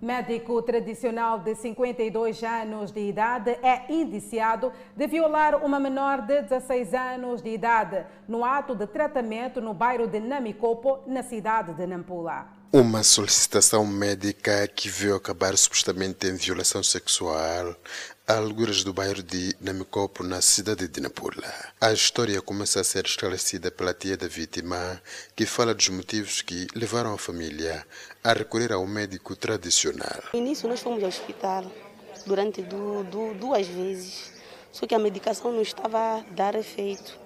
Médico 0.01 0.63
tradicional 0.63 1.37
de 1.37 1.53
52 1.53 2.41
anos 2.41 2.91
de 2.91 3.01
idade 3.01 3.51
é 3.61 3.85
indiciado 3.87 4.73
de 4.95 5.05
violar 5.05 5.63
uma 5.63 5.79
menor 5.79 6.21
de 6.23 6.41
16 6.41 6.91
anos 6.95 7.39
de 7.39 7.51
idade 7.51 8.03
no 8.27 8.43
ato 8.43 8.73
de 8.73 8.87
tratamento 8.87 9.61
no 9.61 9.75
bairro 9.75 10.07
de 10.07 10.19
Namicopo, 10.19 11.03
na 11.05 11.21
cidade 11.21 11.75
de 11.75 11.85
Nampula. 11.85 12.60
Uma 12.73 13.03
solicitação 13.03 13.85
médica 13.85 14.65
que 14.65 14.87
veio 14.87 15.17
acabar 15.17 15.57
supostamente 15.57 16.25
em 16.25 16.35
violação 16.37 16.81
sexual 16.81 17.75
a 18.25 18.37
alguras 18.37 18.81
do 18.81 18.93
bairro 18.93 19.21
de 19.21 19.53
Namicopo, 19.59 20.23
na 20.23 20.39
cidade 20.39 20.87
de 20.87 21.01
Nampula. 21.01 21.53
A 21.81 21.91
história 21.91 22.41
começa 22.41 22.79
a 22.79 22.83
ser 22.85 23.05
esclarecida 23.05 23.69
pela 23.69 23.93
tia 23.93 24.15
da 24.15 24.29
vítima, 24.29 25.01
que 25.35 25.45
fala 25.45 25.73
dos 25.73 25.89
motivos 25.89 26.41
que 26.41 26.65
levaram 26.73 27.13
a 27.13 27.17
família 27.17 27.85
a 28.23 28.31
recorrer 28.31 28.71
ao 28.71 28.87
médico 28.87 29.35
tradicional. 29.35 30.23
No 30.33 30.39
início 30.39 30.69
nós 30.69 30.79
fomos 30.79 31.03
ao 31.03 31.09
hospital 31.09 31.69
durante 32.25 32.61
du, 32.61 33.03
du, 33.03 33.33
duas 33.33 33.67
vezes, 33.67 34.31
só 34.71 34.87
que 34.87 34.95
a 34.95 34.99
medicação 34.99 35.51
não 35.51 35.61
estava 35.61 36.19
a 36.19 36.23
dar 36.33 36.55
efeito 36.55 37.19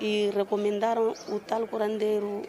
e 0.00 0.30
recomendaram 0.34 1.12
o 1.28 1.38
tal 1.38 1.66
curandeiro, 1.66 2.42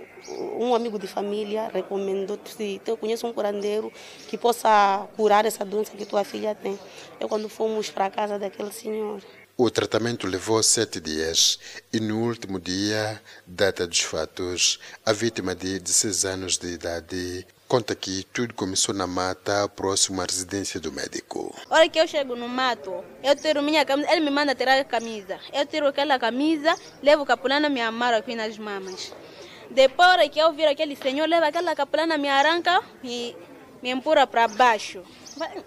um 0.60 0.74
amigo 0.74 0.97
de 0.97 1.08
família 1.08 1.70
recomendou 1.74 2.39
se 2.45 2.82
eu 2.86 2.95
conheço 2.95 3.28
um 3.28 3.34
curandeiro 3.34 3.91
que 4.30 4.38
possa 4.38 5.08
curar 5.16 5.45
essa 5.45 5.66
doença 5.66 5.95
que 5.95 6.06
tua 6.06 6.24
filha 6.24 6.56
tem. 6.56 6.80
É 7.20 7.28
quando 7.28 7.49
fomos 7.49 7.89
para 7.89 8.06
a 8.06 8.10
casa 8.10 8.39
daquele 8.39 8.72
senhor. 8.72 9.22
O 9.64 9.70
tratamento 9.70 10.26
levou 10.26 10.64
sete 10.64 10.99
dias 10.99 11.59
e 11.93 11.99
no 11.99 12.26
último 12.26 12.59
dia, 12.59 13.22
data 13.45 13.86
dos 13.86 13.99
fatos, 13.99 14.80
a 15.05 15.14
vítima 15.14 15.53
de 15.53 15.78
16 15.78 16.26
anos 16.26 16.57
de 16.57 16.70
idade 16.70 17.45
conta 17.68 17.93
que 17.93 18.24
tudo 18.34 18.55
começou 18.55 18.95
na 18.95 19.05
mata 19.05 19.70
próximo 19.70 20.20
à 20.20 20.26
residência 20.26 20.80
do 20.80 20.91
médico. 20.91 21.55
Hora 21.70 21.88
que 21.88 21.99
eu 21.99 22.07
chego 22.07 22.36
no 22.36 22.49
mato, 22.49 23.05
eu 23.24 23.36
tiro 23.36 23.62
minha 23.62 23.86
camisa, 23.86 24.12
ele 24.12 24.22
me 24.22 24.32
manda 24.32 24.55
tirar 24.55 24.80
a 24.80 24.84
camisa. 24.84 25.39
Eu 25.53 25.64
tiro 25.68 25.86
aquela 25.86 26.18
camisa, 26.18 26.76
levo 27.03 27.24
capulana, 27.24 27.70
me 27.70 27.82
amarro 27.82 28.18
aqui 28.18 28.34
nas 28.34 28.57
mamas. 28.57 29.14
Depois 29.70 30.28
que 30.30 30.39
eu 30.39 30.51
viro 30.53 30.72
aquele 30.72 30.95
senhor, 30.95 31.30
leva 31.30 31.49
aquela 31.49 31.76
capulana, 31.76 32.18
me 32.18 32.30
arranca 32.30 32.82
e 33.03 33.36
me 33.80 33.91
empurra 33.91 34.26
para 34.26 34.47
baixo. 34.47 35.03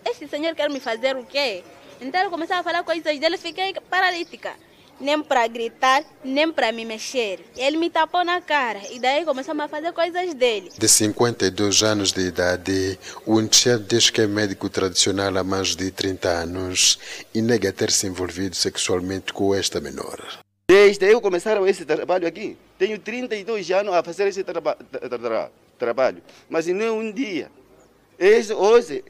Esse 0.05 0.27
senhor 0.27 0.53
quer 0.57 0.69
me 0.69 0.81
fazer 0.81 1.17
o 1.17 1.25
quê? 1.25 1.63
Então 2.01 2.23
eu 2.23 2.31
comecei 2.31 2.57
a 2.57 2.63
falar 2.63 2.83
coisas 2.83 3.19
dele, 3.19 3.39
fiquei 3.39 3.75
paralítica. 3.89 4.53
Nem 5.01 5.21
para 5.23 5.47
gritar, 5.49 6.05
nem 6.23 6.53
para 6.53 6.71
me 6.71 6.85
mexer. 6.85 7.41
Ele 7.57 7.77
me 7.77 7.91
tapou 7.91 8.25
na 8.25 8.41
cara 8.41 8.81
e 8.93 9.01
daí 9.01 9.25
começamos 9.25 9.65
a 9.65 9.69
fazer 9.69 9.93
coisas 9.93 10.35
dele. 10.35 10.71
De 10.79 10.89
52 10.89 11.83
anos 11.83 12.13
de 12.13 12.21
idade, 12.21 12.99
o 13.27 13.41
indiciado 13.41 13.83
diz 13.83 14.09
que 14.09 14.21
é 14.21 14.27
médico 14.27 14.69
tradicional 14.69 15.37
há 15.37 15.43
mais 15.43 15.75
de 15.75 15.91
30 15.91 16.29
anos 16.29 16.99
e 17.35 17.43
nega 17.43 17.73
ter 17.73 17.91
se 17.91 18.07
envolvido 18.07 18.55
sexualmente 18.55 19.33
com 19.33 19.53
esta 19.53 19.81
menor. 19.81 20.45
Desde 20.69 21.13
eu 21.13 21.21
começar 21.21 21.61
esse 21.69 21.85
trabalho 21.85 22.27
aqui, 22.27 22.57
tenho 22.79 22.99
32 22.99 23.71
anos 23.73 23.95
a 23.95 24.03
fazer 24.03 24.29
esse 24.29 24.45
traba 24.45 24.77
tra 24.77 25.19
tra 25.19 25.51
trabalho, 25.77 26.23
mas 26.49 26.67
não 26.69 26.85
é 26.85 26.91
um 26.93 27.13
dia. 27.13 27.51
Esse, 28.19 28.53
hoje 28.53 29.05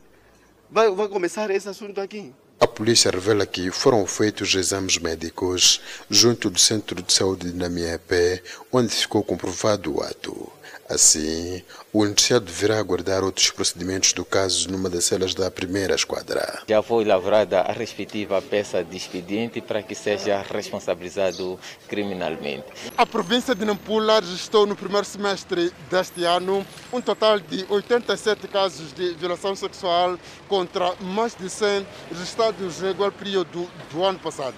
vai, 0.70 0.90
vai 0.90 1.08
começar 1.08 1.50
esse 1.50 1.68
assunto 1.68 2.00
aqui. 2.00 2.32
A 2.60 2.66
polícia 2.66 3.10
revela 3.10 3.46
que 3.46 3.70
foram 3.70 4.06
feitos 4.06 4.54
exames 4.54 4.98
médicos 4.98 5.80
junto 6.08 6.48
do 6.48 6.58
Centro 6.58 7.02
de 7.02 7.12
Saúde 7.12 7.50
de 7.50 7.56
Namiepe, 7.56 8.42
onde 8.72 8.94
ficou 8.94 9.22
comprovado 9.22 9.96
o 9.96 10.02
ato. 10.02 10.50
Assim, 10.94 11.60
o 11.92 12.06
indiciado 12.06 12.44
deverá 12.44 12.78
aguardar 12.78 13.24
outros 13.24 13.50
procedimentos 13.50 14.12
do 14.12 14.24
caso 14.24 14.70
numa 14.70 14.88
das 14.88 15.04
celas 15.04 15.34
da 15.34 15.50
primeira 15.50 15.92
esquadra. 15.92 16.62
Já 16.68 16.80
foi 16.84 17.04
lavrada 17.04 17.62
a 17.62 17.72
respectiva 17.72 18.40
peça 18.40 18.84
de 18.84 18.96
expediente 18.96 19.60
para 19.60 19.82
que 19.82 19.92
seja 19.92 20.40
responsabilizado 20.40 21.58
criminalmente. 21.88 22.66
A 22.96 23.04
província 23.04 23.56
de 23.56 23.64
Nampula 23.64 24.20
registrou 24.20 24.66
no 24.66 24.76
primeiro 24.76 25.04
semestre 25.04 25.72
deste 25.90 26.22
ano 26.22 26.64
um 26.92 27.00
total 27.00 27.40
de 27.40 27.66
87 27.68 28.46
casos 28.46 28.92
de 28.92 29.14
violação 29.14 29.56
sexual 29.56 30.16
contra 30.46 30.94
mais 31.00 31.34
de 31.34 31.50
100 31.50 31.84
registrados 32.12 32.80
no 32.80 32.90
igual 32.90 33.10
período 33.10 33.68
do 33.90 34.04
ano 34.04 34.20
passado. 34.20 34.54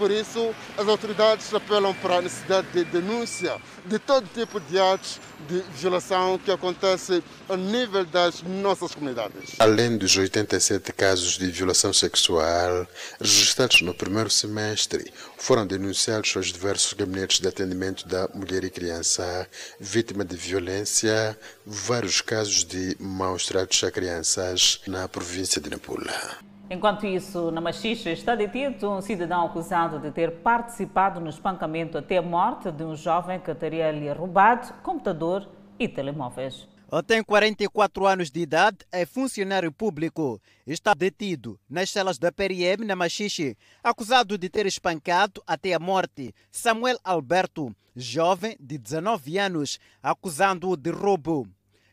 Por 0.00 0.10
isso, 0.10 0.54
as 0.78 0.88
autoridades 0.88 1.52
apelam 1.52 1.92
para 1.92 2.16
a 2.16 2.22
necessidade 2.22 2.68
de 2.72 2.84
denúncia 2.86 3.60
de 3.84 3.98
todo 3.98 4.26
tipo 4.32 4.58
de 4.58 4.78
atos 4.78 5.20
de 5.46 5.62
violação 5.74 6.38
que 6.38 6.50
acontece 6.50 7.22
a 7.46 7.54
nível 7.54 8.06
das 8.06 8.42
nossas 8.42 8.94
comunidades. 8.94 9.56
Além 9.58 9.98
dos 9.98 10.16
87 10.16 10.90
casos 10.94 11.36
de 11.36 11.50
violação 11.50 11.92
sexual 11.92 12.86
registrados 13.20 13.82
no 13.82 13.92
primeiro 13.92 14.30
semestre, 14.30 15.12
foram 15.36 15.66
denunciados 15.66 16.34
aos 16.34 16.46
diversos 16.46 16.94
gabinetes 16.94 17.38
de 17.38 17.48
atendimento 17.48 18.08
da 18.08 18.26
mulher 18.32 18.64
e 18.64 18.70
criança 18.70 19.46
vítima 19.78 20.24
de 20.24 20.34
violência 20.34 21.38
vários 21.66 22.22
casos 22.22 22.64
de 22.64 22.96
maus 22.98 23.44
tratos 23.44 23.84
a 23.84 23.90
crianças 23.90 24.80
na 24.86 25.06
província 25.06 25.60
de 25.60 25.68
Nampula. 25.68 26.49
Enquanto 26.72 27.04
isso, 27.04 27.50
na 27.50 27.60
Machixe 27.60 28.10
está 28.10 28.36
detido 28.36 28.88
um 28.92 29.00
cidadão 29.00 29.44
acusado 29.44 29.98
de 29.98 30.12
ter 30.12 30.36
participado 30.36 31.18
no 31.18 31.28
espancamento 31.28 31.98
até 31.98 32.18
a 32.18 32.22
morte 32.22 32.70
de 32.70 32.84
um 32.84 32.94
jovem 32.94 33.40
que 33.40 33.52
teria 33.56 33.90
lhe 33.90 34.08
roubado 34.12 34.72
computador 34.74 35.48
e 35.80 35.88
telemóveis. 35.88 36.68
Tem 37.08 37.24
44 37.24 38.06
anos 38.06 38.30
de 38.30 38.38
idade, 38.38 38.78
é 38.92 39.04
funcionário 39.04 39.72
público. 39.72 40.40
Está 40.64 40.94
detido 40.94 41.58
nas 41.68 41.90
celas 41.90 42.18
da 42.18 42.30
PRM 42.30 42.84
na 42.86 42.94
Machixe, 42.94 43.56
acusado 43.82 44.38
de 44.38 44.48
ter 44.48 44.64
espancado 44.64 45.42
até 45.44 45.74
a 45.74 45.78
morte 45.80 46.32
Samuel 46.52 46.98
Alberto, 47.02 47.74
jovem 47.96 48.56
de 48.60 48.78
19 48.78 49.38
anos, 49.38 49.80
acusando-o 50.00 50.76
de 50.76 50.90
roubo. 50.90 51.48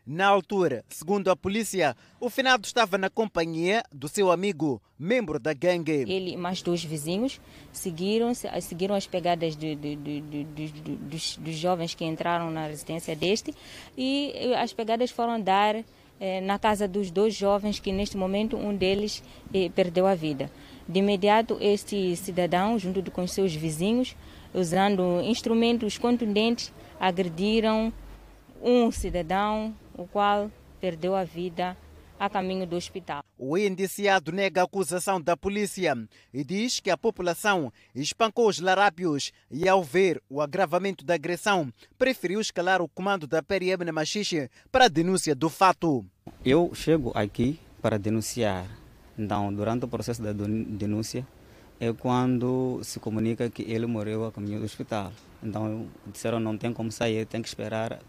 Na 0.10 0.28
altura, 0.28 0.86
segundo 0.88 1.30
a 1.30 1.36
polícia, 1.36 1.94
o 2.18 2.30
finado 2.30 2.66
estava 2.66 2.98
na 2.98 3.10
companhia 3.10 3.84
do 3.92 4.08
seu 4.08 4.32
amigo, 4.32 4.82
membro 4.98 5.38
da 5.38 5.52
gangue. 5.52 6.06
Ele 6.08 6.32
e 6.32 6.38
mais 6.38 6.62
dois 6.62 6.82
vizinhos 6.82 7.42
seguiram, 7.74 8.34
seguiram 8.34 8.96
as 8.96 9.06
pegadas 9.06 9.54
de, 9.54 9.76
de, 9.76 9.98
de, 9.98 10.72
dos, 11.02 11.36
dos, 11.36 11.56
jovens 11.56 11.94
que 11.94 12.06
entraram 12.06 12.50
na 12.50 12.68
residência 12.68 13.14
deste 13.18 13.54
e 13.98 14.32
as 14.56 14.72
pegadas 14.72 15.12
foram 15.12 15.42
dar 15.42 15.76
eh, 16.22 16.40
na 16.40 16.58
casa 16.58 16.88
dos 16.88 17.12
dois 17.12 17.36
jovens 17.36 17.78
que 17.78 17.92
neste 17.92 18.16
momento 18.16 18.56
um 18.56 18.74
deles 18.74 19.22
eh, 19.54 19.70
perdeu 19.76 20.08
a 20.08 20.16
vida. 20.16 20.50
De 20.88 21.00
imediato, 21.00 21.58
este 21.60 22.16
cidadão, 22.16 22.80
junto 22.80 23.12
com 23.12 23.28
seus 23.28 23.54
vizinhos, 23.54 24.16
usando 24.54 25.20
instrumentos 25.22 25.98
contundentes, 25.98 26.72
agrediram 26.98 27.92
um 28.62 28.92
cidadão, 28.92 29.76
o 29.98 30.06
qual 30.06 30.52
perdeu 30.80 31.16
a 31.16 31.24
vida 31.24 31.76
a 32.20 32.30
caminho 32.30 32.66
do 32.66 32.76
hospital. 32.76 33.24
O 33.38 33.58
indiciado 33.58 34.32
nega 34.32 34.62
a 34.62 34.64
acusação 34.64 35.22
da 35.22 35.38
polícia 35.38 35.96
e 36.34 36.44
diz 36.44 36.80
que 36.80 36.90
a 36.90 36.98
população 36.98 37.72
espancou 37.94 38.48
os 38.48 38.60
larápios 38.60 39.32
e, 39.52 39.70
ao 39.70 39.84
ver 39.84 40.22
o 40.30 40.42
agravamento 40.42 41.06
da 41.06 41.14
agressão, 41.14 41.72
preferiu 41.98 42.42
escalar 42.42 42.82
o 42.82 42.88
comando 42.88 43.28
da 43.28 43.44
PRM 43.44 43.84
na 43.86 43.92
Machixe 43.92 44.50
para 44.72 44.86
a 44.86 44.90
denúncia 44.90 45.36
do 45.36 45.50
fato. 45.50 46.06
Eu 46.44 46.72
chego 46.74 47.12
aqui 47.14 47.60
para 47.82 48.00
denunciar. 48.00 48.66
Então, 49.18 49.54
durante 49.54 49.86
o 49.86 49.88
processo 49.88 50.22
da 50.22 50.32
denúncia, 50.34 51.26
é 51.80 51.94
quando 51.94 52.80
se 52.84 53.00
comunica 53.00 53.50
que 53.50 53.64
ele 53.64 53.86
morreu 53.86 54.26
a 54.26 54.32
caminho 54.32 54.60
do 54.60 54.66
hospital. 54.66 55.12
Então, 55.44 55.88
disseram 56.08 56.40
não 56.40 56.58
tem 56.58 56.74
como 56.74 56.92
sair, 56.92 57.26
tem 57.26 57.42
que 57.42 57.48
esperar 57.48 58.00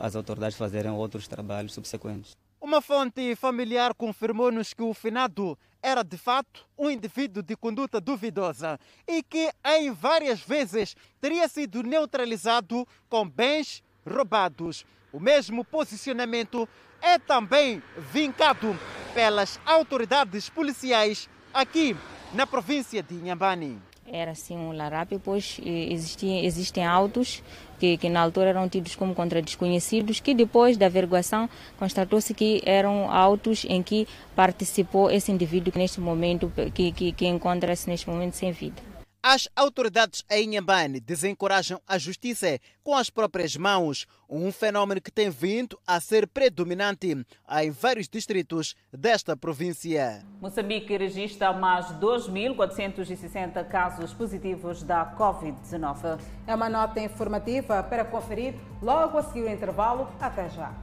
as 0.00 0.14
autoridades 0.14 0.56
fazerem 0.56 0.90
outros 0.90 1.26
trabalhos 1.26 1.72
subsequentes. 1.72 2.36
Uma 2.60 2.80
fonte 2.80 3.36
familiar 3.36 3.94
confirmou-nos 3.94 4.72
que 4.72 4.82
o 4.82 4.94
finado 4.94 5.58
era 5.82 6.02
de 6.02 6.16
fato 6.16 6.66
um 6.78 6.90
indivíduo 6.90 7.42
de 7.42 7.54
conduta 7.54 8.00
duvidosa 8.00 8.80
e 9.06 9.22
que 9.22 9.52
em 9.66 9.92
várias 9.92 10.40
vezes 10.40 10.96
teria 11.20 11.46
sido 11.46 11.82
neutralizado 11.82 12.88
com 13.08 13.28
bens 13.28 13.82
roubados. 14.06 14.86
O 15.12 15.20
mesmo 15.20 15.62
posicionamento 15.62 16.66
é 17.02 17.18
também 17.18 17.82
vincado 18.10 18.74
pelas 19.12 19.60
autoridades 19.66 20.48
policiais 20.48 21.28
aqui 21.52 21.94
na 22.32 22.46
província 22.46 23.02
de 23.02 23.14
Inhambane. 23.14 23.78
Era 24.06 24.32
assim 24.32 24.56
um 24.56 24.72
larápio, 24.72 25.20
pois 25.22 25.58
existia, 25.64 26.44
existem 26.44 26.84
autos 26.84 27.42
que, 27.78 27.96
que 27.96 28.08
na 28.08 28.20
altura 28.20 28.50
eram 28.50 28.68
tidos 28.68 28.94
como 28.94 29.14
contra 29.14 29.40
desconhecidos, 29.40 30.20
que 30.20 30.34
depois 30.34 30.76
da 30.76 30.86
averiguação 30.86 31.48
constatou-se 31.78 32.32
que 32.34 32.62
eram 32.64 33.10
autos 33.10 33.64
em 33.68 33.82
que 33.82 34.06
participou 34.36 35.10
esse 35.10 35.32
indivíduo 35.32 35.72
que 35.72 35.78
neste 35.78 36.00
momento, 36.00 36.52
que, 36.74 36.92
que, 36.92 37.12
que 37.12 37.26
encontra-se 37.26 37.88
neste 37.88 38.08
momento 38.08 38.34
sem 38.34 38.52
vida. 38.52 38.93
As 39.26 39.48
autoridades 39.56 40.22
em 40.30 40.50
Inhambane 40.50 41.00
desencorajam 41.00 41.80
a 41.88 41.96
justiça 41.96 42.58
com 42.82 42.94
as 42.94 43.08
próprias 43.08 43.56
mãos, 43.56 44.06
um 44.28 44.52
fenômeno 44.52 45.00
que 45.00 45.10
tem 45.10 45.30
vindo 45.30 45.80
a 45.86 45.98
ser 45.98 46.28
predominante 46.28 47.24
em 47.50 47.70
vários 47.70 48.06
distritos 48.06 48.74
desta 48.92 49.34
província. 49.34 50.22
Moçambique 50.42 50.94
registra 50.94 51.54
mais 51.54 51.86
2.460 51.92 53.66
casos 53.66 54.12
positivos 54.12 54.82
da 54.82 55.16
Covid-19. 55.16 56.20
É 56.46 56.54
uma 56.54 56.68
nota 56.68 57.00
informativa 57.00 57.82
para 57.82 58.04
conferir 58.04 58.52
logo 58.82 59.16
a 59.16 59.22
seguir 59.22 59.44
o 59.44 59.48
intervalo. 59.50 60.06
Até 60.20 60.50
já. 60.50 60.74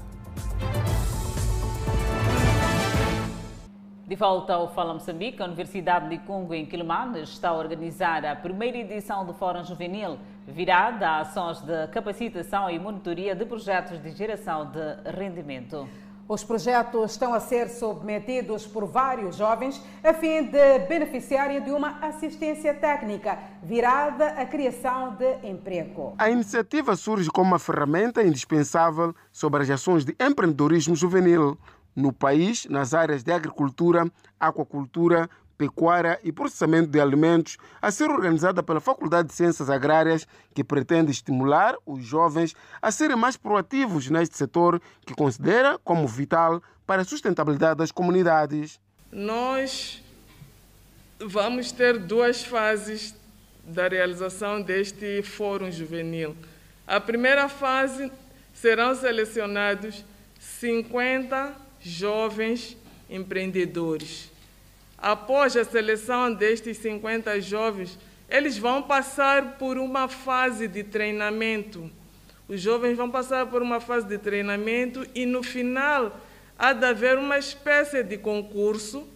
De 4.11 4.17
volta 4.17 4.55
ao 4.55 4.67
Fala 4.67 4.93
Moçambique, 4.93 5.41
a 5.41 5.45
Universidade 5.45 6.09
de 6.09 6.17
Congo, 6.17 6.53
em 6.53 6.65
Quilimane, 6.65 7.21
está 7.21 7.47
a 7.47 7.53
organizar 7.53 8.25
a 8.25 8.35
primeira 8.35 8.77
edição 8.79 9.25
do 9.25 9.33
Fórum 9.33 9.63
Juvenil, 9.63 10.19
virada 10.45 11.07
a 11.07 11.19
ações 11.21 11.61
de 11.61 11.87
capacitação 11.93 12.69
e 12.69 12.77
monitoria 12.77 13.33
de 13.33 13.45
projetos 13.45 14.03
de 14.03 14.11
geração 14.11 14.69
de 14.69 15.09
rendimento. 15.17 15.87
Os 16.27 16.43
projetos 16.43 17.11
estão 17.11 17.33
a 17.33 17.39
ser 17.39 17.69
submetidos 17.69 18.67
por 18.67 18.85
vários 18.85 19.37
jovens 19.37 19.81
a 20.03 20.13
fim 20.13 20.43
de 20.43 20.79
beneficiarem 20.89 21.61
de 21.61 21.71
uma 21.71 21.97
assistência 22.01 22.73
técnica 22.73 23.39
virada 23.63 24.27
à 24.27 24.45
criação 24.45 25.15
de 25.15 25.47
emprego. 25.47 26.15
A 26.17 26.29
iniciativa 26.29 26.97
surge 26.97 27.29
como 27.29 27.51
uma 27.51 27.59
ferramenta 27.59 28.21
indispensável 28.21 29.15
sobre 29.31 29.63
as 29.63 29.69
ações 29.69 30.03
de 30.03 30.13
empreendedorismo 30.19 30.97
juvenil 30.97 31.57
no 31.95 32.13
país 32.13 32.65
nas 32.65 32.93
áreas 32.93 33.23
de 33.23 33.31
agricultura, 33.31 34.09
aquacultura, 34.39 35.29
pecuária 35.61 36.19
e 36.23 36.31
processamento 36.31 36.89
de 36.89 36.99
alimentos, 36.99 37.55
a 37.79 37.91
ser 37.91 38.09
organizada 38.09 38.63
pela 38.63 38.79
Faculdade 38.79 39.27
de 39.27 39.35
Ciências 39.35 39.69
Agrárias, 39.69 40.27
que 40.55 40.63
pretende 40.63 41.11
estimular 41.11 41.75
os 41.85 42.03
jovens 42.03 42.55
a 42.81 42.89
serem 42.89 43.15
mais 43.15 43.37
proativos 43.37 44.09
neste 44.09 44.35
setor 44.35 44.81
que 45.05 45.13
considera 45.13 45.77
como 45.83 46.07
vital 46.07 46.63
para 46.87 47.03
a 47.03 47.05
sustentabilidade 47.05 47.77
das 47.77 47.91
comunidades. 47.91 48.79
Nós 49.11 50.01
vamos 51.19 51.71
ter 51.71 51.99
duas 51.99 52.43
fases 52.43 53.13
da 53.63 53.87
realização 53.87 54.63
deste 54.63 55.21
Fórum 55.21 55.69
Juvenil. 55.69 56.35
A 56.87 56.99
primeira 56.99 57.47
fase 57.47 58.11
serão 58.51 58.95
selecionados 58.95 60.03
50 60.39 61.55
jovens 61.81 62.77
empreendedores. 63.09 64.31
Após 64.97 65.57
a 65.57 65.63
seleção 65.63 66.33
destes 66.33 66.77
50 66.77 67.41
jovens, 67.41 67.97
eles 68.29 68.57
vão 68.57 68.81
passar 68.81 69.57
por 69.57 69.77
uma 69.77 70.07
fase 70.07 70.67
de 70.67 70.83
treinamento. 70.83 71.89
Os 72.47 72.61
jovens 72.61 72.95
vão 72.95 73.09
passar 73.09 73.47
por 73.47 73.61
uma 73.61 73.79
fase 73.79 74.07
de 74.07 74.17
treinamento 74.17 75.05
e, 75.15 75.25
no 75.25 75.41
final, 75.41 76.19
há 76.57 76.71
de 76.71 76.85
haver 76.85 77.17
uma 77.17 77.37
espécie 77.37 78.03
de 78.03 78.17
concurso 78.17 79.07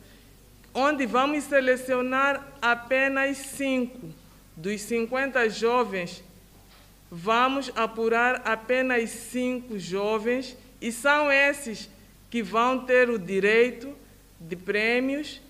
onde 0.74 1.06
vamos 1.06 1.46
selecionar 1.46 2.46
apenas 2.62 3.38
cinco. 3.38 4.10
Dos 4.58 4.82
50 4.82 5.50
jovens, 5.50 6.24
vamos 7.12 7.72
apurar 7.76 8.42
apenas 8.46 9.10
cinco 9.10 9.78
jovens 9.78 10.58
e 10.82 10.92
são 10.92 11.32
esses 11.32 11.90
que 12.30 12.42
vão 12.44 12.86
ter 12.86 13.10
o 13.10 13.18
direito 13.18 13.94
de 14.40 14.56
prêmios 14.56 15.42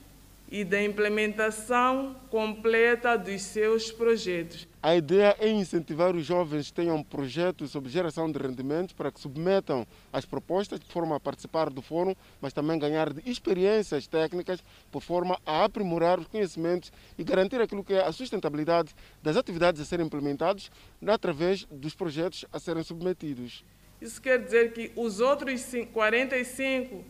e 0.49 0.63
da 0.63 0.81
implementação 0.81 2.15
completa 2.29 3.17
dos 3.17 3.41
seus 3.41 3.91
projetos. 3.91 4.67
A 4.81 4.95
ideia 4.95 5.35
é 5.39 5.49
incentivar 5.49 6.15
os 6.15 6.23
jovens 6.25 6.67
que 6.67 6.73
tenham 6.73 7.01
projetos 7.01 7.71
sobre 7.71 7.89
geração 7.89 8.31
de 8.31 8.37
rendimentos 8.37 8.93
para 8.93 9.11
que 9.11 9.19
submetam 9.19 9.85
as 10.13 10.25
propostas 10.25 10.79
de 10.79 10.85
forma 10.85 11.15
a 11.15 11.19
participar 11.19 11.71
do 11.71 11.81
fórum, 11.81 12.15
mas 12.39 12.53
também 12.53 12.77
ganhar 12.77 13.11
experiências 13.25 14.05
técnicas 14.05 14.63
por 14.91 15.01
forma 15.01 15.39
a 15.45 15.65
aprimorar 15.65 16.19
os 16.19 16.27
conhecimentos 16.27 16.91
e 17.17 17.23
garantir 17.23 17.59
aquilo 17.59 17.83
que 17.83 17.93
é 17.93 18.05
a 18.05 18.11
sustentabilidade 18.11 18.95
das 19.23 19.35
atividades 19.35 19.81
a 19.81 19.85
serem 19.85 20.05
implementadas 20.05 20.69
através 21.07 21.65
dos 21.71 21.95
projetos 21.95 22.45
a 22.53 22.59
serem 22.59 22.83
submetidos. 22.83 23.65
Isso 24.01 24.21
quer 24.21 24.39
dizer 24.39 24.73
que 24.73 24.91
os 24.95 25.19
outros 25.19 25.63
45 25.93 27.03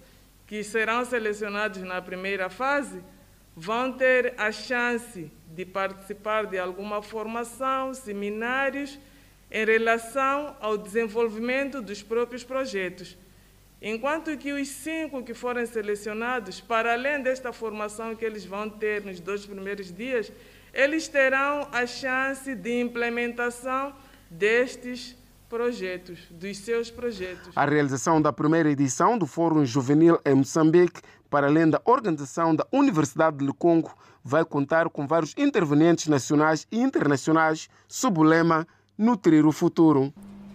que 0.47 0.63
serão 0.63 1.03
selecionados 1.03 1.81
na 1.81 2.01
primeira 2.01 2.49
fase 2.49 3.01
vão 3.55 3.91
ter 3.91 4.33
a 4.37 4.51
chance 4.51 5.31
de 5.47 5.65
participar 5.65 6.45
de 6.45 6.59
alguma 6.59 7.01
formação, 7.01 7.93
seminários, 7.93 8.99
em 9.49 9.65
relação 9.65 10.55
ao 10.59 10.77
desenvolvimento 10.77 11.81
dos 11.81 12.03
próprios 12.03 12.43
projetos. 12.43 13.17
Enquanto 13.81 14.35
que 14.37 14.51
os 14.51 14.67
cinco 14.67 15.23
que 15.23 15.33
forem 15.33 15.65
selecionados, 15.65 16.59
para 16.59 16.93
além 16.93 17.21
desta 17.21 17.53
formação 17.53 18.15
que 18.15 18.25
eles 18.25 18.45
vão 18.45 18.69
ter 18.69 19.03
nos 19.03 19.19
dois 19.19 19.45
primeiros 19.45 19.93
dias, 19.93 20.31
eles 20.73 21.07
terão 21.07 21.67
a 21.71 21.85
chance 21.85 22.53
de 22.53 22.79
implementação 22.79 23.95
destes 24.29 25.11
projetos, 25.11 25.24
dos 26.31 26.57
seus 26.57 26.91
projetos. 26.91 27.51
A 27.55 27.65
realização 27.65 28.21
da 28.21 28.33
primeira 28.33 28.69
edição 28.69 29.17
do 29.17 29.25
Fórum 29.25 29.65
Juvenil 29.65 30.19
em 30.25 30.35
Moçambique, 30.35 31.01
para 31.29 31.47
além 31.47 31.69
da 31.69 31.81
organização 31.85 32.53
da 32.55 32.65
Universidade 32.71 33.45
de 33.45 33.53
Congo, 33.53 33.93
vai 34.23 34.43
contar 34.43 34.89
com 34.89 35.07
vários 35.07 35.33
intervenientes 35.37 36.07
nacionais 36.07 36.67
e 36.71 36.79
internacionais 36.79 37.69
sob 37.87 38.19
o 38.19 38.23
lema 38.23 38.67
Nutrir 38.97 39.45
o 39.45 39.51
Futuro. 39.51 40.11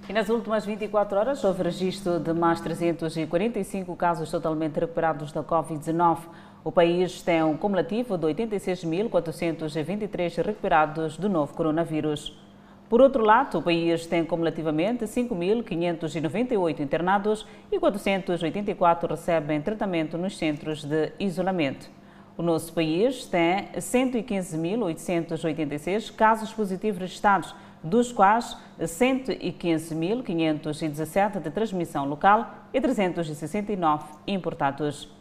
E 0.09 0.13
nas 0.13 0.29
últimas 0.29 0.67
24 0.67 1.19
horas 1.19 1.45
houve 1.45 1.63
registro 1.63 2.19
de 2.19 2.33
mais 2.33 2.61
345 2.61 3.95
casos 3.97 4.29
totalmente 4.31 4.81
recuperados 4.81 5.31
da 5.33 5.43
Covid-19. 5.43 6.19
O 6.63 6.71
país 6.71 7.23
tem 7.23 7.43
um 7.43 7.57
cumulativo 7.57 8.19
de 8.19 8.27
86.423 8.27 10.45
recuperados 10.45 11.17
do 11.17 11.27
novo 11.29 11.55
coronavírus. 11.55 12.37
Por 12.91 13.01
outro 13.01 13.25
lado, 13.25 13.57
o 13.57 13.63
país 13.63 14.05
tem 14.05 14.23
cumulativamente 14.25 15.05
5.598 15.05 16.81
internados 16.81 17.47
e 17.71 17.79
484 17.79 19.15
recebem 19.15 19.63
tratamento 19.63 20.19
nos 20.19 20.37
centros 20.37 20.83
de 20.83 21.13
isolamento. 21.21 21.89
O 22.37 22.43
nosso 22.43 22.73
país 22.73 23.27
tem 23.27 23.69
115.886 23.77 26.13
casos 26.17 26.53
positivos 26.53 26.99
registrados, 26.99 27.55
dos 27.81 28.11
quais 28.11 28.57
115.517 28.81 31.41
de 31.41 31.51
transmissão 31.53 32.05
local 32.07 32.67
e 32.75 32.81
369 32.81 34.05
importados. 34.27 35.20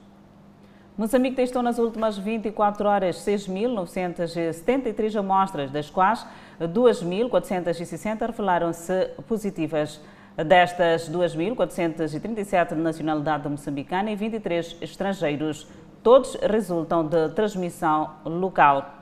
Moçambique 1.00 1.38
testou 1.38 1.64
nas 1.64 1.80
últimas 1.80 2.18
24 2.18 2.86
horas 2.86 3.16
6.973 3.26 5.16
amostras, 5.18 5.72
das 5.72 5.90
quais 5.90 6.28
2.460 6.60 8.20
revelaram-se 8.28 9.06
positivas. 9.26 10.02
Destas, 10.36 11.10
2.437 11.10 12.76
de 12.76 12.82
nacionalidade 12.82 13.48
moçambicana 13.48 14.12
e 14.12 14.18
23 14.18 14.76
estrangeiros. 14.82 15.66
Todos 16.04 16.36
resultam 16.36 17.08
de 17.08 17.30
transmissão 17.30 18.16
local. 18.26 18.94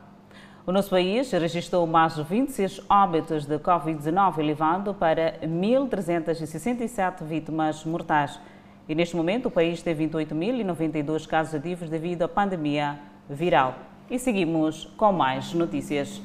O 0.67 0.71
nosso 0.71 0.91
país 0.91 1.31
registrou 1.31 1.87
mais 1.87 2.15
26 2.15 2.79
óbitos 2.87 3.47
de 3.47 3.57
Covid-19, 3.57 4.37
elevando 4.37 4.93
para 4.93 5.39
1.367 5.39 7.23
vítimas 7.23 7.83
mortais. 7.85 8.39
E 8.87 8.95
neste 8.95 9.15
momento 9.15 9.47
o 9.47 9.51
país 9.51 9.81
tem 9.81 9.95
28.092 9.95 11.27
casos 11.27 11.55
ativos 11.55 11.89
devido 11.89 12.23
à 12.23 12.27
pandemia 12.27 12.99
viral. 13.29 13.75
E 14.09 14.17
seguimos 14.17 14.85
com 14.97 15.11
mais 15.11 15.53
notícias. 15.53 16.21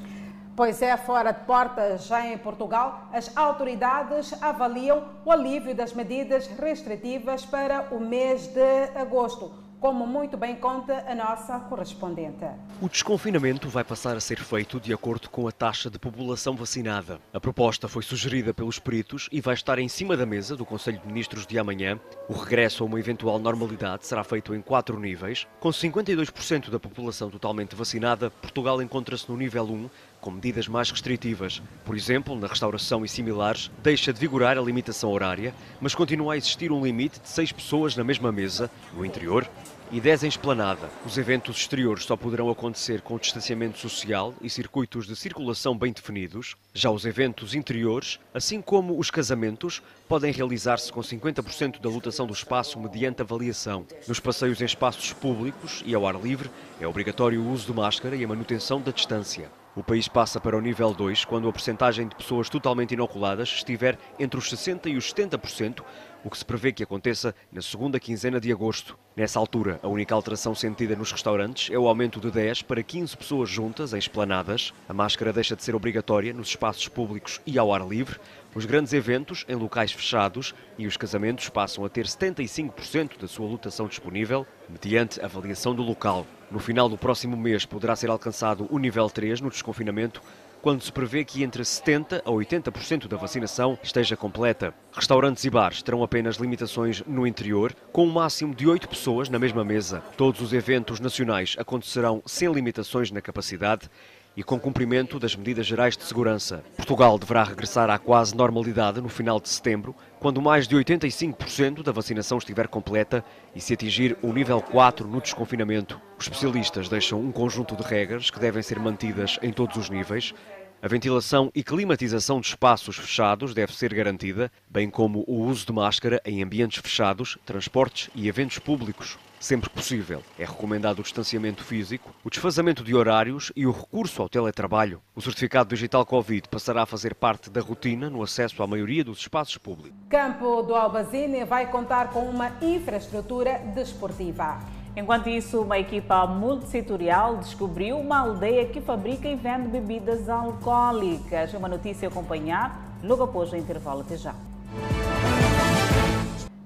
Pois 0.54 0.82
é, 0.82 0.96
fora 0.96 1.32
de 1.32 1.40
portas, 1.44 2.06
já 2.06 2.26
em 2.26 2.36
Portugal, 2.36 3.08
as 3.12 3.34
autoridades 3.36 4.34
avaliam 4.42 5.04
o 5.24 5.32
alívio 5.32 5.74
das 5.74 5.94
medidas 5.94 6.46
restritivas 6.46 7.44
para 7.44 7.88
o 7.90 7.98
mês 7.98 8.46
de 8.48 8.84
agosto 8.94 9.61
como 9.82 10.06
muito 10.06 10.36
bem 10.36 10.54
conta 10.54 11.04
a 11.08 11.12
nossa 11.12 11.58
correspondente. 11.58 12.46
O 12.80 12.88
desconfinamento 12.88 13.68
vai 13.68 13.82
passar 13.82 14.16
a 14.16 14.20
ser 14.20 14.38
feito 14.38 14.78
de 14.78 14.94
acordo 14.94 15.28
com 15.28 15.48
a 15.48 15.50
taxa 15.50 15.90
de 15.90 15.98
população 15.98 16.54
vacinada. 16.54 17.18
A 17.34 17.40
proposta 17.40 17.88
foi 17.88 18.04
sugerida 18.04 18.54
pelos 18.54 18.78
peritos 18.78 19.28
e 19.32 19.40
vai 19.40 19.54
estar 19.54 19.80
em 19.80 19.88
cima 19.88 20.16
da 20.16 20.24
mesa 20.24 20.54
do 20.54 20.64
Conselho 20.64 21.00
de 21.00 21.08
Ministros 21.08 21.44
de 21.44 21.58
amanhã. 21.58 21.98
O 22.28 22.32
regresso 22.32 22.84
a 22.84 22.86
uma 22.86 23.00
eventual 23.00 23.40
normalidade 23.40 24.06
será 24.06 24.22
feito 24.22 24.54
em 24.54 24.62
quatro 24.62 25.00
níveis. 25.00 25.48
Com 25.58 25.70
52% 25.70 26.70
da 26.70 26.78
população 26.78 27.28
totalmente 27.28 27.74
vacinada, 27.74 28.30
Portugal 28.30 28.80
encontra-se 28.80 29.28
no 29.28 29.36
nível 29.36 29.64
1, 29.64 29.90
com 30.20 30.30
medidas 30.30 30.68
mais 30.68 30.88
restritivas. 30.88 31.60
Por 31.84 31.96
exemplo, 31.96 32.38
na 32.38 32.46
restauração 32.46 33.04
e 33.04 33.08
similares, 33.08 33.68
deixa 33.82 34.12
de 34.12 34.20
vigorar 34.20 34.56
a 34.56 34.62
limitação 34.62 35.10
horária, 35.10 35.52
mas 35.80 35.96
continua 35.96 36.34
a 36.34 36.36
existir 36.36 36.70
um 36.70 36.84
limite 36.84 37.18
de 37.18 37.28
seis 37.28 37.50
pessoas 37.50 37.96
na 37.96 38.04
mesma 38.04 38.30
mesa. 38.30 38.70
No 38.94 39.04
interior, 39.04 39.44
e 39.92 40.00
10 40.00 40.24
em 40.24 40.28
esplanada. 40.28 40.90
Os 41.04 41.18
eventos 41.18 41.58
exteriores 41.58 42.04
só 42.04 42.16
poderão 42.16 42.48
acontecer 42.48 43.02
com 43.02 43.18
distanciamento 43.18 43.78
social 43.78 44.34
e 44.40 44.48
circuitos 44.48 45.06
de 45.06 45.14
circulação 45.14 45.76
bem 45.76 45.92
definidos. 45.92 46.56
Já 46.72 46.90
os 46.90 47.04
eventos 47.04 47.54
interiores, 47.54 48.18
assim 48.32 48.62
como 48.62 48.98
os 48.98 49.10
casamentos, 49.10 49.82
podem 50.08 50.32
realizar-se 50.32 50.90
com 50.90 51.02
50% 51.02 51.78
da 51.78 51.90
lotação 51.90 52.26
do 52.26 52.32
espaço 52.32 52.80
mediante 52.80 53.20
avaliação. 53.20 53.86
Nos 54.08 54.18
passeios 54.18 54.62
em 54.62 54.64
espaços 54.64 55.12
públicos 55.12 55.82
e 55.84 55.94
ao 55.94 56.06
ar 56.06 56.18
livre, 56.18 56.50
é 56.80 56.86
obrigatório 56.86 57.42
o 57.42 57.52
uso 57.52 57.66
de 57.66 57.74
máscara 57.74 58.16
e 58.16 58.24
a 58.24 58.28
manutenção 58.28 58.80
da 58.80 58.90
distância. 58.90 59.61
O 59.74 59.82
país 59.82 60.06
passa 60.06 60.38
para 60.38 60.54
o 60.54 60.60
nível 60.60 60.92
2 60.92 61.24
quando 61.24 61.48
a 61.48 61.52
percentagem 61.52 62.06
de 62.06 62.14
pessoas 62.14 62.50
totalmente 62.50 62.92
inoculadas 62.92 63.48
estiver 63.48 63.98
entre 64.18 64.38
os 64.38 64.44
60% 64.52 64.92
e 64.92 64.96
os 64.98 65.14
70%, 65.14 65.82
o 66.22 66.28
que 66.28 66.36
se 66.36 66.44
prevê 66.44 66.72
que 66.72 66.82
aconteça 66.82 67.34
na 67.50 67.62
segunda 67.62 67.98
quinzena 67.98 68.38
de 68.38 68.52
agosto. 68.52 68.98
Nessa 69.16 69.38
altura, 69.38 69.80
a 69.82 69.88
única 69.88 70.14
alteração 70.14 70.54
sentida 70.54 70.94
nos 70.94 71.10
restaurantes 71.10 71.70
é 71.72 71.78
o 71.78 71.88
aumento 71.88 72.20
de 72.20 72.30
10 72.30 72.60
para 72.62 72.82
15 72.82 73.16
pessoas 73.16 73.48
juntas 73.48 73.94
em 73.94 73.98
esplanadas. 73.98 74.74
A 74.86 74.92
máscara 74.92 75.32
deixa 75.32 75.56
de 75.56 75.64
ser 75.64 75.74
obrigatória 75.74 76.34
nos 76.34 76.48
espaços 76.48 76.86
públicos 76.88 77.40
e 77.46 77.58
ao 77.58 77.72
ar 77.72 77.88
livre. 77.88 78.20
Os 78.54 78.66
grandes 78.66 78.92
eventos 78.92 79.46
em 79.48 79.54
locais 79.54 79.92
fechados 79.92 80.54
e 80.76 80.86
os 80.86 80.98
casamentos 80.98 81.48
passam 81.48 81.86
a 81.86 81.88
ter 81.88 82.04
75% 82.04 83.18
da 83.18 83.26
sua 83.26 83.48
lotação 83.48 83.88
disponível 83.88 84.46
mediante 84.68 85.24
avaliação 85.24 85.74
do 85.74 85.82
local. 85.82 86.26
No 86.50 86.58
final 86.58 86.86
do 86.86 86.98
próximo 86.98 87.34
mês 87.34 87.64
poderá 87.64 87.96
ser 87.96 88.10
alcançado 88.10 88.68
o 88.70 88.78
nível 88.78 89.08
3 89.08 89.40
no 89.40 89.48
desconfinamento, 89.48 90.20
quando 90.60 90.82
se 90.82 90.92
prevê 90.92 91.24
que 91.24 91.42
entre 91.42 91.62
70% 91.62 92.20
a 92.26 92.30
80% 92.30 93.08
da 93.08 93.16
vacinação 93.16 93.78
esteja 93.82 94.18
completa. 94.18 94.74
Restaurantes 94.92 95.44
e 95.44 95.50
bares 95.50 95.82
terão 95.82 96.02
apenas 96.02 96.36
limitações 96.36 97.02
no 97.06 97.26
interior, 97.26 97.74
com 97.90 98.06
um 98.06 98.12
máximo 98.12 98.54
de 98.54 98.68
8 98.68 98.86
pessoas 98.86 99.30
na 99.30 99.38
mesma 99.38 99.64
mesa. 99.64 100.02
Todos 100.14 100.42
os 100.42 100.52
eventos 100.52 101.00
nacionais 101.00 101.56
acontecerão 101.58 102.22
sem 102.26 102.52
limitações 102.52 103.10
na 103.10 103.22
capacidade 103.22 103.88
e 104.36 104.42
com 104.42 104.58
cumprimento 104.58 105.18
das 105.18 105.36
medidas 105.36 105.66
gerais 105.66 105.96
de 105.96 106.04
segurança. 106.04 106.64
Portugal 106.76 107.18
deverá 107.18 107.44
regressar 107.44 107.90
à 107.90 107.98
quase 107.98 108.36
normalidade 108.36 109.00
no 109.00 109.08
final 109.08 109.40
de 109.40 109.48
setembro, 109.48 109.94
quando 110.18 110.40
mais 110.40 110.66
de 110.66 110.76
85% 110.76 111.82
da 111.82 111.92
vacinação 111.92 112.38
estiver 112.38 112.68
completa 112.68 113.24
e 113.54 113.60
se 113.60 113.74
atingir 113.74 114.16
o 114.22 114.32
nível 114.32 114.60
4 114.60 115.06
no 115.06 115.20
desconfinamento. 115.20 116.00
Os 116.18 116.26
especialistas 116.26 116.88
deixam 116.88 117.20
um 117.20 117.32
conjunto 117.32 117.76
de 117.76 117.82
regras 117.82 118.30
que 118.30 118.40
devem 118.40 118.62
ser 118.62 118.78
mantidas 118.78 119.38
em 119.42 119.52
todos 119.52 119.76
os 119.76 119.90
níveis. 119.90 120.32
A 120.80 120.88
ventilação 120.88 121.50
e 121.54 121.62
climatização 121.62 122.40
de 122.40 122.48
espaços 122.48 122.96
fechados 122.96 123.54
deve 123.54 123.72
ser 123.72 123.94
garantida, 123.94 124.50
bem 124.68 124.90
como 124.90 125.24
o 125.28 125.42
uso 125.44 125.66
de 125.66 125.72
máscara 125.72 126.20
em 126.24 126.42
ambientes 126.42 126.80
fechados, 126.82 127.38
transportes 127.44 128.10
e 128.14 128.26
eventos 128.26 128.58
públicos 128.58 129.16
sempre 129.42 129.68
que 129.68 129.74
possível. 129.74 130.22
É 130.38 130.44
recomendado 130.44 131.00
o 131.00 131.02
distanciamento 131.02 131.64
físico, 131.64 132.14
o 132.24 132.30
desfazamento 132.30 132.84
de 132.84 132.94
horários 132.94 133.52
e 133.56 133.66
o 133.66 133.72
recurso 133.72 134.22
ao 134.22 134.28
teletrabalho. 134.28 135.02
O 135.16 135.20
certificado 135.20 135.68
digital 135.68 136.06
Covid 136.06 136.48
passará 136.48 136.82
a 136.82 136.86
fazer 136.86 137.14
parte 137.14 137.50
da 137.50 137.60
rotina 137.60 138.08
no 138.08 138.22
acesso 138.22 138.62
à 138.62 138.66
maioria 138.66 139.02
dos 139.02 139.18
espaços 139.18 139.58
públicos. 139.58 139.98
Campo 140.08 140.62
do 140.62 140.74
Albazine 140.74 141.44
vai 141.44 141.68
contar 141.70 142.10
com 142.10 142.20
uma 142.20 142.52
infraestrutura 142.62 143.58
desportiva. 143.74 144.60
Enquanto 144.94 145.28
isso, 145.28 145.62
uma 145.62 145.78
equipa 145.78 146.26
multissetorial 146.26 147.38
descobriu 147.38 147.98
uma 147.98 148.20
aldeia 148.20 148.66
que 148.66 148.80
fabrica 148.80 149.26
e 149.26 149.34
vende 149.34 149.68
bebidas 149.68 150.28
alcoólicas. 150.28 151.52
Uma 151.54 151.68
notícia 151.68 152.08
a 152.08 152.10
acompanhar 152.10 152.98
logo 153.02 153.24
após 153.24 153.50
o 153.52 153.56
intervalo. 153.56 154.02
Até 154.02 154.16
já. 154.18 154.34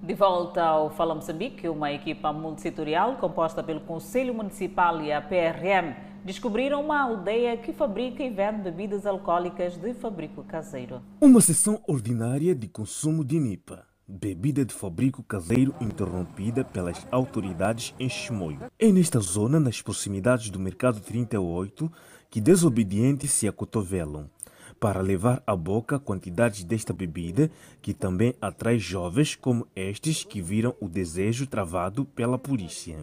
De 0.07 0.15
volta 0.15 0.63
ao 0.63 0.89
Fala 0.89 1.17
Moçambique, 1.17 1.69
uma 1.69 1.91
equipa 1.91 2.33
multissetorial 2.33 3.17
composta 3.17 3.61
pelo 3.61 3.81
Conselho 3.81 4.33
Municipal 4.33 5.03
e 5.03 5.11
a 5.11 5.21
PRM 5.21 5.97
descobriram 6.25 6.81
uma 6.81 7.03
aldeia 7.03 7.57
que 7.57 7.73
fabrica 7.73 8.23
e 8.23 8.31
vende 8.31 8.71
bebidas 8.71 9.05
alcoólicas 9.05 9.77
de 9.77 9.93
fabrico 9.95 10.45
caseiro. 10.45 11.03
Uma 11.21 11.41
sessão 11.41 11.83
ordinária 11.89 12.55
de 12.55 12.69
consumo 12.69 13.25
de 13.25 13.41
NIPA, 13.41 13.85
bebida 14.07 14.65
de 14.65 14.73
fabrico 14.73 15.25
caseiro 15.25 15.75
interrompida 15.81 16.63
pelas 16.63 17.05
autoridades 17.11 17.93
em 17.99 18.09
Chimoio. 18.09 18.61
É 18.79 18.93
nesta 18.93 19.19
zona, 19.19 19.59
nas 19.59 19.83
proximidades 19.83 20.51
do 20.51 20.61
Mercado 20.61 21.01
38, 21.01 21.91
que 22.31 22.41
desobedientes 22.41 23.33
se 23.33 23.49
acotovelam 23.49 24.31
para 24.79 25.01
levar 25.01 25.43
à 25.47 25.57
boca 25.57 25.99
quantidades 25.99 26.65
desta 26.65 26.93
bebida 26.93 27.51
que 27.81 27.95
também 27.95 28.35
atrai 28.41 28.79
jovens 28.79 29.35
como 29.35 29.67
estes 29.75 30.25
que 30.25 30.41
viram 30.41 30.75
o 30.81 30.89
desejo 30.89 31.47
travado 31.47 32.05
pela 32.05 32.39
polícia. 32.39 32.99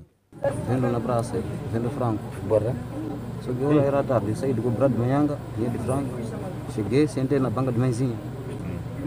Vendo 0.68 0.92
na 0.92 1.00
praça, 1.00 1.42
vendo 1.72 1.90
frango, 1.92 2.20
bora. 2.48 2.76
Que 3.44 3.66
hora 3.66 3.82
era 3.82 4.04
tarde, 4.04 4.36
saí 4.38 4.54
do 4.54 4.62
cobrado 4.62 4.94
de 4.94 5.00
manhã, 5.00 5.28
vinha 5.58 5.70
de 5.70 5.78
frango, 5.80 6.10
cheguei, 6.74 7.08
sentei 7.08 7.40
na 7.40 7.50
banca 7.50 7.72
de 7.72 7.80
mãezinha. 7.80 8.16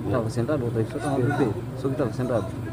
Estava 0.05 0.29
sentado, 0.29 0.65
outra 0.65 0.85
pessoa 0.85 0.99
estava 0.99 1.17
a 1.17 1.19
beber, 1.19 1.55
só 1.79 1.89
que 1.89 1.95
estava 1.95 2.13
sentado. 2.13 2.66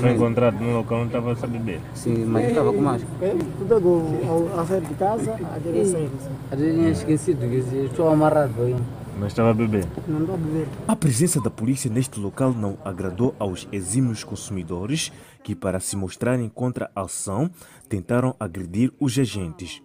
Foi 0.00 0.12
encontrado 0.12 0.60
no 0.60 0.78
local 0.78 0.98
onde 1.00 1.16
estava 1.16 1.32
a 1.32 1.46
beber? 1.46 1.80
Sim, 1.94 2.24
mas 2.24 2.48
estava 2.48 2.72
com 2.72 2.80
máscara. 2.80 3.36
Tudo 3.58 4.58
a 4.58 4.64
sair 4.66 4.80
de 4.80 4.94
casa, 4.94 5.34
a 5.54 5.58
direção. 5.58 6.08
A 6.50 6.56
tinha 6.56 6.90
esquecido, 6.90 7.40
que 7.40 7.86
estou 7.86 8.08
amarrado 8.08 8.62
aí. 8.62 8.76
Mas 9.16 9.28
estava 9.28 9.50
a 9.50 9.54
beber? 9.54 9.86
Não 10.08 10.20
estou 10.20 10.34
a 10.34 10.38
beber. 10.38 10.66
A 10.88 10.96
presença 10.96 11.40
da 11.40 11.50
polícia 11.50 11.90
neste 11.90 12.18
local 12.18 12.52
não 12.52 12.76
agradou 12.84 13.34
aos 13.38 13.68
exímios 13.70 14.24
consumidores 14.24 15.12
que, 15.42 15.54
para 15.54 15.78
se 15.78 15.96
mostrarem 15.96 16.48
contra 16.48 16.90
a 16.96 17.02
ação, 17.02 17.50
tentaram 17.88 18.34
agredir 18.40 18.92
os 18.98 19.16
agentes. 19.18 19.82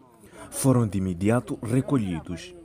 Foram 0.50 0.88
de 0.88 0.98
imediato 0.98 1.60
recolhidos. 1.62 2.56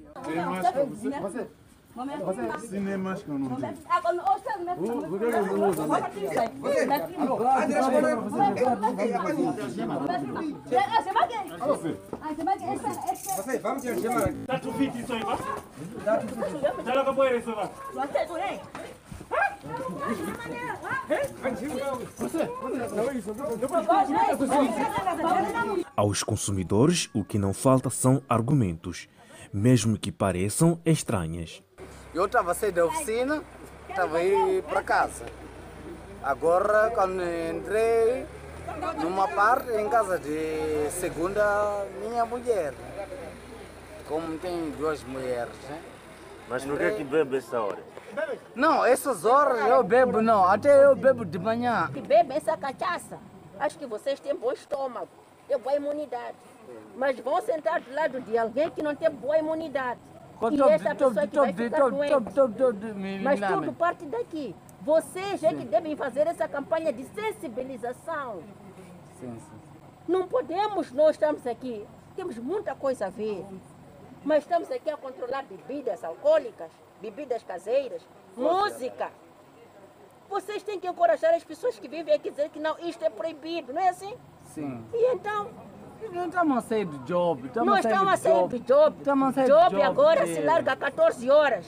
Aos 25.97 26.22
consumidores, 26.22 27.09
o 27.14 27.24
que 27.24 27.38
não 27.38 27.55
falta 27.55 27.88
são 27.88 28.20
argumentos, 28.28 29.09
mesmo 29.53 29.97
que 29.97 30.11
pareçam 30.11 30.80
estranhas. 30.84 31.64
Eu 32.15 32.27
estava 32.27 32.53
a 32.53 32.55
sair 32.55 32.71
da 32.71 32.87
oficina, 32.87 33.43
estava 33.89 34.19
a 34.19 34.23
ir 34.23 34.62
para 34.62 34.83
casa. 34.85 35.27
Agora, 36.23 36.93
quando 36.95 37.21
entrei 37.23 38.25
numa 39.03 39.27
parte, 39.27 39.73
em 39.73 39.89
casa 39.89 40.17
de 40.19 40.91
segunda, 40.93 41.85
minha 42.01 42.25
mulher. 42.25 42.73
Como 44.07 44.39
tem 44.39 44.71
duas 44.79 45.03
mulheres, 45.03 45.53
né? 45.69 45.83
Mas 46.49 46.65
por 46.65 46.79
que 46.79 46.91
que 46.93 47.05
bebe 47.05 47.39
essa 47.39 47.61
hora? 47.61 47.83
Não, 48.55 48.85
essas 48.85 49.25
horas 49.25 49.67
eu 49.67 49.83
bebo 49.83 50.23
não, 50.23 50.45
até 50.45 50.85
eu 50.85 50.95
bebo 50.95 51.25
de 51.25 51.39
manhã. 51.39 51.91
que 51.93 52.01
bebem 52.01 52.37
essa 52.37 52.57
cachaça. 52.57 53.19
Acho 53.59 53.77
que 53.77 53.87
vocês 53.87 54.21
têm 54.21 54.37
bom 54.37 54.53
estômago, 54.53 55.09
têm 55.49 55.59
boa 55.59 55.75
imunidade. 55.75 56.37
Mas 56.97 57.19
vão 57.19 57.43
sentar 57.43 57.81
do 57.81 57.93
lado 57.93 58.21
de 58.21 58.39
alguém 58.39 58.71
que 58.71 58.83
não 58.83 58.95
tem 58.95 59.11
boa 59.11 59.37
imunidade. 59.37 59.99
E 60.53 60.72
essa 60.72 60.95
pessoa 60.95 61.26
que 61.26 61.36
vai 61.36 61.53
ficar 61.53 61.90
doente. 61.90 63.22
Mas 63.22 63.40
tudo 63.40 63.72
parte 63.72 64.05
daqui. 64.07 64.55
Vocês 64.80 65.42
é 65.42 65.55
que 65.55 65.64
devem 65.64 65.97
fazer 65.97 66.26
essa 66.26 66.47
campanha 66.47 66.92
de 66.92 67.05
sensibilização. 67.05 68.42
Sim, 69.18 69.38
sim. 69.38 69.61
Não 70.07 70.28
podemos, 70.28 70.92
nós 70.92 71.12
estamos 71.12 71.47
aqui, 71.47 71.86
temos 72.14 72.36
muita 72.36 72.74
coisa 72.74 73.07
a 73.07 73.11
ver. 73.11 73.47
Mas 74.22 74.45
estamos 74.45 74.70
aqui 74.70 74.90
a 74.90 74.97
controlar 74.97 75.45
bebidas 75.45 76.03
alcoólicas, 76.05 76.70
bebidas 77.01 77.42
caseiras, 77.42 78.07
música. 78.36 79.11
Vocês 80.28 80.62
têm 80.62 80.80
que 80.80 80.88
encorajar 80.88 81.34
as 81.34 81.45
pessoas 81.45 81.78
que 81.78 81.88
vivem 81.88 82.14
aqui 82.14 82.30
dizer 82.30 82.49
que 82.49 82.59
não, 82.59 82.76
isto 82.80 83.03
é 83.05 83.11
proibido, 83.11 83.72
não 83.72 83.80
é 83.80 83.88
assim? 83.88 84.14
Sim. 84.45 84.84
E 84.92 85.14
então? 85.14 85.51
Não 86.12 86.26
estamos 86.26 86.59
a 86.59 86.61
sair 86.61 86.84
do 86.84 86.98
job. 86.98 87.50
Nós 87.64 87.84
estamos 87.84 88.12
a 88.12 88.16
sair 88.16 88.48
do 88.48 88.59
job. 88.61 88.96
Estamos 88.98 89.28
a 89.28 89.32
sair 89.32 89.46
job, 89.46 89.64
do 89.64 89.70
job. 89.70 89.82
agora 89.82 90.20
é. 90.22 90.26
se 90.34 90.40
larga 90.40 90.72
a 90.72 90.76
14 90.76 91.30
horas. 91.30 91.66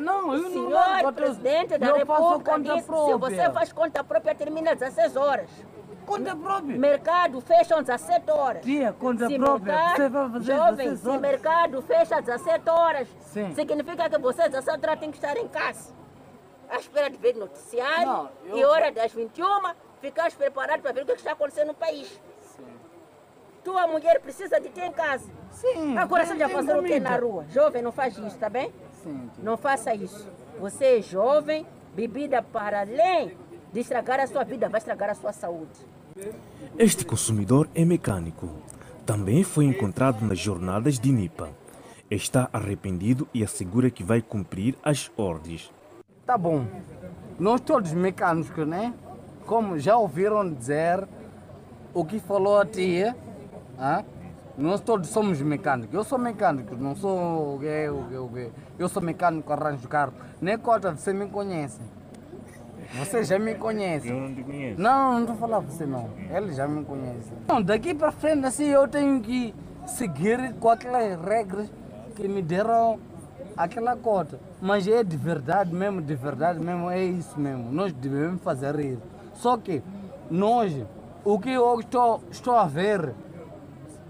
Não, 0.00 0.34
eu 0.34 0.40
o 0.40 0.42
não 0.42 0.50
senhor 0.50 0.84
14. 0.84 1.12
presidente 1.14 1.78
da 1.78 1.86
Eu 1.86 1.96
República 1.96 2.58
disse, 2.58 2.82
se 2.86 3.14
você 3.14 3.50
faz 3.50 3.72
conta 3.72 4.04
própria, 4.04 4.34
termina 4.34 4.72
às 4.72 4.78
16 4.78 5.16
horas. 5.16 5.48
Conta 6.04 6.36
própria? 6.36 6.78
Mercado 6.78 7.40
fecha 7.40 7.76
às 7.76 7.86
17 7.86 8.30
horas. 8.30 8.62
Tia, 8.62 8.92
conta 8.92 9.26
se 9.26 9.38
própria. 9.38 9.72
Mercado, 9.74 9.96
Você 9.96 10.08
vai 10.08 10.30
fazer 10.30 10.54
jovem, 10.54 10.76
16 10.76 11.00
se 11.00 11.08
horas. 11.08 11.20
mercado 11.20 11.82
fecha 11.82 12.16
às 12.16 12.24
17 12.24 12.70
horas, 12.70 13.08
Sim. 13.20 13.54
significa 13.54 14.10
que 14.10 14.18
você 14.18 14.42
às 14.42 14.50
17 14.50 14.86
horas 14.86 15.00
tem 15.00 15.10
que 15.10 15.16
estar 15.16 15.36
em 15.36 15.48
casa. 15.48 15.94
À 16.68 16.76
espera 16.76 17.08
de 17.08 17.16
ver 17.16 17.34
noticiário 17.36 18.06
Não, 18.06 18.30
eu- 18.44 18.58
e 18.58 18.64
hora 18.64 18.92
das 18.92 19.12
21, 19.12 19.46
ficar 20.00 20.30
preparado 20.32 20.82
para 20.82 20.92
ver 20.92 21.02
o 21.02 21.06
que 21.06 21.12
está 21.12 21.32
acontecendo 21.32 21.68
no 21.68 21.74
país. 21.74 22.20
Tua 23.66 23.84
mulher 23.88 24.20
precisa 24.20 24.60
de 24.60 24.68
ter 24.68 24.84
em 24.86 24.92
casa. 24.92 25.28
Sim. 25.50 25.98
Agora 25.98 26.24
tem- 26.24 26.34
você 26.34 26.38
já 26.38 26.48
fazer 26.48 26.70
o 26.78 26.82
que 26.84 26.88
comida. 26.88 27.10
na 27.10 27.16
rua? 27.16 27.44
Jovem, 27.50 27.82
não 27.82 27.90
faz 27.90 28.16
isso, 28.16 28.38
tá 28.38 28.48
bem? 28.48 28.70
Sim. 29.02 29.28
Não 29.42 29.56
faça 29.56 29.92
isso. 29.92 30.30
Você 30.60 30.98
é 30.98 31.02
jovem, 31.02 31.66
bebida 31.92 32.40
para 32.40 32.82
além 32.82 33.36
de 33.72 33.80
estragar 33.80 34.20
a 34.20 34.26
sua 34.28 34.44
vida, 34.44 34.68
vai 34.68 34.78
estragar 34.78 35.10
a 35.10 35.14
sua 35.16 35.32
saúde. 35.32 35.80
Este 36.78 37.04
consumidor 37.04 37.68
é 37.74 37.84
mecânico. 37.84 38.48
Também 39.04 39.42
foi 39.42 39.64
encontrado 39.64 40.24
nas 40.24 40.38
jornadas 40.38 40.96
de 40.96 41.10
Nipa. 41.10 41.48
Está 42.08 42.48
arrependido 42.52 43.26
e 43.34 43.42
assegura 43.42 43.90
que 43.90 44.04
vai 44.04 44.22
cumprir 44.22 44.76
as 44.80 45.10
ordens. 45.16 45.72
Tá 46.24 46.38
bom. 46.38 46.64
Nós 47.36 47.60
todos 47.60 47.92
mecânicos, 47.92 48.64
né? 48.64 48.94
Como 49.44 49.76
já 49.76 49.96
ouviram 49.96 50.48
dizer 50.54 51.04
o 51.92 52.04
que 52.04 52.20
falou 52.20 52.60
a 52.60 52.64
tia, 52.64 53.16
ah? 53.78 54.04
nós 54.56 54.80
todos 54.80 55.08
somos 55.10 55.40
mecânicos. 55.40 55.94
Eu 55.94 56.04
sou 56.04 56.18
mecânico, 56.18 56.74
não 56.74 56.96
sou 56.96 57.58
gay, 57.58 57.88
o 57.90 58.02
gay, 58.02 58.18
o 58.18 58.26
gay. 58.28 58.52
Eu 58.78 58.88
sou 58.88 59.02
mecânico, 59.02 59.52
arranjo 59.52 59.86
carro. 59.88 60.14
Nem 60.40 60.56
conta, 60.56 60.92
você 60.92 61.12
me 61.12 61.28
conhece. 61.28 61.80
Você 62.98 63.24
já 63.24 63.38
me 63.38 63.54
conhece. 63.54 64.08
Eu 64.08 64.16
não 64.16 64.34
te 64.34 64.42
conheço. 64.42 64.80
Não, 64.80 65.12
não 65.14 65.20
estou 65.20 65.36
falar 65.36 65.58
você 65.60 65.84
não. 65.84 66.08
Ele 66.30 66.52
já 66.52 66.66
me 66.66 66.84
conhece. 66.84 67.32
Não, 67.48 67.60
daqui 67.60 67.94
para 67.94 68.12
frente 68.12 68.46
assim 68.46 68.66
eu 68.66 68.86
tenho 68.88 69.20
que 69.20 69.54
seguir 69.86 70.54
com 70.54 70.70
aquelas 70.70 71.20
regras 71.20 71.70
que 72.14 72.26
me 72.28 72.40
deram 72.40 72.98
aquela 73.56 73.96
cota. 73.96 74.38
Mas 74.60 74.86
é 74.86 75.02
de 75.02 75.16
verdade 75.16 75.74
mesmo, 75.74 76.00
de 76.00 76.14
verdade 76.14 76.60
mesmo, 76.60 76.90
é 76.90 77.04
isso 77.04 77.38
mesmo. 77.38 77.70
Nós 77.72 77.92
devemos 77.92 78.40
fazer 78.42 78.78
isso. 78.80 79.02
Só 79.34 79.56
que 79.56 79.82
nós, 80.30 80.72
o 81.24 81.38
que 81.38 81.50
eu 81.50 81.80
estou, 81.80 82.22
estou 82.30 82.56
a 82.56 82.66
ver, 82.66 83.12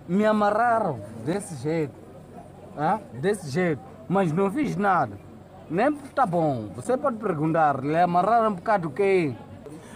me 0.08 0.24
amarraram 0.24 1.00
desse 1.24 1.56
jeito. 1.56 1.94
ah, 2.76 2.98
Desse 3.20 3.50
jeito. 3.50 3.80
Mas 4.08 4.32
não 4.32 4.50
fiz 4.50 4.76
nada. 4.76 5.18
Nem 5.68 5.92
tá 5.92 6.24
bom. 6.24 6.68
Você 6.76 6.96
pode 6.96 7.16
perguntar, 7.16 7.82
lhe 7.82 7.98
amarraram 7.98 8.54
por 8.54 8.62
causa 8.62 8.82
do 8.82 8.90
quê? 8.90 9.34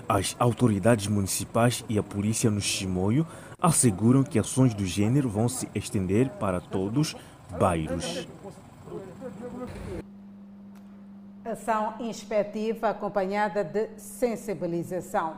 As 0.09 0.35
autoridades 0.41 1.07
municipais 1.07 1.85
e 1.89 1.97
a 1.97 2.03
polícia 2.03 2.51
no 2.51 2.61
Chimoio 2.61 3.25
asseguram 3.61 4.25
que 4.25 4.39
ações 4.39 4.75
do 4.75 4.85
gênero 4.85 5.29
vão 5.29 5.49
se 5.49 5.69
estender 5.75 6.29
para 6.31 6.61
todos 6.61 7.15
os 7.15 7.57
bairros. 7.59 8.27
Ação 11.45 11.95
inspectiva 12.01 12.91
acompanhada 12.91 13.63
de 13.63 13.89
sensibilização. 13.97 15.35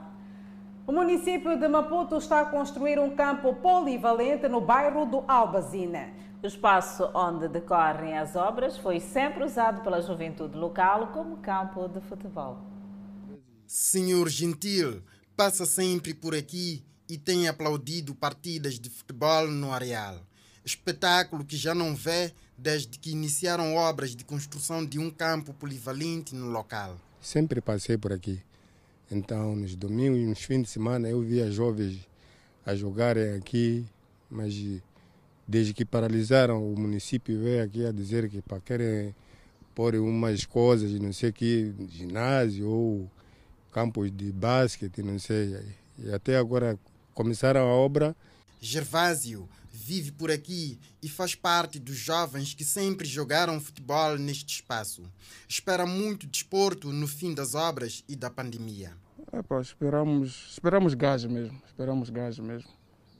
O 0.85 0.91
município 0.91 1.57
de 1.57 1.68
Maputo 1.68 2.16
está 2.16 2.41
a 2.41 2.47
construir 2.47 2.99
um 2.99 3.14
campo 3.14 3.55
polivalente 3.55 4.49
no 4.49 4.61
bairro 4.61 5.07
do 5.07 5.24
Albazina. 5.28 6.12
O 6.43 6.47
espaço 6.47 7.09
onde 7.14 7.47
decorrem 7.47 8.18
as 8.18 8.35
obras 8.35 8.76
foi 8.78 8.99
sempre 8.99 9.45
usado 9.45 9.83
pela 9.83 10.03
juventude 10.03 10.57
local 10.57 11.12
como 11.12 11.37
campo 11.37 11.87
de 11.87 12.01
futebol. 12.01 12.59
Senhor 13.64 14.28
Gentil 14.28 15.01
passa 15.37 15.64
sempre 15.64 16.14
por 16.14 16.35
aqui 16.35 16.85
e 17.09 17.16
tem 17.16 17.47
aplaudido 17.47 18.12
partidas 18.12 18.76
de 18.80 18.91
futebol 18.91 19.47
no 19.47 19.72
areal. 19.72 20.16
Espetáculo 20.64 21.45
que 21.45 21.57
já 21.57 21.76
não 21.76 21.95
vê 21.95 22.33
desde 22.59 22.99
que 22.99 23.12
iniciaram 23.12 23.76
obras 23.76 24.16
de 24.16 24.24
construção 24.24 24.85
de 24.85 24.99
um 24.99 25.11
campo 25.11 25.55
polivalente 25.55 26.35
no 26.35 26.49
local. 26.49 26.97
Sempre 27.20 27.61
passei 27.61 27.97
por 27.97 28.12
aqui. 28.12 28.43
Então, 29.13 29.55
nos 29.55 29.77
domingos 29.77 30.19
e 30.19 30.25
nos 30.25 30.43
fins 30.43 30.63
de 30.63 30.69
semana, 30.71 31.07
eu 31.07 31.21
via 31.21 31.51
jovens 31.51 32.09
a 32.65 32.75
jogarem 32.75 33.35
aqui, 33.35 33.85
mas 34.31 34.55
desde 35.47 35.75
que 35.75 35.85
paralisaram 35.85 36.73
o 36.73 36.79
município, 36.79 37.39
veio 37.39 37.63
aqui 37.63 37.85
a 37.85 37.93
dizer 37.93 38.31
que 38.31 38.41
para 38.41 38.59
querem 38.59 39.15
pôr 39.75 39.97
umas 39.97 40.47
coisas, 40.47 40.91
não 40.99 41.13
sei 41.13 41.31
que, 41.31 41.75
ginásio 41.91 42.67
ou 42.67 43.11
campos 43.71 44.11
de 44.11 44.33
basquete, 44.33 45.03
não 45.03 45.19
sei. 45.19 45.61
E 45.99 46.11
até 46.11 46.39
agora 46.39 46.79
começaram 47.13 47.61
a 47.61 47.75
obra. 47.75 48.17
Gervásio 48.63 49.47
vive 49.71 50.13
por 50.13 50.31
aqui 50.31 50.79
e 51.03 51.09
faz 51.09 51.35
parte 51.35 51.79
dos 51.79 51.97
jovens 51.97 52.55
que 52.55 52.65
sempre 52.65 53.07
jogaram 53.07 53.61
futebol 53.61 54.17
neste 54.17 54.55
espaço. 54.55 55.03
Espera 55.47 55.85
muito 55.85 56.27
desporto 56.27 56.91
no 56.93 57.07
fim 57.07 57.35
das 57.35 57.55
obras 57.55 58.03
e 58.09 58.17
da 58.17 58.31
pandemia. 58.31 59.02
É, 59.35 59.41
pá, 59.43 59.62
esperamos, 59.62 60.51
esperamos 60.51 60.93
gás 60.93 61.24
mesmo, 61.24 61.59
esperamos 61.64 62.11
gás 62.11 62.39
mesmo, 62.39 62.70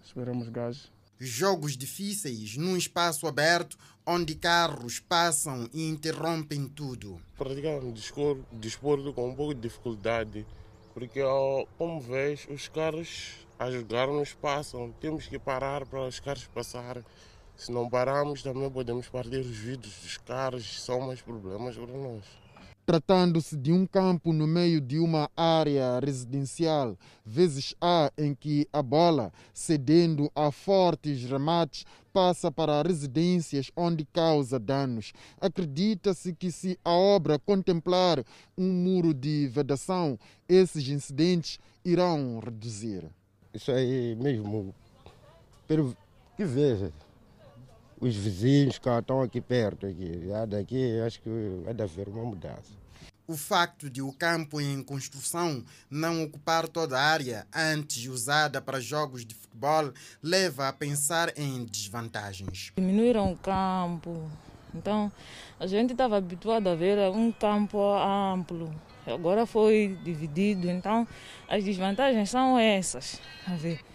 esperamos 0.05 0.47
gás. 0.51 0.93
Jogos 1.19 1.75
difíceis 1.75 2.55
num 2.59 2.77
espaço 2.77 3.27
aberto 3.27 3.79
onde 4.05 4.35
carros 4.35 5.01
passam 5.01 5.71
e 5.73 5.89
interrompem 5.89 6.69
tudo. 6.69 7.19
Praticar 7.39 7.83
um 7.83 7.95
desporto, 8.53 9.15
com 9.15 9.31
um 9.31 9.35
pouco 9.35 9.55
de 9.55 9.63
dificuldade, 9.63 10.47
porque 10.93 11.21
como 11.79 11.99
vês, 11.99 12.47
os 12.51 12.69
carros 12.69 13.47
a 13.59 13.71
jogar 13.71 14.09
nos 14.09 14.35
passam, 14.35 14.93
temos 15.01 15.27
que 15.27 15.39
parar 15.39 15.87
para 15.87 16.07
os 16.07 16.21
carros 16.21 16.47
passarem. 16.49 17.03
Se 17.57 17.73
não 17.73 17.89
pararmos, 17.89 18.43
também 18.43 18.71
podemos 18.71 19.09
partir 19.09 19.39
os 19.39 19.57
vidros 19.57 19.95
dos 20.03 20.19
carros, 20.19 20.83
são 20.83 21.01
mais 21.01 21.23
problemas 21.23 21.75
para 21.75 21.87
nós. 21.87 22.42
Tratando-se 22.85 23.57
de 23.57 23.73
um 23.73 23.87
campo 23.87 24.33
no 24.33 24.45
meio 24.45 24.81
de 24.81 24.99
uma 24.99 25.31
área 25.37 26.01
residencial, 26.01 26.99
vezes 27.25 27.77
há 27.81 28.11
em 28.19 28.35
que 28.35 28.67
a 28.73 28.83
bola, 28.83 29.33
cedendo 29.55 30.29
a 30.35 30.51
fortes 30.51 31.23
remates, 31.23 31.85
passa 32.13 32.51
para 32.51 32.83
residências 32.83 33.71
onde 33.77 34.05
causa 34.05 34.59
danos. 34.59 35.13
Acredita-se 35.41 36.35
que 36.35 36.51
se 36.51 36.77
a 36.85 36.91
obra 36.91 37.39
contemplar 37.39 38.25
um 38.59 38.69
muro 38.73 39.15
de 39.15 39.47
vedação, 39.47 40.19
esses 40.49 40.89
incidentes 40.89 41.61
irão 41.85 42.41
reduzir. 42.45 43.05
Isso 43.55 43.71
aí 43.71 44.17
mesmo, 44.17 44.75
pelo 45.69 45.97
que 46.37 46.45
veja, 46.45 46.93
os 48.03 48.17
vizinhos 48.17 48.79
que 48.79 48.89
estão 48.89 49.23
aqui 49.23 49.41
perto, 49.41 49.87
aqui, 49.87 50.27
já 50.27 50.45
daqui 50.45 51.01
acho 51.07 51.23
que 51.23 51.31
vai 51.65 51.73
haver 51.73 52.09
uma 52.09 52.25
mudança. 52.25 52.73
O 53.29 53.37
facto 53.37 53.89
de 53.89 54.03
o 54.03 54.13
campo 54.13 54.61
em 54.61 54.83
construção 54.83 55.65
não 55.89 56.25
ocupar 56.25 56.67
toda 56.67 56.99
a 56.99 57.03
área 57.03 57.47
antes 57.55 58.05
usada 58.09 58.61
para 58.61 58.81
jogos 58.81 59.25
de 59.25 59.37
futebol 59.37 59.93
leva 60.21 60.67
a 60.67 60.73
pensar 60.73 61.33
em 61.39 61.65
desvantagens. 61.65 62.73
Diminuíram 62.77 63.33
o 63.33 63.39
campo, 63.39 64.29
então 64.75 65.11
a 65.61 65.67
gente 65.69 65.93
estava 65.93 66.17
habituado 66.17 66.67
a 66.67 66.75
ver 66.75 66.99
um 67.13 67.31
campo 67.31 67.79
amplo. 67.95 68.75
Agora 69.07 69.47
foi 69.47 69.97
dividido, 70.03 70.69
então 70.69 71.07
as 71.49 71.63
desvantagens 71.63 72.29
são 72.31 72.59
essas. 72.59 73.21
A 73.47 73.55
ver. 73.55 73.92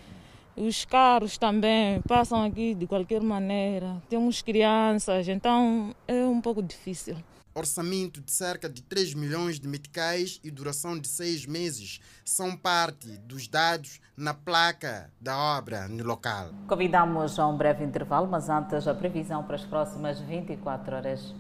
Os 0.58 0.84
carros 0.86 1.38
também 1.38 2.02
passam 2.02 2.42
aqui 2.42 2.74
de 2.74 2.88
qualquer 2.88 3.22
maneira. 3.22 4.02
Temos 4.10 4.42
crianças, 4.42 5.28
então 5.28 5.96
é 6.08 6.26
um 6.26 6.42
pouco 6.42 6.64
difícil. 6.64 7.16
Orçamento 7.54 8.20
de 8.22 8.32
cerca 8.32 8.68
de 8.68 8.82
3 8.82 9.14
milhões 9.14 9.60
de 9.60 9.68
meticais 9.68 10.40
e 10.44 10.50
duração 10.50 11.00
de 11.00 11.08
seis 11.08 11.46
meses 11.46 12.00
são 12.26 12.58
parte 12.58 13.08
dos 13.20 13.48
dados 13.48 14.00
na 14.18 14.34
placa 14.34 15.12
da 15.22 15.38
obra 15.38 15.88
no 15.88 16.04
local. 16.04 16.50
Convidamos 16.68 17.38
a 17.38 17.48
um 17.48 17.56
breve 17.56 17.84
intervalo, 17.84 18.28
mas 18.28 18.50
antes 18.50 18.88
a 18.88 18.96
previsão 18.96 19.44
para 19.44 19.58
as 19.58 19.64
próximas 19.64 20.20
24 20.22 20.96
horas. 20.96 21.36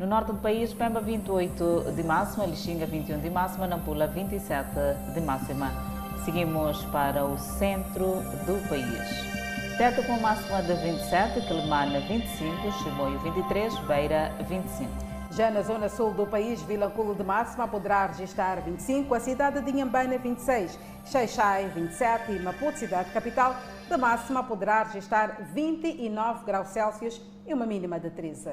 No 0.00 0.06
norte 0.06 0.32
do 0.32 0.38
país, 0.38 0.72
Pemba 0.72 1.00
28 1.00 1.92
de 1.94 2.02
máxima, 2.02 2.44
Lixinga 2.44 2.86
21 2.86 3.20
de 3.20 3.30
máxima, 3.30 3.68
Nampula 3.68 4.08
27 4.08 4.68
de 5.14 5.20
máxima. 5.20 5.97
Seguimos 6.28 6.84
para 6.92 7.24
o 7.24 7.38
centro 7.38 8.20
do 8.44 8.68
país. 8.68 9.78
Teta 9.78 10.02
com 10.02 10.20
máxima 10.20 10.60
de 10.60 10.74
27, 10.74 11.40
Quelimane 11.48 12.00
25, 12.00 12.70
Chimoio 12.82 13.18
23, 13.20 13.78
Beira 13.86 14.30
25. 14.46 14.90
Já 15.30 15.50
na 15.50 15.62
zona 15.62 15.88
sul 15.88 16.12
do 16.12 16.26
país, 16.26 16.60
Vilanculo 16.60 17.14
de 17.14 17.24
máxima 17.24 17.66
poderá 17.66 18.08
registrar 18.08 18.60
25, 18.60 19.14
a 19.14 19.20
cidade 19.20 19.62
de 19.62 19.70
Inhambane 19.70 20.18
26, 20.18 20.78
Xaixai 21.06 21.70
27 21.70 22.32
e 22.32 22.38
Maputo, 22.40 22.78
cidade 22.78 23.10
capital, 23.10 23.56
de 23.88 23.96
máxima 23.96 24.44
poderá 24.44 24.82
registrar 24.82 25.48
29 25.54 26.44
graus 26.44 26.68
Celsius 26.68 27.22
e 27.46 27.54
uma 27.54 27.64
mínima 27.64 27.98
de 27.98 28.10
13. 28.10 28.50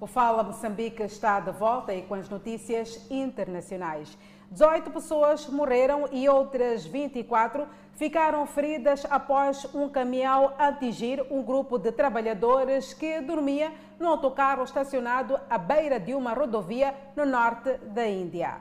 O 0.00 0.06
Fala 0.06 0.42
Moçambique 0.42 1.02
está 1.02 1.40
de 1.40 1.50
volta 1.50 1.92
e 1.92 2.02
com 2.02 2.14
as 2.14 2.26
notícias 2.28 3.04
internacionais. 3.10 4.16
18 4.50 4.90
pessoas 4.90 5.46
morreram 5.46 6.08
e 6.10 6.28
outras 6.28 6.84
24 6.84 7.68
ficaram 7.94 8.44
feridas 8.46 9.06
após 9.08 9.64
um 9.72 9.88
caminhão 9.88 10.52
atingir 10.58 11.24
um 11.30 11.40
grupo 11.40 11.78
de 11.78 11.92
trabalhadores 11.92 12.92
que 12.92 13.20
dormia 13.20 13.72
no 13.98 14.08
autocarro 14.08 14.64
estacionado 14.64 15.38
à 15.48 15.56
beira 15.56 16.00
de 16.00 16.14
uma 16.14 16.32
rodovia 16.32 16.92
no 17.14 17.24
norte 17.24 17.74
da 17.94 18.08
Índia. 18.08 18.56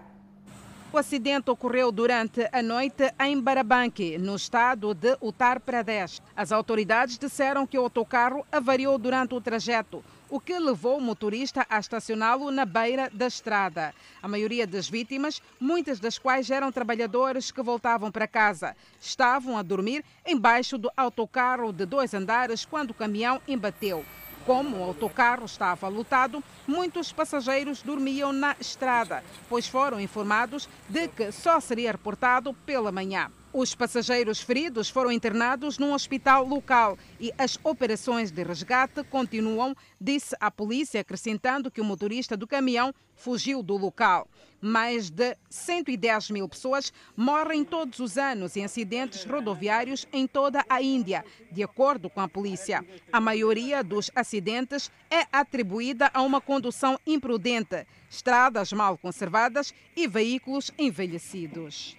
O 0.93 0.97
acidente 0.97 1.49
ocorreu 1.49 1.91
durante 1.91 2.47
a 2.51 2.61
noite 2.61 3.11
em 3.19 3.39
Barabanki, 3.39 4.17
no 4.19 4.35
estado 4.35 4.93
de 4.93 5.17
Uttar 5.19 5.59
Pradesh. 5.59 6.21
As 6.35 6.51
autoridades 6.51 7.17
disseram 7.17 7.65
que 7.65 7.79
o 7.79 7.83
autocarro 7.83 8.45
avariou 8.51 8.97
durante 8.99 9.33
o 9.33 9.41
trajeto 9.41 10.03
o 10.29 10.39
que 10.39 10.57
levou 10.57 10.97
o 10.97 11.01
motorista 11.01 11.65
a 11.69 11.79
estacioná-lo 11.79 12.51
na 12.51 12.65
beira 12.65 13.09
da 13.11 13.27
estrada. 13.27 13.93
A 14.21 14.27
maioria 14.27 14.67
das 14.67 14.89
vítimas, 14.89 15.41
muitas 15.59 15.99
das 15.99 16.17
quais 16.17 16.49
eram 16.49 16.71
trabalhadores 16.71 17.51
que 17.51 17.61
voltavam 17.61 18.11
para 18.11 18.27
casa, 18.27 18.75
estavam 19.01 19.57
a 19.57 19.61
dormir 19.61 20.03
embaixo 20.25 20.77
do 20.77 20.91
autocarro 20.95 21.73
de 21.73 21.85
dois 21.85 22.13
andares 22.13 22.65
quando 22.65 22.91
o 22.91 22.93
caminhão 22.93 23.41
embateu. 23.47 24.05
Como 24.45 24.77
o 24.77 24.83
autocarro 24.83 25.45
estava 25.45 25.87
lotado, 25.87 26.43
muitos 26.65 27.11
passageiros 27.11 27.81
dormiam 27.81 28.31
na 28.31 28.55
estrada, 28.59 29.23
pois 29.47 29.67
foram 29.67 29.99
informados 29.99 30.67
de 30.87 31.07
que 31.07 31.31
só 31.31 31.59
seria 31.59 31.91
reportado 31.91 32.53
pela 32.65 32.91
manhã. 32.91 33.29
Os 33.51 33.73
passageiros 33.73 34.39
feridos 34.39 34.91
foram 34.91 35.11
internados 35.11 35.79
num 35.79 35.93
hospital 35.93 36.45
local 36.45 36.99
e 37.19 37.33
as 37.35 37.57
operações 37.63 38.29
de 38.29 38.43
resgate 38.43 39.03
continuam, 39.05 39.75
disse 39.99 40.35
a 40.39 40.51
polícia, 40.51 41.01
acrescentando 41.01 41.71
que 41.71 41.81
o 41.81 41.83
motorista 41.83 42.37
do 42.37 42.45
caminhão 42.45 42.93
fugiu 43.15 43.63
do 43.63 43.75
local. 43.75 44.27
Mais 44.61 45.09
de 45.09 45.35
110 45.49 46.29
mil 46.29 46.47
pessoas 46.47 46.93
morrem 47.17 47.65
todos 47.65 47.97
os 47.97 48.19
anos 48.19 48.55
em 48.55 48.63
acidentes 48.63 49.25
rodoviários 49.25 50.07
em 50.13 50.27
toda 50.27 50.63
a 50.69 50.79
Índia, 50.79 51.25
de 51.51 51.63
acordo 51.63 52.07
com 52.07 52.21
a 52.21 52.29
polícia. 52.29 52.85
A 53.11 53.19
maioria 53.19 53.83
dos 53.83 54.11
acidentes 54.15 54.91
é 55.09 55.25
atribuída 55.31 56.11
a 56.13 56.21
uma 56.21 56.39
condução 56.39 56.99
imprudente, 57.05 57.87
estradas 58.07 58.71
mal 58.71 58.95
conservadas 58.95 59.73
e 59.95 60.07
veículos 60.07 60.71
envelhecidos. 60.77 61.97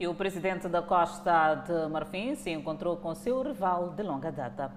E 0.00 0.06
o 0.06 0.14
presidente 0.14 0.66
da 0.66 0.80
Costa 0.80 1.56
de 1.56 1.86
Marfim 1.92 2.34
se 2.34 2.48
encontrou 2.48 2.96
com 2.96 3.14
seu 3.14 3.42
rival 3.42 3.90
de 3.90 4.02
longa 4.02 4.32
data. 4.32 4.72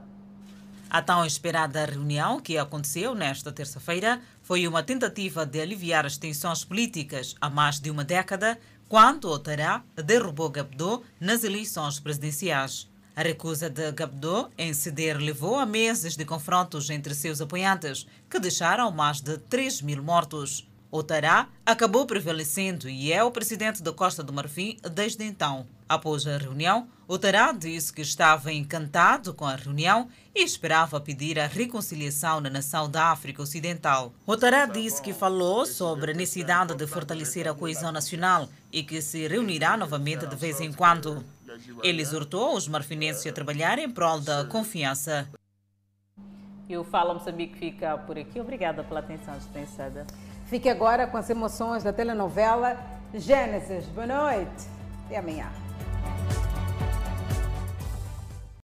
A 0.89 1.01
tão 1.01 1.25
esperada 1.25 1.85
reunião, 1.85 2.41
que 2.41 2.57
aconteceu 2.57 3.15
nesta 3.15 3.49
terça-feira, 3.49 4.19
foi 4.41 4.67
uma 4.67 4.83
tentativa 4.83 5.45
de 5.45 5.61
aliviar 5.61 6.05
as 6.05 6.17
tensões 6.17 6.65
políticas 6.65 7.35
há 7.39 7.49
mais 7.49 7.79
de 7.79 7.89
uma 7.89 8.03
década, 8.03 8.59
quando 8.89 9.29
Ouattara 9.29 9.81
derrubou 9.95 10.49
Gabdo 10.49 11.01
nas 11.21 11.45
eleições 11.45 12.01
presidenciais. 12.01 12.91
A 13.15 13.21
recusa 13.21 13.69
de 13.69 13.93
Gabdo 13.93 14.51
em 14.57 14.73
ceder 14.73 15.17
levou 15.17 15.57
a 15.57 15.65
meses 15.65 16.17
de 16.17 16.25
confrontos 16.25 16.89
entre 16.89 17.15
seus 17.15 17.39
apoiantes, 17.39 18.05
que 18.29 18.39
deixaram 18.41 18.91
mais 18.91 19.21
de 19.21 19.37
3 19.37 19.83
mil 19.83 20.03
mortos. 20.03 20.67
Ouattara 20.93 21.47
acabou 21.65 22.05
prevalecendo 22.05 22.87
e 22.87 23.11
é 23.11 23.23
o 23.23 23.31
presidente 23.31 23.81
da 23.81 23.91
Costa 23.91 24.21
do 24.21 24.31
Marfim 24.31 24.77
desde 24.91 25.23
então. 25.23 25.65
Após 25.89 26.27
a 26.27 26.37
reunião, 26.37 26.87
Ouattara 27.07 27.51
disse 27.51 27.91
que 27.91 28.03
estava 28.03 28.53
encantado 28.53 29.33
com 29.33 29.43
a 29.43 29.55
reunião 29.55 30.07
e 30.35 30.43
esperava 30.43 31.01
pedir 31.01 31.39
a 31.39 31.47
reconciliação 31.47 32.39
na 32.39 32.49
nação 32.51 32.87
da 32.87 33.05
África 33.07 33.41
Ocidental. 33.41 34.13
Ouattara 34.27 34.67
disse 34.67 35.01
que 35.01 35.13
falou 35.13 35.65
sobre 35.65 36.11
a 36.11 36.13
necessidade 36.13 36.75
de 36.75 36.85
fortalecer 36.85 37.47
a 37.47 37.55
coesão 37.55 37.91
nacional 37.91 38.47
e 38.71 38.83
que 38.83 39.01
se 39.01 39.27
reunirá 39.27 39.75
novamente 39.75 40.27
de 40.27 40.35
vez 40.35 40.61
em 40.61 40.71
quando. 40.71 41.25
Ele 41.81 42.03
exortou 42.03 42.55
os 42.55 42.67
marfinenses 42.67 43.25
a 43.25 43.33
trabalhar 43.33 43.79
em 43.79 43.89
prol 43.89 44.19
da 44.19 44.45
confiança. 44.45 45.27
E 46.69 46.77
o 46.77 46.83
Fala 46.83 47.15
Moçambique 47.15 47.57
fica 47.57 47.97
por 47.97 48.15
aqui. 48.15 48.39
Obrigada 48.39 48.83
pela 48.83 48.99
atenção 48.99 49.35
dispensada. 49.37 50.05
Fique 50.53 50.69
agora 50.69 51.07
com 51.07 51.17
as 51.17 51.27
emoções 51.31 51.81
da 51.81 51.91
telenovela 51.91 52.77
Gênesis. 53.11 53.87
Boa 53.87 54.05
noite 54.05 54.67
e 55.09 55.15
amanhã. 55.15 55.47